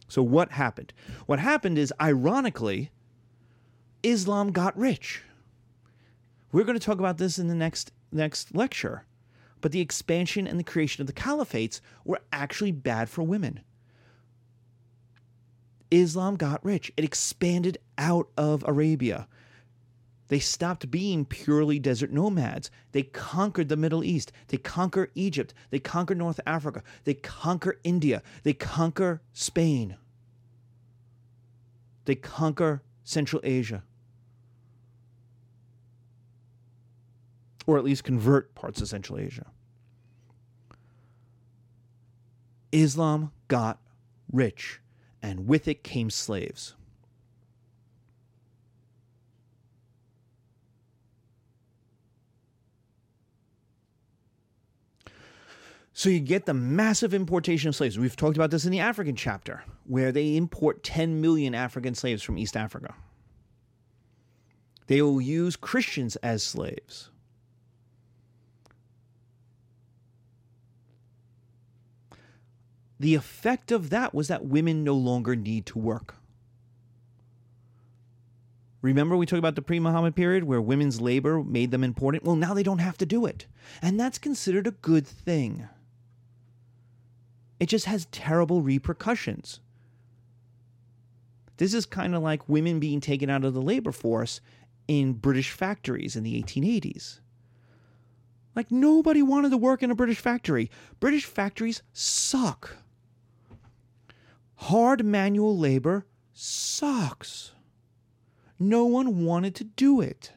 So, 0.08 0.22
what 0.24 0.51
happened? 0.51 0.93
What 1.26 1.39
happened 1.39 1.78
is, 1.78 1.93
ironically, 2.01 2.91
Islam 4.03 4.51
got 4.51 4.78
rich. 4.78 5.24
We're 6.51 6.64
going 6.64 6.80
to 6.80 6.86
talk 6.86 6.99
about 6.99 7.18
this 7.18 7.38
in 7.38 7.47
the 7.47 7.55
next, 7.55 7.91
next 8.12 8.55
lecture. 8.55 9.05
But 9.60 9.72
the 9.72 9.82
expansion 9.82 10.47
and 10.47 10.60
the 10.60 10.64
creation 10.64 11.01
of 11.01 11.08
the 11.08 11.14
caliphates 11.14 11.82
were 12.05 12.22
actually 12.32 12.72
bad 12.72 13.10
for 13.10 13.24
women. 13.24 13.62
Islam 15.89 16.36
got 16.36 16.64
rich. 16.64 16.91
It 16.95 17.03
expanded 17.03 17.78
out 17.97 18.30
of 18.38 18.64
Arabia. 18.68 19.28
They 20.28 20.39
stopped 20.39 20.91
being 20.91 21.25
purely 21.25 21.80
desert 21.80 22.11
nomads. 22.11 22.69
They 22.91 23.03
conquered 23.03 23.69
the 23.69 23.78
Middle 23.78 24.03
East. 24.03 24.32
They 24.47 24.57
conquer 24.57 25.09
Egypt. 25.15 25.53
They 25.69 25.80
conquer 25.80 26.15
North 26.15 26.39
Africa. 26.45 26.84
They 27.05 27.13
conquer 27.13 27.80
India. 27.84 28.21
They 28.43 28.53
conquer 28.53 29.21
Spain. 29.34 29.95
They 32.05 32.15
conquer 32.15 32.84
Central 33.03 33.41
Asia. 33.43 33.84
Or 37.65 37.78
at 37.78 37.84
least 37.84 38.03
convert 38.03 38.55
parts 38.55 38.82
of 38.82 38.88
Central 38.88 39.19
Asia. 39.19 39.45
Islam 42.71 43.32
got 43.47 43.80
rich, 44.32 44.82
and 45.21 45.47
with 45.47 45.67
it 45.67 45.84
came 45.84 46.09
slaves. 46.09 46.75
So 55.98 56.10
you 56.10 56.20
get 56.20 56.45
the 56.45 56.54
massive 56.54 57.16
importation 57.16 57.70
of 57.70 57.76
slaves. 57.76 57.98
We've 57.98 58.16
talked 58.16 58.38
about 58.38 58.52
this 58.52 58.66
in 58.66 58.72
the 58.72 58.82
African 58.82 59.16
chapter, 59.16 59.64
where 59.84 60.12
they 60.12 60.38
import 60.38 60.84
10 60.84 61.22
million 61.22 61.56
African 61.56 61.95
slaves 61.95 62.22
from 62.22 62.38
East 62.38 62.56
Africa. 62.56 62.93
They 64.86 65.02
will 65.02 65.20
use 65.20 65.56
Christians 65.56 66.16
as 66.18 66.43
slaves. 66.43 67.10
The 73.00 73.16
effect 73.16 73.72
of 73.72 73.89
that 73.89 74.14
was 74.14 74.28
that 74.28 74.45
women 74.45 74.84
no 74.84 74.93
longer 74.93 75.36
need 75.36 75.66
to 75.66 75.80
work. 75.80 76.14
Remember, 78.84 79.18
we 79.18 79.26
talked 79.26 79.39
about 79.39 79.56
the 79.56 79.64
pre 79.64 79.80
Muhammad 79.80 80.16
period 80.16 80.43
where 80.43 80.62
women's 80.62 81.02
labor 81.02 81.43
made 81.43 81.72
them 81.72 81.84
important? 81.84 82.24
Well, 82.24 82.36
now 82.36 82.54
they 82.54 82.62
don't 82.62 82.78
have 82.78 83.00
to 83.00 83.06
do 83.08 83.26
it. 83.26 83.48
And 83.82 84.00
that's 84.00 84.20
considered 84.20 84.68
a 84.68 84.72
good 84.72 85.08
thing. 85.08 85.68
It 87.60 87.68
just 87.68 87.86
has 87.86 88.05
terrible 88.12 88.62
repercussions. 88.62 89.60
This 91.58 91.74
is 91.74 91.86
kind 91.86 92.14
of 92.16 92.22
like 92.22 92.47
women 92.47 92.80
being 92.80 93.01
taken 93.01 93.30
out 93.30 93.43
of 93.43 93.53
the 93.53 93.62
labor 93.62 93.91
force 93.91 94.41
in 94.88 95.14
British 95.14 95.51
factories 95.51 96.16
in 96.16 96.24
the 96.24 96.41
1880s. 96.41 97.20
Like, 98.55 98.72
nobody 98.72 99.22
wanted 99.22 99.51
to 99.51 99.58
work 99.58 99.84
in 99.84 99.91
a 99.91 99.95
British 99.95 100.20
factory. 100.20 100.72
British 100.99 101.26
factories 101.26 101.84
suck. 101.93 102.78
Hard 104.55 105.05
manual 105.05 105.58
labor 105.58 106.05
sucks. 106.34 107.51
No 108.60 108.86
one 108.86 109.24
wanted 109.24 109.53
to 109.55 109.64
do 109.64 110.01
it. 110.01 110.32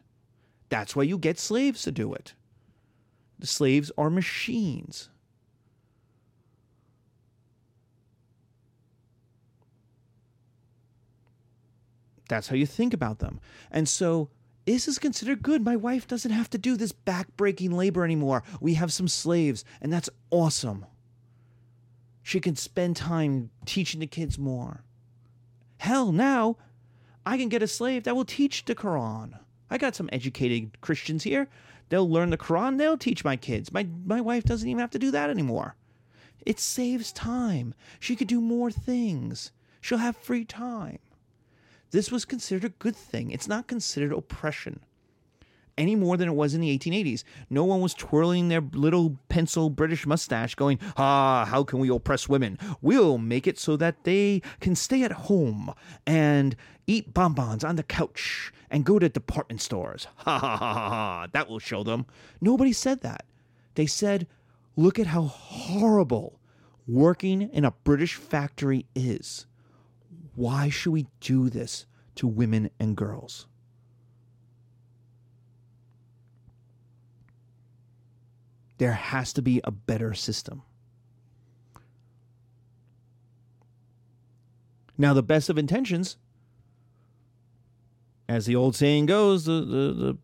That's 0.69 0.95
why 0.95 1.05
you 1.05 1.17
get 1.17 1.39
slaves 1.39 1.83
to 1.83 1.93
do 1.93 2.13
it. 2.13 2.35
The 3.39 3.47
slaves 3.47 3.91
are 3.97 4.11
machines. 4.11 5.09
That's 12.31 12.49
how 12.49 12.57
you 12.57 12.65
think 12.65 12.95
about 12.95 13.19
them. 13.19 13.41
And 13.71 13.89
so 13.89 14.31
this 14.65 14.87
is 14.87 15.01
considered 15.01 15.43
good. 15.43 15.65
My 15.65 15.75
wife 15.75 16.07
doesn't 16.07 16.31
have 16.31 16.49
to 16.51 16.59
do 16.59 16.77
this 16.77 16.93
back-breaking 16.93 17.73
labor 17.73 18.05
anymore. 18.05 18.45
We 18.61 18.75
have 18.75 18.93
some 18.93 19.09
slaves, 19.09 19.65
and 19.81 19.93
that's 19.93 20.09
awesome. 20.31 20.87
She 22.23 22.39
can 22.39 22.55
spend 22.55 22.97
time 22.97 23.51
teaching 23.67 23.99
the 23.99 24.07
kids 24.07 24.39
more. 24.39 24.85
Hell, 25.79 26.13
now 26.13 26.57
I 27.27 27.37
can 27.37 27.49
get 27.49 27.65
a 27.65 27.67
slave 27.67 28.05
that 28.05 28.15
will 28.15 28.25
teach 28.25 28.65
the 28.65 28.77
Quran. 28.77 29.39
I 29.69 29.77
got 29.77 29.97
some 29.97 30.09
educated 30.13 30.81
Christians 30.81 31.25
here. 31.25 31.49
They'll 31.89 32.09
learn 32.09 32.31
the 32.31 32.39
Quran, 32.39 32.79
they'll 32.79 32.97
teach 32.97 33.25
my 33.25 33.35
kids. 33.35 33.73
My 33.73 33.89
my 34.07 34.21
wife 34.21 34.45
doesn't 34.45 34.69
even 34.69 34.81
have 34.81 34.93
to 34.93 34.99
do 35.01 35.11
that 35.11 35.31
anymore. 35.31 35.75
It 36.47 36.61
saves 36.61 37.13
time. 37.13 37.75
She 37.99 38.15
could 38.15 38.29
do 38.29 38.41
more 38.41 38.71
things. 38.71 39.51
She'll 39.81 39.99
have 39.99 40.17
free 40.17 40.45
time. 40.45 41.01
This 41.91 42.13
was 42.13 42.25
considered 42.25 42.65
a 42.65 42.75
good 42.79 42.97
thing. 42.97 43.31
It's 43.31 43.49
not 43.49 43.67
considered 43.67 44.13
oppression 44.13 44.81
any 45.81 45.97
more 45.97 46.17
than 46.17 46.29
it 46.29 46.35
was 46.35 46.55
in 46.55 46.61
the 46.61 46.79
1880s. 46.79 47.25
No 47.49 47.65
one 47.65 47.81
was 47.81 47.95
twirling 47.95 48.49
their 48.49 48.61
little 48.61 49.17
pencil 49.29 49.71
British 49.71 50.07
mustache 50.07 50.55
going, 50.55 50.79
ah, 50.99 51.47
how 51.49 51.65
can 51.65 51.79
we 51.79 51.89
oppress 51.89 52.29
women? 52.29 52.59
We'll 52.83 53.17
make 53.17 53.47
it 53.47 53.59
so 53.59 53.77
that 53.79 54.05
they 54.05 54.43
can 54.61 54.77
stay 54.77 55.03
at 55.03 55.13
home 55.13 55.73
and 56.07 56.55
eat 56.87 57.15
bonbons 57.15 57.65
on 57.65 57.77
the 57.77 57.83
couch 57.83 58.53
and 58.71 58.85
go 58.85 58.99
to 58.99 59.09
department 59.09 59.63
stores. 59.63 60.07
Ha 60.21 60.39
ha 60.39 60.57
ha 60.57 60.75
ha 60.75 60.89
ha. 60.89 61.27
That 61.33 61.49
will 61.49 61.59
show 61.59 61.83
them. 61.83 62.07
Nobody 62.41 62.73
said 62.73 63.01
that. 63.01 63.25
They 63.75 63.87
said, 63.87 64.27
look 64.77 64.99
at 64.99 65.09
how 65.09 65.23
horrible 65.23 66.39
working 66.87 67.43
in 67.43 67.65
a 67.65 67.71
British 67.71 68.15
factory 68.17 68.85
is. 68.95 69.47
Why 70.35 70.69
should 70.69 70.93
we 70.93 71.07
do 71.21 71.49
this 71.49 71.87
to 72.17 72.27
women 72.27 72.71
and 72.79 72.97
girls? 72.97 73.47
There 78.79 78.93
has 78.93 79.33
to 79.35 79.43
be 79.43 79.61
a 79.65 79.71
better 79.71 80.15
system. 80.15 80.63
Now, 84.97 85.15
the 85.15 85.23
best 85.23 85.49
of 85.49 85.57
intentions, 85.57 86.17
as 88.29 88.47
the 88.47 88.55
old 88.55 88.77
saying 88.77 89.07
goes, 89.07 89.45
the, 89.45 89.53
the, 89.63 90.19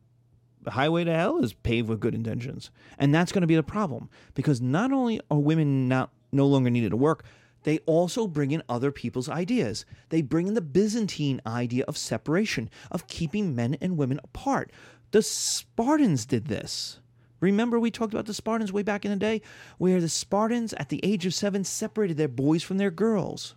the 0.62 0.70
highway 0.70 1.04
to 1.04 1.14
hell 1.14 1.38
is 1.42 1.54
paved 1.54 1.88
with 1.88 2.00
good 2.00 2.14
intentions. 2.14 2.70
And 2.98 3.14
that's 3.14 3.32
going 3.32 3.40
to 3.40 3.46
be 3.46 3.56
the 3.56 3.62
problem 3.62 4.10
because 4.34 4.60
not 4.60 4.92
only 4.92 5.20
are 5.30 5.38
women 5.38 5.88
not 5.88 6.10
no 6.32 6.46
longer 6.46 6.68
needed 6.68 6.90
to 6.90 6.96
work, 6.96 7.24
they 7.66 7.78
also 7.78 8.28
bring 8.28 8.52
in 8.52 8.62
other 8.68 8.92
people's 8.92 9.28
ideas. 9.28 9.84
They 10.10 10.22
bring 10.22 10.46
in 10.46 10.54
the 10.54 10.60
Byzantine 10.60 11.40
idea 11.44 11.82
of 11.88 11.96
separation, 11.96 12.70
of 12.92 13.08
keeping 13.08 13.56
men 13.56 13.76
and 13.80 13.96
women 13.96 14.20
apart. 14.22 14.70
The 15.10 15.20
Spartans 15.20 16.26
did 16.26 16.46
this. 16.46 17.00
Remember, 17.40 17.80
we 17.80 17.90
talked 17.90 18.14
about 18.14 18.26
the 18.26 18.34
Spartans 18.34 18.72
way 18.72 18.84
back 18.84 19.04
in 19.04 19.10
the 19.10 19.16
day, 19.16 19.42
where 19.78 20.00
the 20.00 20.08
Spartans 20.08 20.74
at 20.74 20.90
the 20.90 21.00
age 21.04 21.26
of 21.26 21.34
seven 21.34 21.64
separated 21.64 22.16
their 22.16 22.28
boys 22.28 22.62
from 22.62 22.78
their 22.78 22.92
girls. 22.92 23.56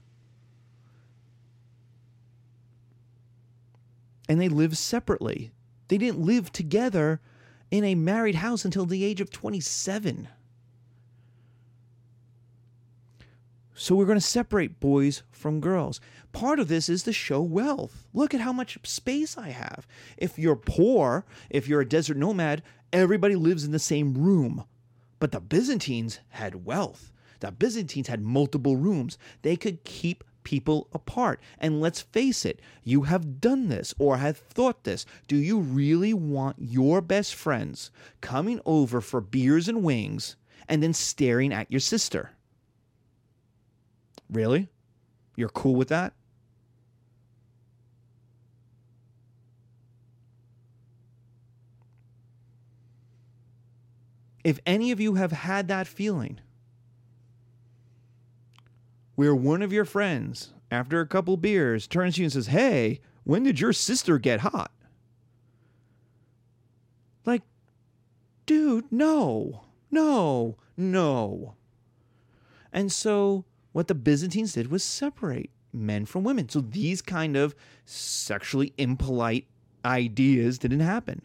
And 4.28 4.42
they 4.42 4.50
lived 4.50 4.78
separately. 4.78 5.52
They 5.88 6.00
didn't 6.00 6.26
live 6.26 6.52
together 6.52 7.22
in 7.70 7.84
a 7.84 7.94
married 7.94 8.36
house 8.36 8.66
until 8.66 8.88
the 8.88 9.04
age 9.04 9.22
of 9.22 9.30
27. 9.30 10.30
So 13.82 13.96
we're 13.96 14.06
going 14.06 14.20
to 14.20 14.22
separate 14.22 14.82
boys 14.82 15.24
from 15.32 15.62
girls. 15.62 16.02
Part 16.34 16.60
of 16.60 16.68
this 16.68 16.90
is 16.90 17.04
to 17.04 17.14
show 17.14 17.42
wealth. 17.42 18.10
Look 18.14 18.34
at 18.34 18.42
how 18.42 18.52
much 18.52 18.78
space 18.84 19.38
I 19.38 19.52
have. 19.52 19.88
If 20.18 20.38
you're 20.38 20.58
poor, 20.58 21.26
if 21.50 21.66
you're 21.66 21.80
a 21.80 21.88
desert 21.88 22.18
nomad, 22.18 22.62
everybody 22.92 23.36
lives 23.38 23.64
in 23.64 23.72
the 23.72 23.80
same 23.80 24.16
room. 24.16 24.66
But 25.18 25.32
the 25.32 25.40
Byzantines 25.40 26.20
had 26.28 26.66
wealth. 26.66 27.14
The 27.40 27.54
Byzantines 27.54 28.10
had 28.10 28.22
multiple 28.22 28.76
rooms. 28.76 29.18
They 29.44 29.56
could 29.56 29.86
keep 29.86 30.26
people 30.44 30.90
apart. 30.92 31.40
And 31.58 31.80
let's 31.80 32.02
face 32.02 32.44
it, 32.44 32.62
you 32.84 33.04
have 33.04 33.40
done 33.40 33.70
this 33.70 33.96
or 33.98 34.18
have 34.18 34.40
thought 34.40 34.84
this. 34.84 35.06
Do 35.30 35.38
you 35.38 35.58
really 35.58 36.14
want 36.14 36.58
your 36.60 37.00
best 37.00 37.34
friends 37.34 37.92
coming 38.20 38.60
over 38.66 39.00
for 39.00 39.22
beers 39.22 39.70
and 39.70 39.86
wings 39.86 40.36
and 40.68 40.84
then 40.84 40.94
staring 40.94 41.54
at 41.54 41.72
your 41.72 41.80
sister? 41.80 42.32
Really? 44.30 44.70
You're 45.36 45.50
cool 45.50 45.76
with 45.76 45.90
that? 45.90 46.14
If 54.44 54.60
any 54.66 54.92
of 54.92 55.00
you 55.00 55.16
have 55.16 55.32
had 55.32 55.68
that 55.68 55.88
feeling, 55.88 56.40
where 59.16 59.36
one 59.36 59.62
of 59.62 59.74
your 59.74 59.86
friends, 59.86 60.54
after 60.72 61.02
a 61.02 61.08
couple 61.08 61.36
beers, 61.36 61.88
turns 61.88 62.16
to 62.16 62.22
you 62.22 62.26
and 62.26 62.34
says, 62.34 62.48
Hey, 62.48 63.02
when 63.26 63.44
did 63.44 63.60
your 63.60 63.74
sister 63.74 64.18
get 64.18 64.40
hot? 64.40 64.72
Like, 67.26 67.44
dude, 68.46 68.92
no, 68.92 69.66
no, 69.92 70.58
no. 70.78 71.56
And 72.72 72.92
so 72.92 73.46
what 73.80 73.88
the 73.88 73.96
Byzantines 73.96 74.52
did 74.52 74.70
was 74.70 74.84
separate 74.84 75.52
men 75.72 76.06
from 76.06 76.26
women. 76.26 76.50
So 76.50 76.60
these 76.60 77.02
kind 77.02 77.38
of 77.38 77.56
sexually 77.86 78.74
impolite 78.78 79.48
ideas 79.86 80.60
didn't 80.60 80.82
happen. 80.82 81.22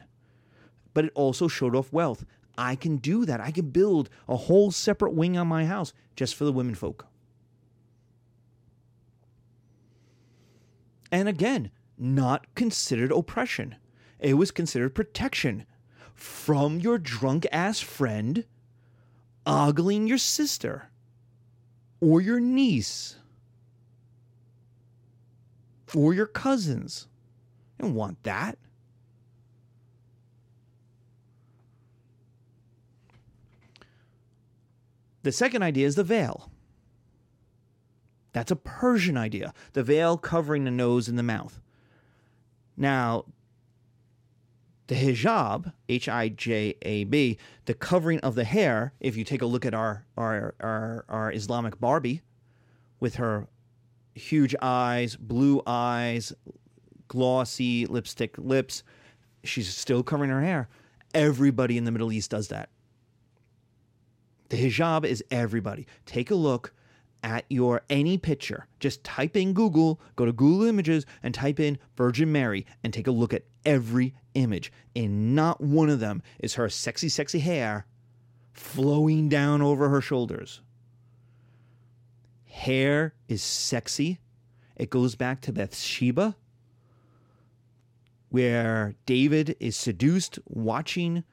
But 0.92 1.06
it 1.06 1.12
also 1.16 1.48
showed 1.48 1.74
off 1.74 1.92
wealth. 1.92 2.24
I 2.56 2.76
can 2.76 2.98
do 2.98 3.24
that. 3.24 3.40
I 3.40 3.50
can 3.50 3.70
build 3.70 4.08
a 4.28 4.36
whole 4.36 4.70
separate 4.70 5.14
wing 5.14 5.36
on 5.36 5.48
my 5.48 5.66
house 5.66 5.92
just 6.14 6.36
for 6.36 6.44
the 6.44 6.52
women 6.52 6.76
folk. 6.76 7.08
And 11.10 11.28
again, 11.28 11.72
not 11.98 12.46
considered 12.54 13.10
oppression. 13.10 13.74
It 14.20 14.34
was 14.34 14.52
considered 14.52 14.94
protection 14.94 15.66
from 16.14 16.78
your 16.78 16.98
drunk 16.98 17.48
ass 17.50 17.80
friend 17.80 18.44
ogling 19.44 20.06
your 20.06 20.18
sister 20.18 20.92
or 22.04 22.20
your 22.20 22.38
niece 22.38 23.16
or 25.94 26.12
your 26.12 26.26
cousins. 26.26 27.06
Don't 27.80 27.94
want 27.94 28.22
that. 28.24 28.58
The 35.22 35.32
second 35.32 35.62
idea 35.62 35.86
is 35.86 35.94
the 35.94 36.04
veil. 36.04 36.50
That's 38.34 38.50
a 38.50 38.56
Persian 38.56 39.16
idea, 39.16 39.54
the 39.72 39.82
veil 39.82 40.18
covering 40.18 40.64
the 40.64 40.70
nose 40.70 41.08
and 41.08 41.18
the 41.18 41.22
mouth. 41.22 41.60
Now, 42.76 43.24
the 44.86 44.94
hijab, 44.94 45.72
H 45.88 46.08
I 46.08 46.28
J 46.28 46.76
A 46.82 47.04
B, 47.04 47.38
the 47.64 47.74
covering 47.74 48.20
of 48.20 48.34
the 48.34 48.44
hair, 48.44 48.92
if 49.00 49.16
you 49.16 49.24
take 49.24 49.42
a 49.42 49.46
look 49.46 49.64
at 49.64 49.74
our, 49.74 50.06
our, 50.16 50.54
our, 50.60 51.04
our 51.08 51.32
Islamic 51.32 51.80
Barbie 51.80 52.20
with 53.00 53.16
her 53.16 53.48
huge 54.14 54.54
eyes, 54.60 55.16
blue 55.16 55.62
eyes, 55.66 56.32
glossy 57.08 57.86
lipstick 57.86 58.36
lips, 58.38 58.82
she's 59.42 59.74
still 59.74 60.02
covering 60.02 60.30
her 60.30 60.42
hair. 60.42 60.68
Everybody 61.14 61.78
in 61.78 61.84
the 61.84 61.92
Middle 61.92 62.12
East 62.12 62.30
does 62.30 62.48
that. 62.48 62.68
The 64.50 64.56
hijab 64.56 65.04
is 65.04 65.24
everybody. 65.30 65.86
Take 66.06 66.30
a 66.30 66.34
look 66.34 66.74
at 67.24 67.46
your 67.48 67.82
any 67.88 68.18
picture. 68.18 68.68
Just 68.78 69.02
type 69.02 69.34
in 69.36 69.54
Google, 69.54 69.98
go 70.14 70.26
to 70.26 70.32
Google 70.32 70.66
Images 70.66 71.06
and 71.22 71.34
type 71.34 71.58
in 71.58 71.78
Virgin 71.96 72.30
Mary 72.30 72.66
and 72.84 72.92
take 72.92 73.06
a 73.08 73.10
look 73.10 73.32
at 73.32 73.44
every 73.64 74.14
image. 74.34 74.70
And 74.94 75.34
not 75.34 75.60
one 75.60 75.88
of 75.88 75.98
them 75.98 76.22
is 76.38 76.54
her 76.54 76.68
sexy, 76.68 77.08
sexy 77.08 77.40
hair 77.40 77.86
flowing 78.52 79.28
down 79.28 79.62
over 79.62 79.88
her 79.88 80.02
shoulders. 80.02 80.60
Hair 82.44 83.14
is 83.26 83.42
sexy. 83.42 84.20
It 84.76 84.90
goes 84.90 85.14
back 85.14 85.40
to 85.42 85.52
Bathsheba, 85.52 86.36
where 88.28 88.94
David 89.06 89.56
is 89.60 89.76
seduced 89.76 90.38
watching 90.46 91.24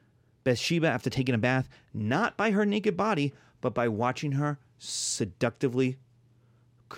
Bathsheba 0.42 0.88
after 0.88 1.10
taking 1.10 1.34
a 1.34 1.38
bath, 1.38 1.68
not 1.92 2.36
by 2.36 2.52
her 2.52 2.64
naked 2.64 2.96
body, 2.96 3.34
but 3.60 3.74
by 3.74 3.88
watching 3.88 4.32
her 4.32 4.58
seductively 4.82 5.96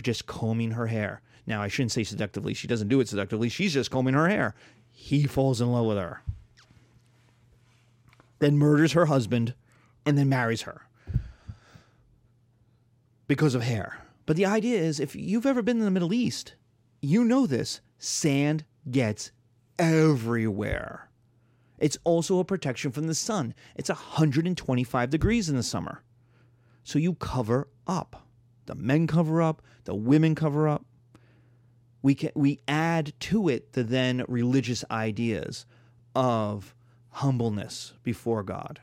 just 0.03 0.26
combing 0.26 0.72
her 0.72 0.87
hair. 0.87 1.20
Now, 1.47 1.62
I 1.62 1.68
shouldn't 1.68 1.93
say 1.93 2.05
seductively. 2.05 2.55
She 2.55 2.66
doesn't 2.66 2.89
do 2.89 3.01
it 3.01 3.09
seductively. 3.09 3.49
She's 3.49 3.74
just 3.74 3.91
combing 3.91 4.14
her 4.14 4.28
hair. 4.28 4.55
He 4.91 5.24
falls 5.24 5.61
in 5.61 5.70
love 5.70 5.87
with 5.87 5.99
her, 5.99 6.22
then 8.39 8.57
murders 8.57 8.93
her 8.93 9.07
husband, 9.07 9.55
and 10.07 10.16
then 10.16 10.28
marries 10.28 10.62
her 10.62 10.82
because 13.26 13.55
of 13.55 13.62
hair. 13.62 13.99
But 14.26 14.37
the 14.37 14.47
idea 14.47 14.80
is 14.80 15.01
if 15.01 15.14
you've 15.14 15.47
ever 15.47 15.62
been 15.62 15.78
in 15.78 15.85
the 15.85 15.91
Middle 15.91 16.14
East, 16.14 16.55
you 17.03 17.24
know 17.24 17.47
this 17.47 17.80
sand 17.99 18.64
gets 18.91 19.32
everywhere. 19.78 21.09
It's 21.78 21.99
also 22.05 22.39
a 22.39 22.45
protection 22.45 22.93
from 22.93 23.09
the 23.09 23.14
sun. 23.14 23.55
It's 23.74 23.91
125 23.91 25.11
degrees 25.11 25.49
in 25.49 25.57
the 25.57 25.62
summer. 25.62 26.03
So 26.85 26.99
you 26.99 27.14
cover 27.14 27.68
up. 27.87 28.26
The 28.66 28.74
men 28.74 29.07
cover 29.07 29.43
up, 29.43 29.62
the 29.85 29.95
women 29.95 30.35
cover 30.35 30.68
up. 30.68 30.85
We 32.03 32.14
can 32.14 32.30
we 32.35 32.61
add 32.68 33.12
to 33.20 33.49
it 33.49 33.72
the 33.72 33.82
then 33.85 34.24
religious 34.28 34.85
ideas 34.91 35.66
of 36.14 36.74
humbleness 37.11 37.95
before 38.03 38.43
God, 38.43 38.80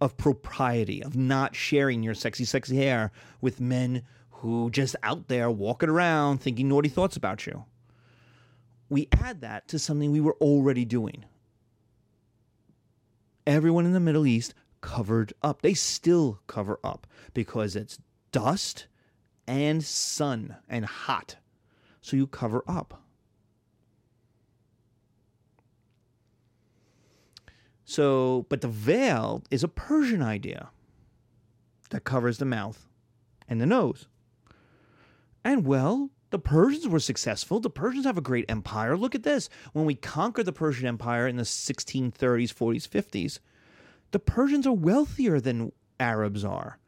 of 0.00 0.16
propriety, 0.16 1.02
of 1.02 1.16
not 1.16 1.54
sharing 1.54 2.02
your 2.02 2.14
sexy, 2.14 2.44
sexy 2.44 2.76
hair 2.76 3.12
with 3.40 3.60
men 3.60 4.02
who 4.30 4.70
just 4.70 4.96
out 5.02 5.28
there 5.28 5.50
walking 5.50 5.88
around 5.88 6.38
thinking 6.38 6.68
naughty 6.68 6.88
thoughts 6.88 7.16
about 7.16 7.46
you. 7.46 7.64
We 8.88 9.08
add 9.12 9.40
that 9.42 9.68
to 9.68 9.78
something 9.78 10.10
we 10.10 10.20
were 10.20 10.36
already 10.40 10.84
doing. 10.84 11.24
Everyone 13.46 13.84
in 13.84 13.92
the 13.92 14.00
Middle 14.00 14.26
East 14.26 14.54
covered 14.80 15.32
up. 15.42 15.62
They 15.62 15.74
still 15.74 16.40
cover 16.46 16.78
up 16.82 17.06
because 17.34 17.76
it's 17.76 17.98
dust 18.32 18.86
and 19.46 19.82
sun 19.84 20.56
and 20.68 20.84
hot. 20.84 21.36
So 22.00 22.16
you 22.16 22.26
cover 22.26 22.62
up. 22.66 23.02
So, 27.84 28.44
but 28.50 28.60
the 28.60 28.68
veil 28.68 29.42
is 29.50 29.64
a 29.64 29.68
Persian 29.68 30.22
idea 30.22 30.68
that 31.88 32.04
covers 32.04 32.36
the 32.36 32.44
mouth 32.44 32.86
and 33.48 33.60
the 33.60 33.66
nose. 33.66 34.08
And 35.42 35.66
well, 35.66 36.10
the 36.30 36.38
Persians 36.38 36.86
were 36.86 37.00
successful. 37.00 37.60
The 37.60 37.70
Persians 37.70 38.04
have 38.04 38.18
a 38.18 38.22
great 38.22 38.44
empire. 38.50 38.96
Look 38.96 39.14
at 39.14 39.22
this. 39.22 39.48
When 39.72 39.86
we 39.86 39.94
conquered 39.94 40.44
the 40.44 40.52
Persian 40.52 40.86
Empire 40.86 41.26
in 41.26 41.36
the 41.36 41.44
1630s, 41.44 42.52
40s, 42.52 42.86
50s, 42.86 43.38
the 44.10 44.18
Persians 44.18 44.66
are 44.66 44.72
wealthier 44.72 45.40
than 45.40 45.72
Arabs 46.00 46.44
are. 46.44 46.78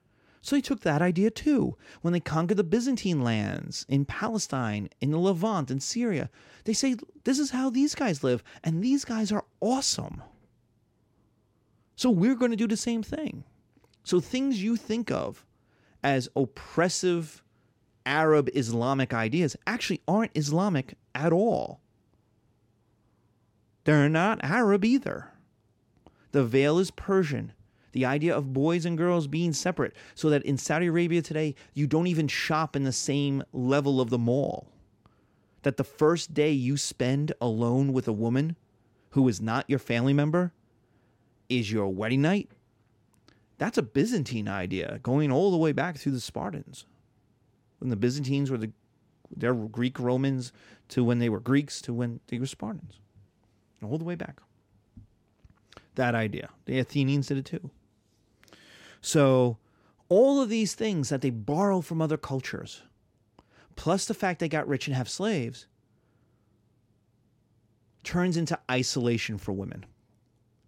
So 0.43 0.57
they 0.57 0.63
took 0.63 0.81
that 0.81 1.03
idea 1.03 1.31
too. 1.31 1.77
When 2.01 2.13
they 2.13 2.21
conquered 2.21 2.57
the 2.57 2.65
Byzantine 2.65 3.23
lands 3.23 3.85
in 3.89 4.07
Palestine, 4.07 4.89
in 5.01 5.11
the 5.11 5.19
Levant, 5.19 5.71
in 5.71 5.81
Syria, 5.81 6.31
they 6.65 6.73
say, 6.73 6.97
this 7.25 7.39
is 7.39 7.51
how 7.51 7.69
these 7.69 7.95
guys 7.95 8.25
live, 8.25 8.43
and 8.65 8.83
these 8.83 9.05
guys 9.05 9.31
are 9.31 9.45
awesome. 9.61 10.23
So 11.97 12.09
we're 12.09 12.37
going 12.37 12.53
to 12.53 12.57
do 12.57 12.67
the 12.67 12.77
same 12.77 13.03
thing. 13.03 13.45
So 14.05 14.21
things 14.21 14.63
you 14.63 14.77
think 14.77 15.11
of 15.11 15.45
as 16.03 16.31
oppressive 16.35 17.43
Arab 18.07 18.49
Islamic 18.55 19.13
ideas 19.13 19.57
actually 19.67 20.01
aren't 20.09 20.35
Islamic 20.35 20.97
at 21.15 21.33
all. 21.33 21.81
They're 23.85 24.09
not 24.09 24.43
Arab 24.43 24.85
either. 24.87 25.30
The 26.33 26.45
veil 26.45 26.79
is 26.79 26.91
Persian. 26.91 27.53
The 27.93 28.05
idea 28.05 28.37
of 28.37 28.53
boys 28.53 28.85
and 28.85 28.97
girls 28.97 29.27
being 29.27 29.53
separate, 29.53 29.95
so 30.15 30.31
that 30.31 30.45
in 30.45 30.57
Saudi 30.57 30.87
Arabia 30.87 31.23
today, 31.23 31.57
you 31.75 31.87
don't 31.87 32.07
even 32.07 32.29
shop 32.29 32.77
in 32.77 32.85
the 32.85 32.93
same 32.93 33.43
level 33.53 34.01
of 34.01 34.11
the 34.11 34.19
mall. 34.19 34.69
That 35.63 35.77
the 35.77 35.85
first 35.85 36.33
day 36.33 36.53
you 36.53 36.77
spend 36.77 37.33
alone 37.41 37.93
with 37.93 38.07
a 38.07 38.13
woman 38.13 38.57
who 39.11 39.27
is 39.29 39.41
not 39.41 39.69
your 39.69 39.81
family 39.81 40.13
member 40.13 40.53
is 41.49 41.73
your 41.73 41.89
wedding 41.89 42.23
night. 42.23 42.51
That's 43.59 43.77
a 43.77 43.83
Byzantine 43.83 44.49
idea 44.49 45.01
going 45.03 45.31
all 45.33 45.51
the 45.51 45.59
way 45.59 45.73
back 45.73 45.99
through 45.99 46.13
the 46.13 46.21
Spartans. 46.21 46.87
when 47.81 47.91
the 47.91 47.97
Byzantines 47.97 48.51
were 48.51 48.59
the 48.59 48.73
they're 49.37 49.55
Greek 49.55 49.99
Romans 49.99 50.53
to 50.89 51.05
when 51.05 51.19
they 51.19 51.29
were 51.29 51.41
Greeks 51.41 51.81
to 51.83 51.93
when 51.95 52.21
they 52.29 52.39
were 52.39 52.47
Spartans. 52.47 52.99
All 53.83 53.99
the 53.99 54.05
way 54.05 54.15
back. 54.15 54.41
That 55.95 56.15
idea. 56.15 56.51
The 56.67 56.79
Athenians 56.79 57.27
did 57.27 57.39
it 57.39 57.45
too. 57.45 57.71
So 59.01 59.59
all 60.09 60.41
of 60.43 60.49
these 60.49 60.75
things 60.75 61.09
that 61.09 61.21
they 61.21 61.31
borrow 61.31 61.81
from 61.81 62.03
other 62.03 62.17
cultures, 62.17 62.83
plus 63.77 64.05
the 64.07 64.15
fact 64.15 64.41
they 64.41 64.49
got 64.49 64.69
rich 64.69 64.87
and 64.87 64.97
have 64.97 65.09
slaves, 65.09 65.67
turns 68.03 68.37
into 68.37 68.59
isolation 68.71 69.39
for 69.39 69.53
women. 69.53 69.87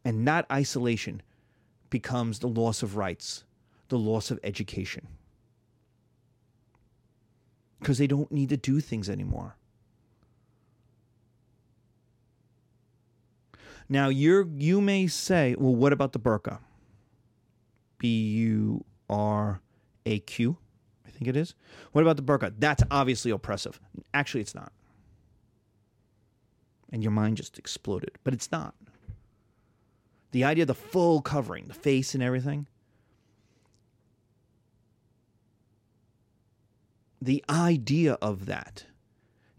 And 0.05 0.27
that 0.27 0.47
isolation 0.51 1.23
becomes 1.91 2.39
the 2.39 2.49
loss 2.49 2.83
of 2.83 2.97
rights, 2.97 3.45
the 3.89 3.99
loss 3.99 4.31
of 4.31 4.41
education. 4.43 5.07
Because 7.79 7.99
they 7.99 8.07
don't 8.07 8.31
need 8.33 8.49
to 8.49 8.57
do 8.57 8.81
things 8.81 9.11
anymore. 9.11 9.57
Now 13.89 14.09
you're 14.09 14.47
you 14.57 14.81
may 14.81 15.07
say, 15.07 15.55
well, 15.59 15.75
what 15.75 15.93
about 15.93 16.13
the 16.13 16.21
burqa? 16.21 16.59
B 17.99 18.09
U 18.09 18.85
R 19.09 19.61
A 20.07 20.19
Q, 20.21 20.57
I 21.07 21.11
think 21.11 21.29
it 21.29 21.37
is. 21.37 21.55
What 21.93 22.03
about 22.03 22.17
the 22.17 22.23
burqa? 22.23 22.55
That's 22.59 22.83
obviously 22.91 23.31
oppressive. 23.31 23.81
Actually, 24.13 24.41
it's 24.41 24.55
not. 24.55 24.73
And 26.91 27.03
your 27.03 27.13
mind 27.13 27.37
just 27.37 27.59
exploded, 27.59 28.19
but 28.25 28.35
it's 28.35 28.51
not. 28.53 28.75
The 30.33 30.45
idea 30.45 30.63
of 30.63 30.69
the 30.69 30.75
full 30.75 31.23
covering, 31.23 31.69
the 31.69 31.75
face 31.75 32.15
and 32.15 32.23
everything. 32.23 32.67
The 37.21 37.45
idea 37.49 38.15
of 38.21 38.47
that 38.47 38.87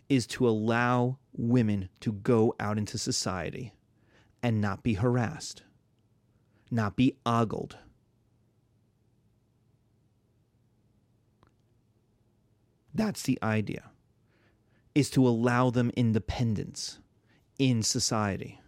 is 0.09 0.27
to 0.27 0.47
allow 0.47 1.17
women 1.31 1.89
to 2.01 2.11
go 2.11 2.53
out 2.59 2.77
into 2.77 2.97
society 2.97 3.71
and 4.43 4.59
not 4.59 4.83
be 4.83 4.95
harassed, 4.95 5.63
not 6.69 6.97
be 6.97 7.15
ogled. 7.25 7.77
That's 12.93 13.23
the 13.23 13.39
idea, 13.41 13.89
is 14.93 15.09
to 15.11 15.27
allow 15.27 15.71
them 15.71 15.91
independence 15.95 16.99
in 17.57 17.81
society. 17.81 18.59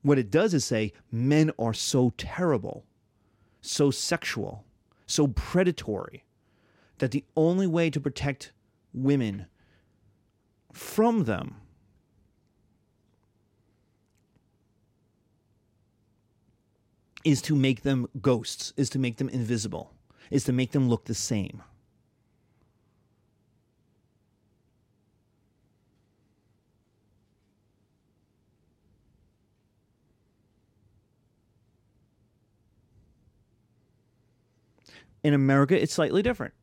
What 0.00 0.18
it 0.18 0.30
does 0.30 0.52
is 0.52 0.64
say 0.64 0.92
men 1.12 1.52
are 1.58 1.74
so 1.74 2.12
terrible, 2.16 2.84
so 3.60 3.92
sexual, 3.92 4.64
so 5.06 5.28
predatory, 5.28 6.24
that 6.98 7.12
the 7.12 7.24
only 7.36 7.68
way 7.68 7.90
to 7.90 8.00
protect 8.00 8.52
women 8.92 9.46
from 10.72 11.24
them 11.24 11.61
is 17.24 17.42
to 17.42 17.54
make 17.54 17.82
them 17.82 18.08
ghosts, 18.20 18.72
is 18.76 18.90
to 18.90 18.98
make 18.98 19.16
them 19.16 19.28
invisible, 19.28 19.92
is 20.30 20.44
to 20.44 20.52
make 20.52 20.72
them 20.72 20.88
look 20.88 21.04
the 21.04 21.14
same. 21.14 21.62
In 35.24 35.34
America, 35.34 35.80
it's 35.80 35.94
slightly 35.94 36.22
different. 36.22 36.54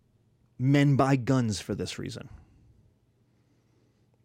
Men 0.57 0.97
buy 0.97 1.15
guns 1.15 1.61
for 1.61 1.73
this 1.73 1.97
reason. 1.97 2.27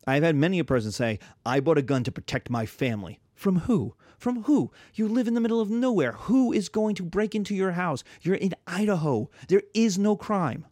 I've 0.06 0.24
had 0.24 0.36
many 0.36 0.58
a 0.58 0.64
person 0.64 0.90
say, 0.90 1.20
I 1.46 1.60
bought 1.60 1.78
a 1.78 1.82
gun 1.82 2.04
to 2.04 2.12
protect 2.12 2.50
my 2.50 2.66
family. 2.66 3.20
From 3.34 3.60
who? 3.60 3.94
From 4.18 4.44
who? 4.44 4.70
You 4.94 5.08
live 5.08 5.28
in 5.28 5.34
the 5.34 5.40
middle 5.40 5.60
of 5.60 5.70
nowhere. 5.70 6.12
Who 6.12 6.52
is 6.52 6.68
going 6.68 6.94
to 6.96 7.02
break 7.02 7.34
into 7.34 7.54
your 7.54 7.72
house? 7.72 8.04
You're 8.22 8.36
in 8.36 8.54
Idaho. 8.66 9.28
There 9.48 9.62
is 9.74 9.98
no 9.98 10.16
crime. 10.16 10.66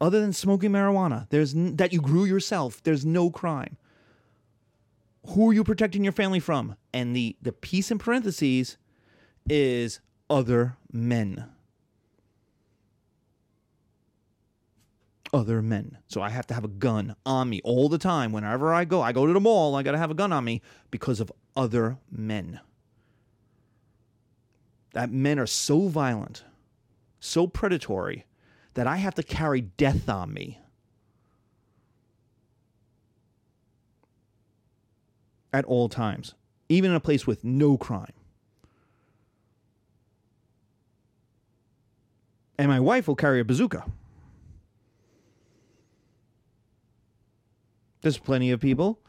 Other 0.00 0.20
than 0.20 0.32
smoking 0.32 0.72
marijuana, 0.72 1.26
there's 1.30 1.54
n- 1.54 1.76
that 1.76 1.92
you 1.92 2.00
grew 2.00 2.24
yourself, 2.24 2.82
there's 2.82 3.06
no 3.06 3.30
crime. 3.30 3.76
Who 5.28 5.50
are 5.50 5.52
you 5.52 5.64
protecting 5.64 6.04
your 6.04 6.12
family 6.12 6.40
from? 6.40 6.76
And 6.92 7.16
the 7.16 7.36
the 7.42 7.52
piece 7.52 7.90
in 7.90 7.98
parentheses 7.98 8.76
is 9.48 10.00
other 10.30 10.76
men. 10.92 11.46
Other 15.36 15.60
men. 15.60 15.98
So 16.08 16.22
I 16.22 16.30
have 16.30 16.46
to 16.46 16.54
have 16.54 16.64
a 16.64 16.68
gun 16.68 17.14
on 17.26 17.50
me 17.50 17.60
all 17.62 17.90
the 17.90 17.98
time. 17.98 18.32
Whenever 18.32 18.72
I 18.72 18.86
go, 18.86 19.02
I 19.02 19.12
go 19.12 19.26
to 19.26 19.32
the 19.34 19.40
mall, 19.40 19.74
I 19.74 19.82
got 19.82 19.92
to 19.92 19.98
have 19.98 20.10
a 20.10 20.14
gun 20.14 20.32
on 20.32 20.44
me 20.44 20.62
because 20.90 21.20
of 21.20 21.30
other 21.54 21.98
men. 22.10 22.58
That 24.94 25.10
men 25.10 25.38
are 25.38 25.46
so 25.46 25.88
violent, 25.88 26.42
so 27.20 27.46
predatory, 27.46 28.24
that 28.72 28.86
I 28.86 28.96
have 28.96 29.14
to 29.16 29.22
carry 29.22 29.60
death 29.60 30.08
on 30.08 30.32
me. 30.32 30.58
At 35.52 35.66
all 35.66 35.90
times, 35.90 36.34
even 36.70 36.90
in 36.90 36.96
a 36.96 37.00
place 37.00 37.26
with 37.26 37.44
no 37.44 37.76
crime. 37.76 38.12
And 42.58 42.68
my 42.68 42.80
wife 42.80 43.06
will 43.06 43.16
carry 43.16 43.40
a 43.40 43.44
bazooka. 43.44 43.84
There's 48.06 48.18
plenty 48.18 48.52
of 48.52 48.60
people 48.60 49.00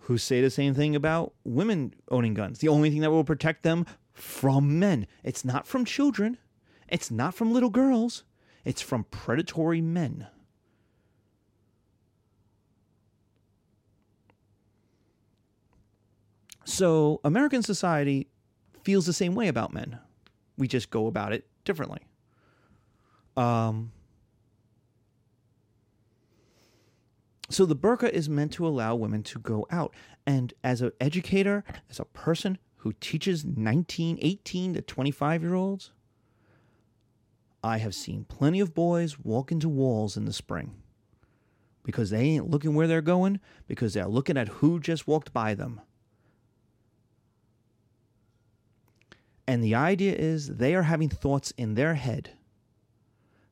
who 0.00 0.18
say 0.18 0.42
the 0.42 0.50
same 0.50 0.74
thing 0.74 0.94
about 0.94 1.32
women 1.44 1.94
owning 2.10 2.34
guns. 2.34 2.58
The 2.58 2.68
only 2.68 2.90
thing 2.90 3.00
that 3.00 3.10
will 3.10 3.24
protect 3.24 3.62
them 3.62 3.86
from 4.12 4.78
men. 4.78 5.06
It's 5.22 5.46
not 5.46 5.66
from 5.66 5.86
children. 5.86 6.36
It's 6.86 7.10
not 7.10 7.34
from 7.34 7.54
little 7.54 7.70
girls. 7.70 8.24
It's 8.62 8.82
from 8.82 9.04
predatory 9.04 9.80
men. 9.80 10.26
So, 16.66 17.22
American 17.24 17.62
society 17.62 18.26
feels 18.82 19.06
the 19.06 19.14
same 19.14 19.34
way 19.34 19.48
about 19.48 19.72
men. 19.72 20.00
We 20.58 20.68
just 20.68 20.90
go 20.90 21.06
about 21.06 21.32
it 21.32 21.46
differently. 21.64 22.02
Um, 23.38 23.92
So 27.54 27.66
the 27.66 27.76
burqa 27.76 28.10
is 28.10 28.28
meant 28.28 28.50
to 28.54 28.66
allow 28.66 28.96
women 28.96 29.22
to 29.22 29.38
go 29.38 29.64
out. 29.70 29.94
And 30.26 30.52
as 30.64 30.82
an 30.82 30.90
educator, 31.00 31.62
as 31.88 32.00
a 32.00 32.04
person 32.04 32.58
who 32.78 32.94
teaches 32.94 33.44
19, 33.44 34.18
18 34.20 34.74
to 34.74 34.82
25 34.82 35.42
year 35.42 35.54
olds, 35.54 35.92
I 37.62 37.78
have 37.78 37.94
seen 37.94 38.24
plenty 38.24 38.58
of 38.58 38.74
boys 38.74 39.20
walk 39.20 39.52
into 39.52 39.68
walls 39.68 40.16
in 40.16 40.24
the 40.24 40.32
spring 40.32 40.74
because 41.84 42.10
they 42.10 42.22
ain't 42.22 42.50
looking 42.50 42.74
where 42.74 42.88
they're 42.88 43.00
going, 43.00 43.38
because 43.68 43.94
they're 43.94 44.08
looking 44.08 44.36
at 44.36 44.48
who 44.48 44.80
just 44.80 45.06
walked 45.06 45.32
by 45.32 45.54
them. 45.54 45.80
And 49.46 49.62
the 49.62 49.76
idea 49.76 50.16
is 50.16 50.56
they 50.56 50.74
are 50.74 50.82
having 50.82 51.08
thoughts 51.08 51.52
in 51.56 51.74
their 51.74 51.94
head 51.94 52.30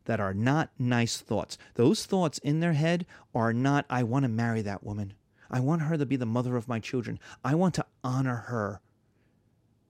that 0.04 0.20
are 0.20 0.34
not 0.34 0.70
nice 0.78 1.18
thoughts. 1.18 1.58
Those 1.74 2.06
thoughts 2.06 2.38
in 2.38 2.60
their 2.60 2.72
head 2.72 3.06
are 3.34 3.52
not, 3.52 3.86
I 3.88 4.02
want 4.02 4.24
to 4.24 4.28
marry 4.28 4.62
that 4.62 4.84
woman. 4.84 5.14
I 5.50 5.60
want 5.60 5.82
her 5.82 5.98
to 5.98 6.06
be 6.06 6.16
the 6.16 6.26
mother 6.26 6.56
of 6.56 6.68
my 6.68 6.80
children. 6.80 7.18
I 7.44 7.54
want 7.54 7.74
to 7.74 7.86
honor 8.02 8.44
her 8.48 8.80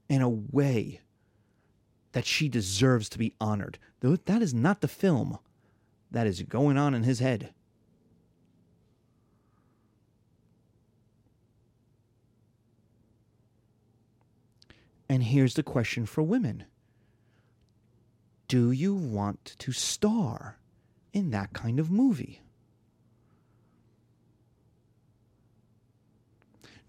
in 0.09 0.21
a 0.21 0.29
way 0.29 1.01
that 2.13 2.27
she 2.27 2.49
deserves 2.49 3.09
to 3.11 3.19
be 3.19 3.35
honored. 3.41 3.79
That 4.01 4.43
is 4.43 4.53
not 4.53 4.81
the 4.81 4.89
film 4.89 5.39
that 6.11 6.27
is 6.27 6.43
going 6.43 6.77
on 6.77 6.95
in 6.95 7.05
his 7.05 7.21
head. 7.21 7.55
And 15.09 15.23
here's 15.23 15.55
the 15.55 15.63
question 15.63 16.07
for 16.07 16.23
women 16.23 16.65
do 18.53 18.70
you 18.70 18.94
want 18.94 19.57
to 19.57 19.72
star 19.72 20.59
in 21.14 21.30
that 21.30 21.55
kind 21.55 21.80
of 21.80 21.90
movie? 21.90 22.42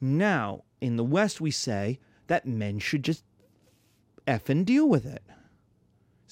Now, 0.01 0.65
in 0.81 0.97
the 0.97 1.05
West, 1.05 1.39
we 1.39 1.51
say 1.51 1.99
that 2.27 2.45
men 2.45 2.79
should 2.79 3.01
just 3.01 3.23
F 4.27 4.49
and 4.49 4.65
deal 4.65 4.89
with 4.89 5.05
it. 5.05 5.23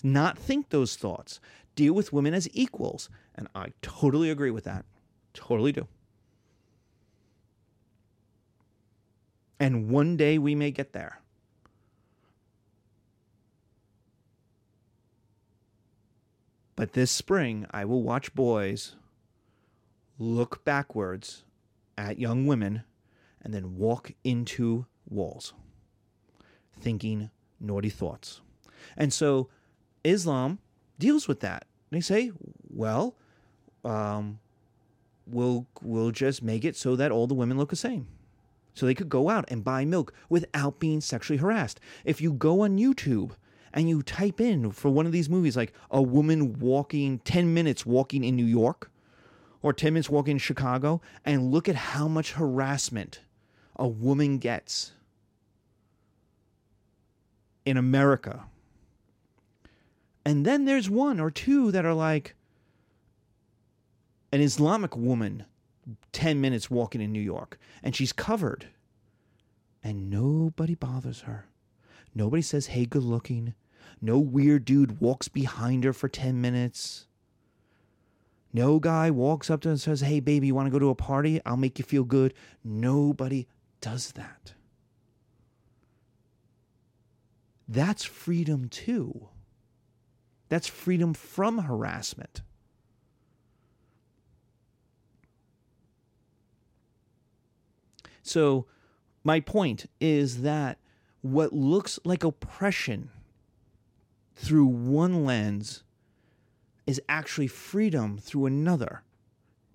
Not 0.03 0.38
think 0.38 0.67
those 0.67 0.97
thoughts. 0.97 1.39
Deal 1.75 1.93
with 1.93 2.11
women 2.11 2.34
as 2.34 2.49
equals. 2.51 3.09
And 3.34 3.47
I 3.55 3.71
totally 3.82 4.29
agree 4.29 4.51
with 4.51 4.65
that. 4.65 4.84
Totally 5.34 5.71
do. 5.71 5.88
And 9.61 9.89
one 9.89 10.17
day 10.17 10.38
we 10.38 10.55
may 10.55 10.71
get 10.71 10.91
there. 10.91 11.20
But 16.82 16.93
this 16.93 17.11
spring, 17.11 17.67
I 17.69 17.86
will 17.86 18.01
watch 18.01 18.34
boys 18.34 18.95
look 20.17 20.65
backwards 20.65 21.43
at 21.95 22.17
young 22.17 22.47
women 22.47 22.82
and 23.39 23.53
then 23.53 23.77
walk 23.77 24.13
into 24.23 24.88
walls, 25.07 25.53
thinking 26.79 27.29
naughty 27.59 27.89
thoughts. 27.89 28.41
And 28.97 29.13
so 29.13 29.47
Islam 30.03 30.57
deals 30.97 31.27
with 31.27 31.41
that. 31.41 31.67
They 31.91 32.01
say, 32.01 32.32
well, 32.67 33.15
um, 33.86 34.39
we'll, 35.27 35.67
we'll 35.84 36.09
just 36.09 36.41
make 36.41 36.65
it 36.65 36.75
so 36.75 36.95
that 36.95 37.11
all 37.11 37.27
the 37.27 37.36
women 37.36 37.59
look 37.59 37.69
the 37.69 37.75
same. 37.75 38.07
So 38.73 38.88
they 38.88 38.95
could 38.95 39.07
go 39.07 39.29
out 39.29 39.45
and 39.49 39.63
buy 39.63 39.86
milk 39.86 40.13
without 40.29 40.79
being 40.79 40.99
sexually 40.99 41.38
harassed. 41.38 41.79
If 42.05 42.21
you 42.21 42.34
go 42.34 42.61
on 42.61 42.79
YouTube 42.79 43.34
and 43.74 43.89
you 43.89 44.01
type 44.01 44.41
in 44.41 44.72
for 44.72 44.89
one 44.89 45.05
of 45.05 45.11
these 45.11 45.30
movies, 45.30 45.55
like 45.55 45.74
a 45.89 46.01
woman 46.01 46.59
walking 46.59 47.19
10 47.19 47.53
minutes 47.53 47.86
walking 47.86 48.24
in 48.24 48.36
New 48.36 48.45
York 48.45 48.91
or 49.61 49.74
10 49.74 49.93
minutes 49.93 50.09
walking 50.09 50.34
in 50.34 50.38
Chicago, 50.39 51.01
and 51.24 51.51
look 51.51 51.69
at 51.69 51.76
how 51.76 52.07
much 52.07 52.34
harassment 52.34 53.22
a 53.76 53.88
woman 53.88 54.39
gets 54.39 54.93
in 57.65 57.78
America. 57.78 58.45
And 60.26 60.45
then 60.45 60.65
there's 60.65 60.89
one 60.89 61.19
or 61.19 61.32
two 61.32 61.72
that 61.72 61.86
are 61.86 61.93
like 61.93 62.36
an 64.32 64.41
Islamic 64.41 64.95
woman 64.95 65.45
10 66.11 66.39
minutes 66.39 66.69
walking 66.69 67.01
in 67.01 67.11
New 67.11 67.22
York 67.22 67.59
and 67.84 67.95
she's 67.95 68.13
covered 68.13 68.67
and 69.84 70.09
nobody 70.09 70.76
bothers 70.76 71.22
her. 71.22 71.47
Nobody 72.13 72.41
says, 72.41 72.67
hey, 72.67 72.86
good 72.86 73.03
looking. 73.03 73.55
No 74.01 74.19
weird 74.19 74.65
dude 74.65 74.99
walks 74.99 75.27
behind 75.27 75.84
her 75.84 75.93
for 75.93 76.09
10 76.09 76.39
minutes. 76.41 77.07
No 78.53 78.79
guy 78.79 79.11
walks 79.11 79.49
up 79.49 79.61
to 79.61 79.69
her 79.69 79.71
and 79.71 79.82
says, 79.82 80.01
hey, 80.01 80.19
baby, 80.19 80.47
you 80.47 80.55
want 80.55 80.67
to 80.67 80.71
go 80.71 80.79
to 80.79 80.89
a 80.89 80.95
party? 80.95 81.39
I'll 81.45 81.57
make 81.57 81.79
you 81.79 81.86
feel 81.86 82.03
good. 82.03 82.34
Nobody 82.63 83.47
does 83.79 84.11
that. 84.13 84.53
That's 87.67 88.03
freedom 88.03 88.67
too. 88.67 89.29
That's 90.49 90.67
freedom 90.67 91.13
from 91.13 91.59
harassment. 91.59 92.41
So, 98.21 98.65
my 99.23 99.39
point 99.39 99.86
is 99.99 100.41
that 100.41 100.77
what 101.21 101.53
looks 101.53 101.99
like 102.03 102.23
oppression 102.23 103.09
through 104.42 104.66
one 104.66 105.24
lens 105.24 105.84
is 106.88 107.00
actually 107.08 107.48
freedom 107.48 108.18
through 108.18 108.48
another. 108.48 109.04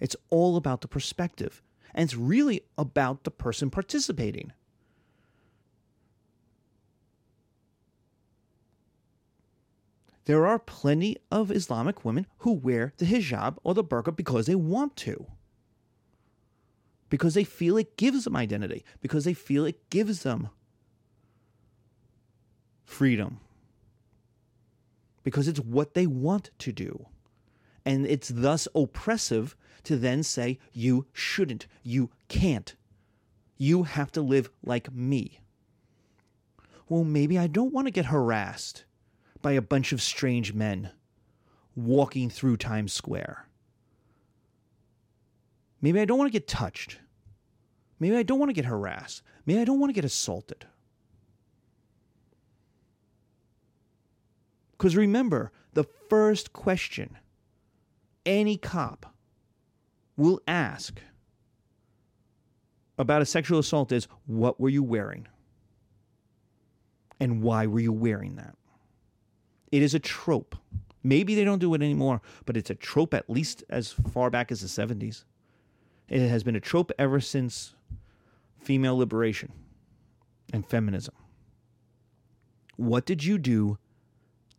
It's 0.00 0.16
all 0.28 0.56
about 0.56 0.80
the 0.80 0.88
perspective, 0.88 1.62
and 1.94 2.04
it's 2.04 2.16
really 2.16 2.62
about 2.76 3.24
the 3.24 3.30
person 3.30 3.70
participating. 3.70 4.52
There 10.24 10.46
are 10.46 10.58
plenty 10.58 11.16
of 11.30 11.52
Islamic 11.52 12.04
women 12.04 12.26
who 12.38 12.52
wear 12.52 12.92
the 12.96 13.06
hijab 13.06 13.58
or 13.62 13.74
the 13.74 13.84
burqa 13.84 14.14
because 14.14 14.46
they 14.46 14.56
want 14.56 14.96
to 14.96 15.26
because 17.08 17.34
they 17.34 17.44
feel 17.44 17.76
it 17.76 17.96
gives 17.96 18.24
them 18.24 18.36
identity, 18.36 18.84
because 19.00 19.24
they 19.24 19.34
feel 19.34 19.64
it 19.64 19.90
gives 19.90 20.22
them 20.22 20.48
freedom, 22.84 23.40
because 25.26 25.48
it's 25.48 25.58
what 25.58 25.94
they 25.94 26.06
want 26.06 26.52
to 26.56 26.70
do. 26.70 27.08
And 27.84 28.06
it's 28.06 28.28
thus 28.28 28.68
oppressive 28.76 29.56
to 29.82 29.96
then 29.96 30.22
say, 30.22 30.60
you 30.72 31.06
shouldn't, 31.12 31.66
you 31.82 32.10
can't, 32.28 32.76
you 33.56 33.82
have 33.82 34.12
to 34.12 34.22
live 34.22 34.50
like 34.64 34.92
me. 34.94 35.40
Well, 36.88 37.02
maybe 37.02 37.36
I 37.36 37.48
don't 37.48 37.72
want 37.72 37.88
to 37.88 37.90
get 37.90 38.06
harassed 38.06 38.84
by 39.42 39.50
a 39.50 39.60
bunch 39.60 39.92
of 39.92 40.00
strange 40.00 40.54
men 40.54 40.92
walking 41.74 42.30
through 42.30 42.58
Times 42.58 42.92
Square. 42.92 43.48
Maybe 45.80 45.98
I 45.98 46.04
don't 46.04 46.18
want 46.18 46.28
to 46.28 46.38
get 46.38 46.46
touched. 46.46 47.00
Maybe 47.98 48.16
I 48.16 48.22
don't 48.22 48.38
want 48.38 48.50
to 48.50 48.54
get 48.54 48.66
harassed. 48.66 49.22
Maybe 49.44 49.60
I 49.60 49.64
don't 49.64 49.80
want 49.80 49.90
to 49.90 49.94
get 49.94 50.04
assaulted. 50.04 50.66
Because 54.76 54.96
remember, 54.96 55.52
the 55.72 55.84
first 56.08 56.52
question 56.52 57.16
any 58.24 58.56
cop 58.56 59.14
will 60.16 60.40
ask 60.48 61.00
about 62.98 63.22
a 63.22 63.26
sexual 63.26 63.58
assault 63.58 63.92
is 63.92 64.08
what 64.26 64.60
were 64.60 64.68
you 64.68 64.82
wearing? 64.82 65.28
And 67.20 67.42
why 67.42 67.66
were 67.66 67.80
you 67.80 67.92
wearing 67.92 68.36
that? 68.36 68.56
It 69.72 69.82
is 69.82 69.94
a 69.94 69.98
trope. 69.98 70.56
Maybe 71.02 71.34
they 71.34 71.44
don't 71.44 71.58
do 71.58 71.72
it 71.74 71.82
anymore, 71.82 72.20
but 72.44 72.56
it's 72.56 72.70
a 72.70 72.74
trope 72.74 73.14
at 73.14 73.30
least 73.30 73.64
as 73.68 73.92
far 73.92 74.28
back 74.30 74.50
as 74.50 74.60
the 74.60 74.66
70s. 74.66 75.24
It 76.08 76.26
has 76.26 76.42
been 76.42 76.56
a 76.56 76.60
trope 76.60 76.92
ever 76.98 77.20
since 77.20 77.74
female 78.58 78.96
liberation 78.96 79.52
and 80.52 80.66
feminism. 80.66 81.14
What 82.76 83.06
did 83.06 83.24
you 83.24 83.38
do 83.38 83.78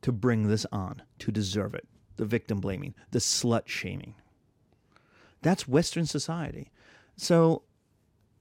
to 0.01 0.11
bring 0.11 0.47
this 0.47 0.65
on, 0.71 1.01
to 1.19 1.31
deserve 1.31 1.73
it? 1.73 1.87
The 2.17 2.25
victim 2.25 2.59
blaming, 2.59 2.95
the 3.11 3.19
slut 3.19 3.67
shaming. 3.67 4.15
That's 5.41 5.67
Western 5.67 6.05
society. 6.05 6.71
So 7.15 7.63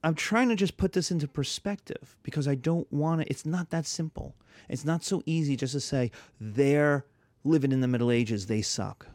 I'm 0.03 0.15
trying 0.15 0.49
to 0.49 0.55
just 0.55 0.77
put 0.77 0.93
this 0.93 1.11
into 1.11 1.27
perspective 1.27 2.17
because 2.23 2.47
I 2.47 2.55
don't 2.55 2.91
want 2.91 3.21
to, 3.21 3.29
it's 3.29 3.45
not 3.45 3.69
that 3.71 3.85
simple. 3.85 4.35
It's 4.69 4.85
not 4.85 5.03
so 5.03 5.21
easy 5.25 5.55
just 5.55 5.73
to 5.73 5.79
say 5.79 6.11
they're 6.39 7.05
living 7.43 7.71
in 7.71 7.81
the 7.81 7.87
Middle 7.87 8.11
Ages, 8.11 8.47
they 8.47 8.61
suck. 8.61 9.07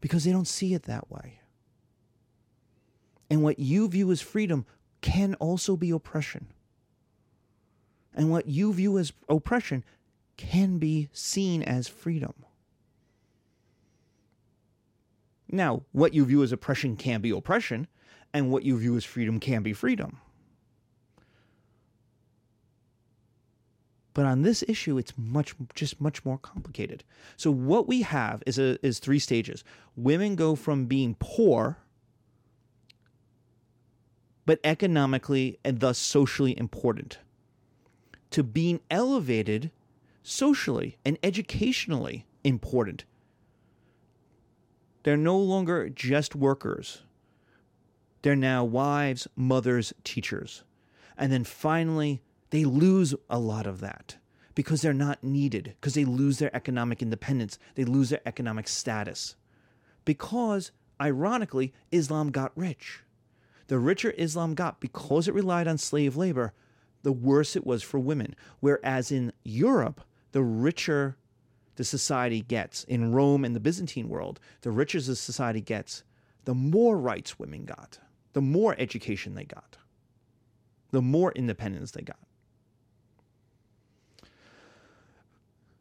Because 0.00 0.24
they 0.24 0.32
don't 0.32 0.48
see 0.48 0.74
it 0.74 0.84
that 0.84 1.10
way. 1.10 1.40
And 3.28 3.42
what 3.42 3.58
you 3.58 3.88
view 3.88 4.10
as 4.12 4.20
freedom 4.20 4.66
can 5.00 5.34
also 5.34 5.76
be 5.76 5.90
oppression. 5.90 6.48
And 8.14 8.30
what 8.30 8.46
you 8.46 8.72
view 8.72 8.98
as 8.98 9.12
oppression 9.28 9.84
can 10.36 10.78
be 10.78 11.08
seen 11.12 11.62
as 11.62 11.88
freedom. 11.88 12.34
Now, 15.50 15.82
what 15.92 16.14
you 16.14 16.24
view 16.24 16.42
as 16.42 16.52
oppression 16.52 16.96
can 16.96 17.20
be 17.20 17.30
oppression, 17.30 17.86
and 18.32 18.50
what 18.50 18.64
you 18.64 18.78
view 18.78 18.96
as 18.96 19.04
freedom 19.04 19.38
can 19.40 19.62
be 19.62 19.72
freedom. 19.72 20.18
But 24.12 24.26
on 24.26 24.42
this 24.42 24.64
issue, 24.66 24.96
it's 24.98 25.12
much 25.16 25.54
just 25.74 26.00
much 26.00 26.24
more 26.24 26.38
complicated. 26.38 27.04
So 27.36 27.50
what 27.50 27.86
we 27.86 28.02
have 28.02 28.42
is 28.46 28.58
a, 28.58 28.84
is 28.84 28.98
three 28.98 29.18
stages. 29.18 29.62
Women 29.94 30.36
go 30.36 30.54
from 30.54 30.86
being 30.86 31.16
poor 31.18 31.76
but 34.46 34.60
economically 34.62 35.58
and 35.64 35.80
thus 35.80 35.98
socially 35.98 36.56
important, 36.56 37.18
to 38.30 38.42
being 38.44 38.80
elevated 38.90 39.70
socially 40.26 40.96
and 41.04 41.18
educationally 41.22 42.26
important. 42.44 43.04
They're 45.02 45.16
no 45.16 45.38
longer 45.38 45.88
just 45.88 46.34
workers. 46.34 47.02
They're 48.22 48.36
now 48.36 48.64
wives, 48.64 49.28
mothers, 49.36 49.92
teachers. 50.04 50.64
And 51.16 51.32
then 51.32 51.44
finally, 51.44 52.22
they 52.50 52.64
lose 52.64 53.14
a 53.30 53.38
lot 53.38 53.66
of 53.66 53.80
that 53.80 54.16
because 54.54 54.82
they're 54.82 54.92
not 54.92 55.22
needed, 55.22 55.74
because 55.80 55.94
they 55.94 56.04
lose 56.04 56.38
their 56.38 56.54
economic 56.56 57.02
independence, 57.02 57.58
they 57.74 57.84
lose 57.84 58.10
their 58.10 58.26
economic 58.26 58.68
status. 58.68 59.36
Because, 60.04 60.72
ironically, 61.00 61.72
Islam 61.92 62.30
got 62.30 62.52
rich 62.56 63.02
the 63.68 63.78
richer 63.78 64.14
Islam 64.16 64.54
got 64.54 64.80
because 64.80 65.28
it 65.28 65.34
relied 65.34 65.68
on 65.68 65.78
slave 65.78 66.16
labor, 66.16 66.52
the 67.02 67.12
worse 67.12 67.56
it 67.56 67.66
was 67.66 67.82
for 67.82 67.98
women. 67.98 68.34
Whereas 68.60 69.10
in 69.10 69.32
Europe, 69.44 70.02
the 70.36 70.42
richer 70.42 71.16
the 71.76 71.84
society 71.84 72.42
gets, 72.42 72.84
in 72.84 73.10
Rome 73.10 73.42
and 73.42 73.56
the 73.56 73.60
Byzantine 73.60 74.10
world, 74.10 74.38
the 74.60 74.70
richer 74.70 75.00
the 75.00 75.16
society 75.16 75.62
gets, 75.62 76.02
the 76.44 76.52
more 76.52 76.98
rights 76.98 77.38
women 77.38 77.64
got, 77.64 77.98
the 78.34 78.42
more 78.42 78.76
education 78.78 79.34
they 79.34 79.46
got, 79.46 79.78
the 80.90 81.00
more 81.00 81.32
independence 81.32 81.92
they 81.92 82.02
got. 82.02 82.18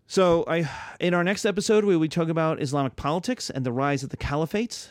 So, 0.08 0.46
I 0.48 0.70
in 1.02 1.14
our 1.14 1.26
next 1.26 1.44
episode, 1.44 1.84
we 1.84 1.98
will 1.98 2.08
talk 2.08 2.30
about 2.30 2.62
Islamic 2.62 2.96
politics 2.96 3.50
and 3.50 3.66
the 3.66 3.74
rise 3.74 4.04
of 4.04 4.10
the 4.10 4.16
caliphates. 4.16 4.88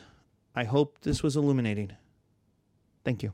I 0.54 0.64
hope 0.64 0.98
this 1.00 1.22
was 1.22 1.36
illuminating. 1.36 1.92
Thank 3.02 3.22
you. 3.22 3.32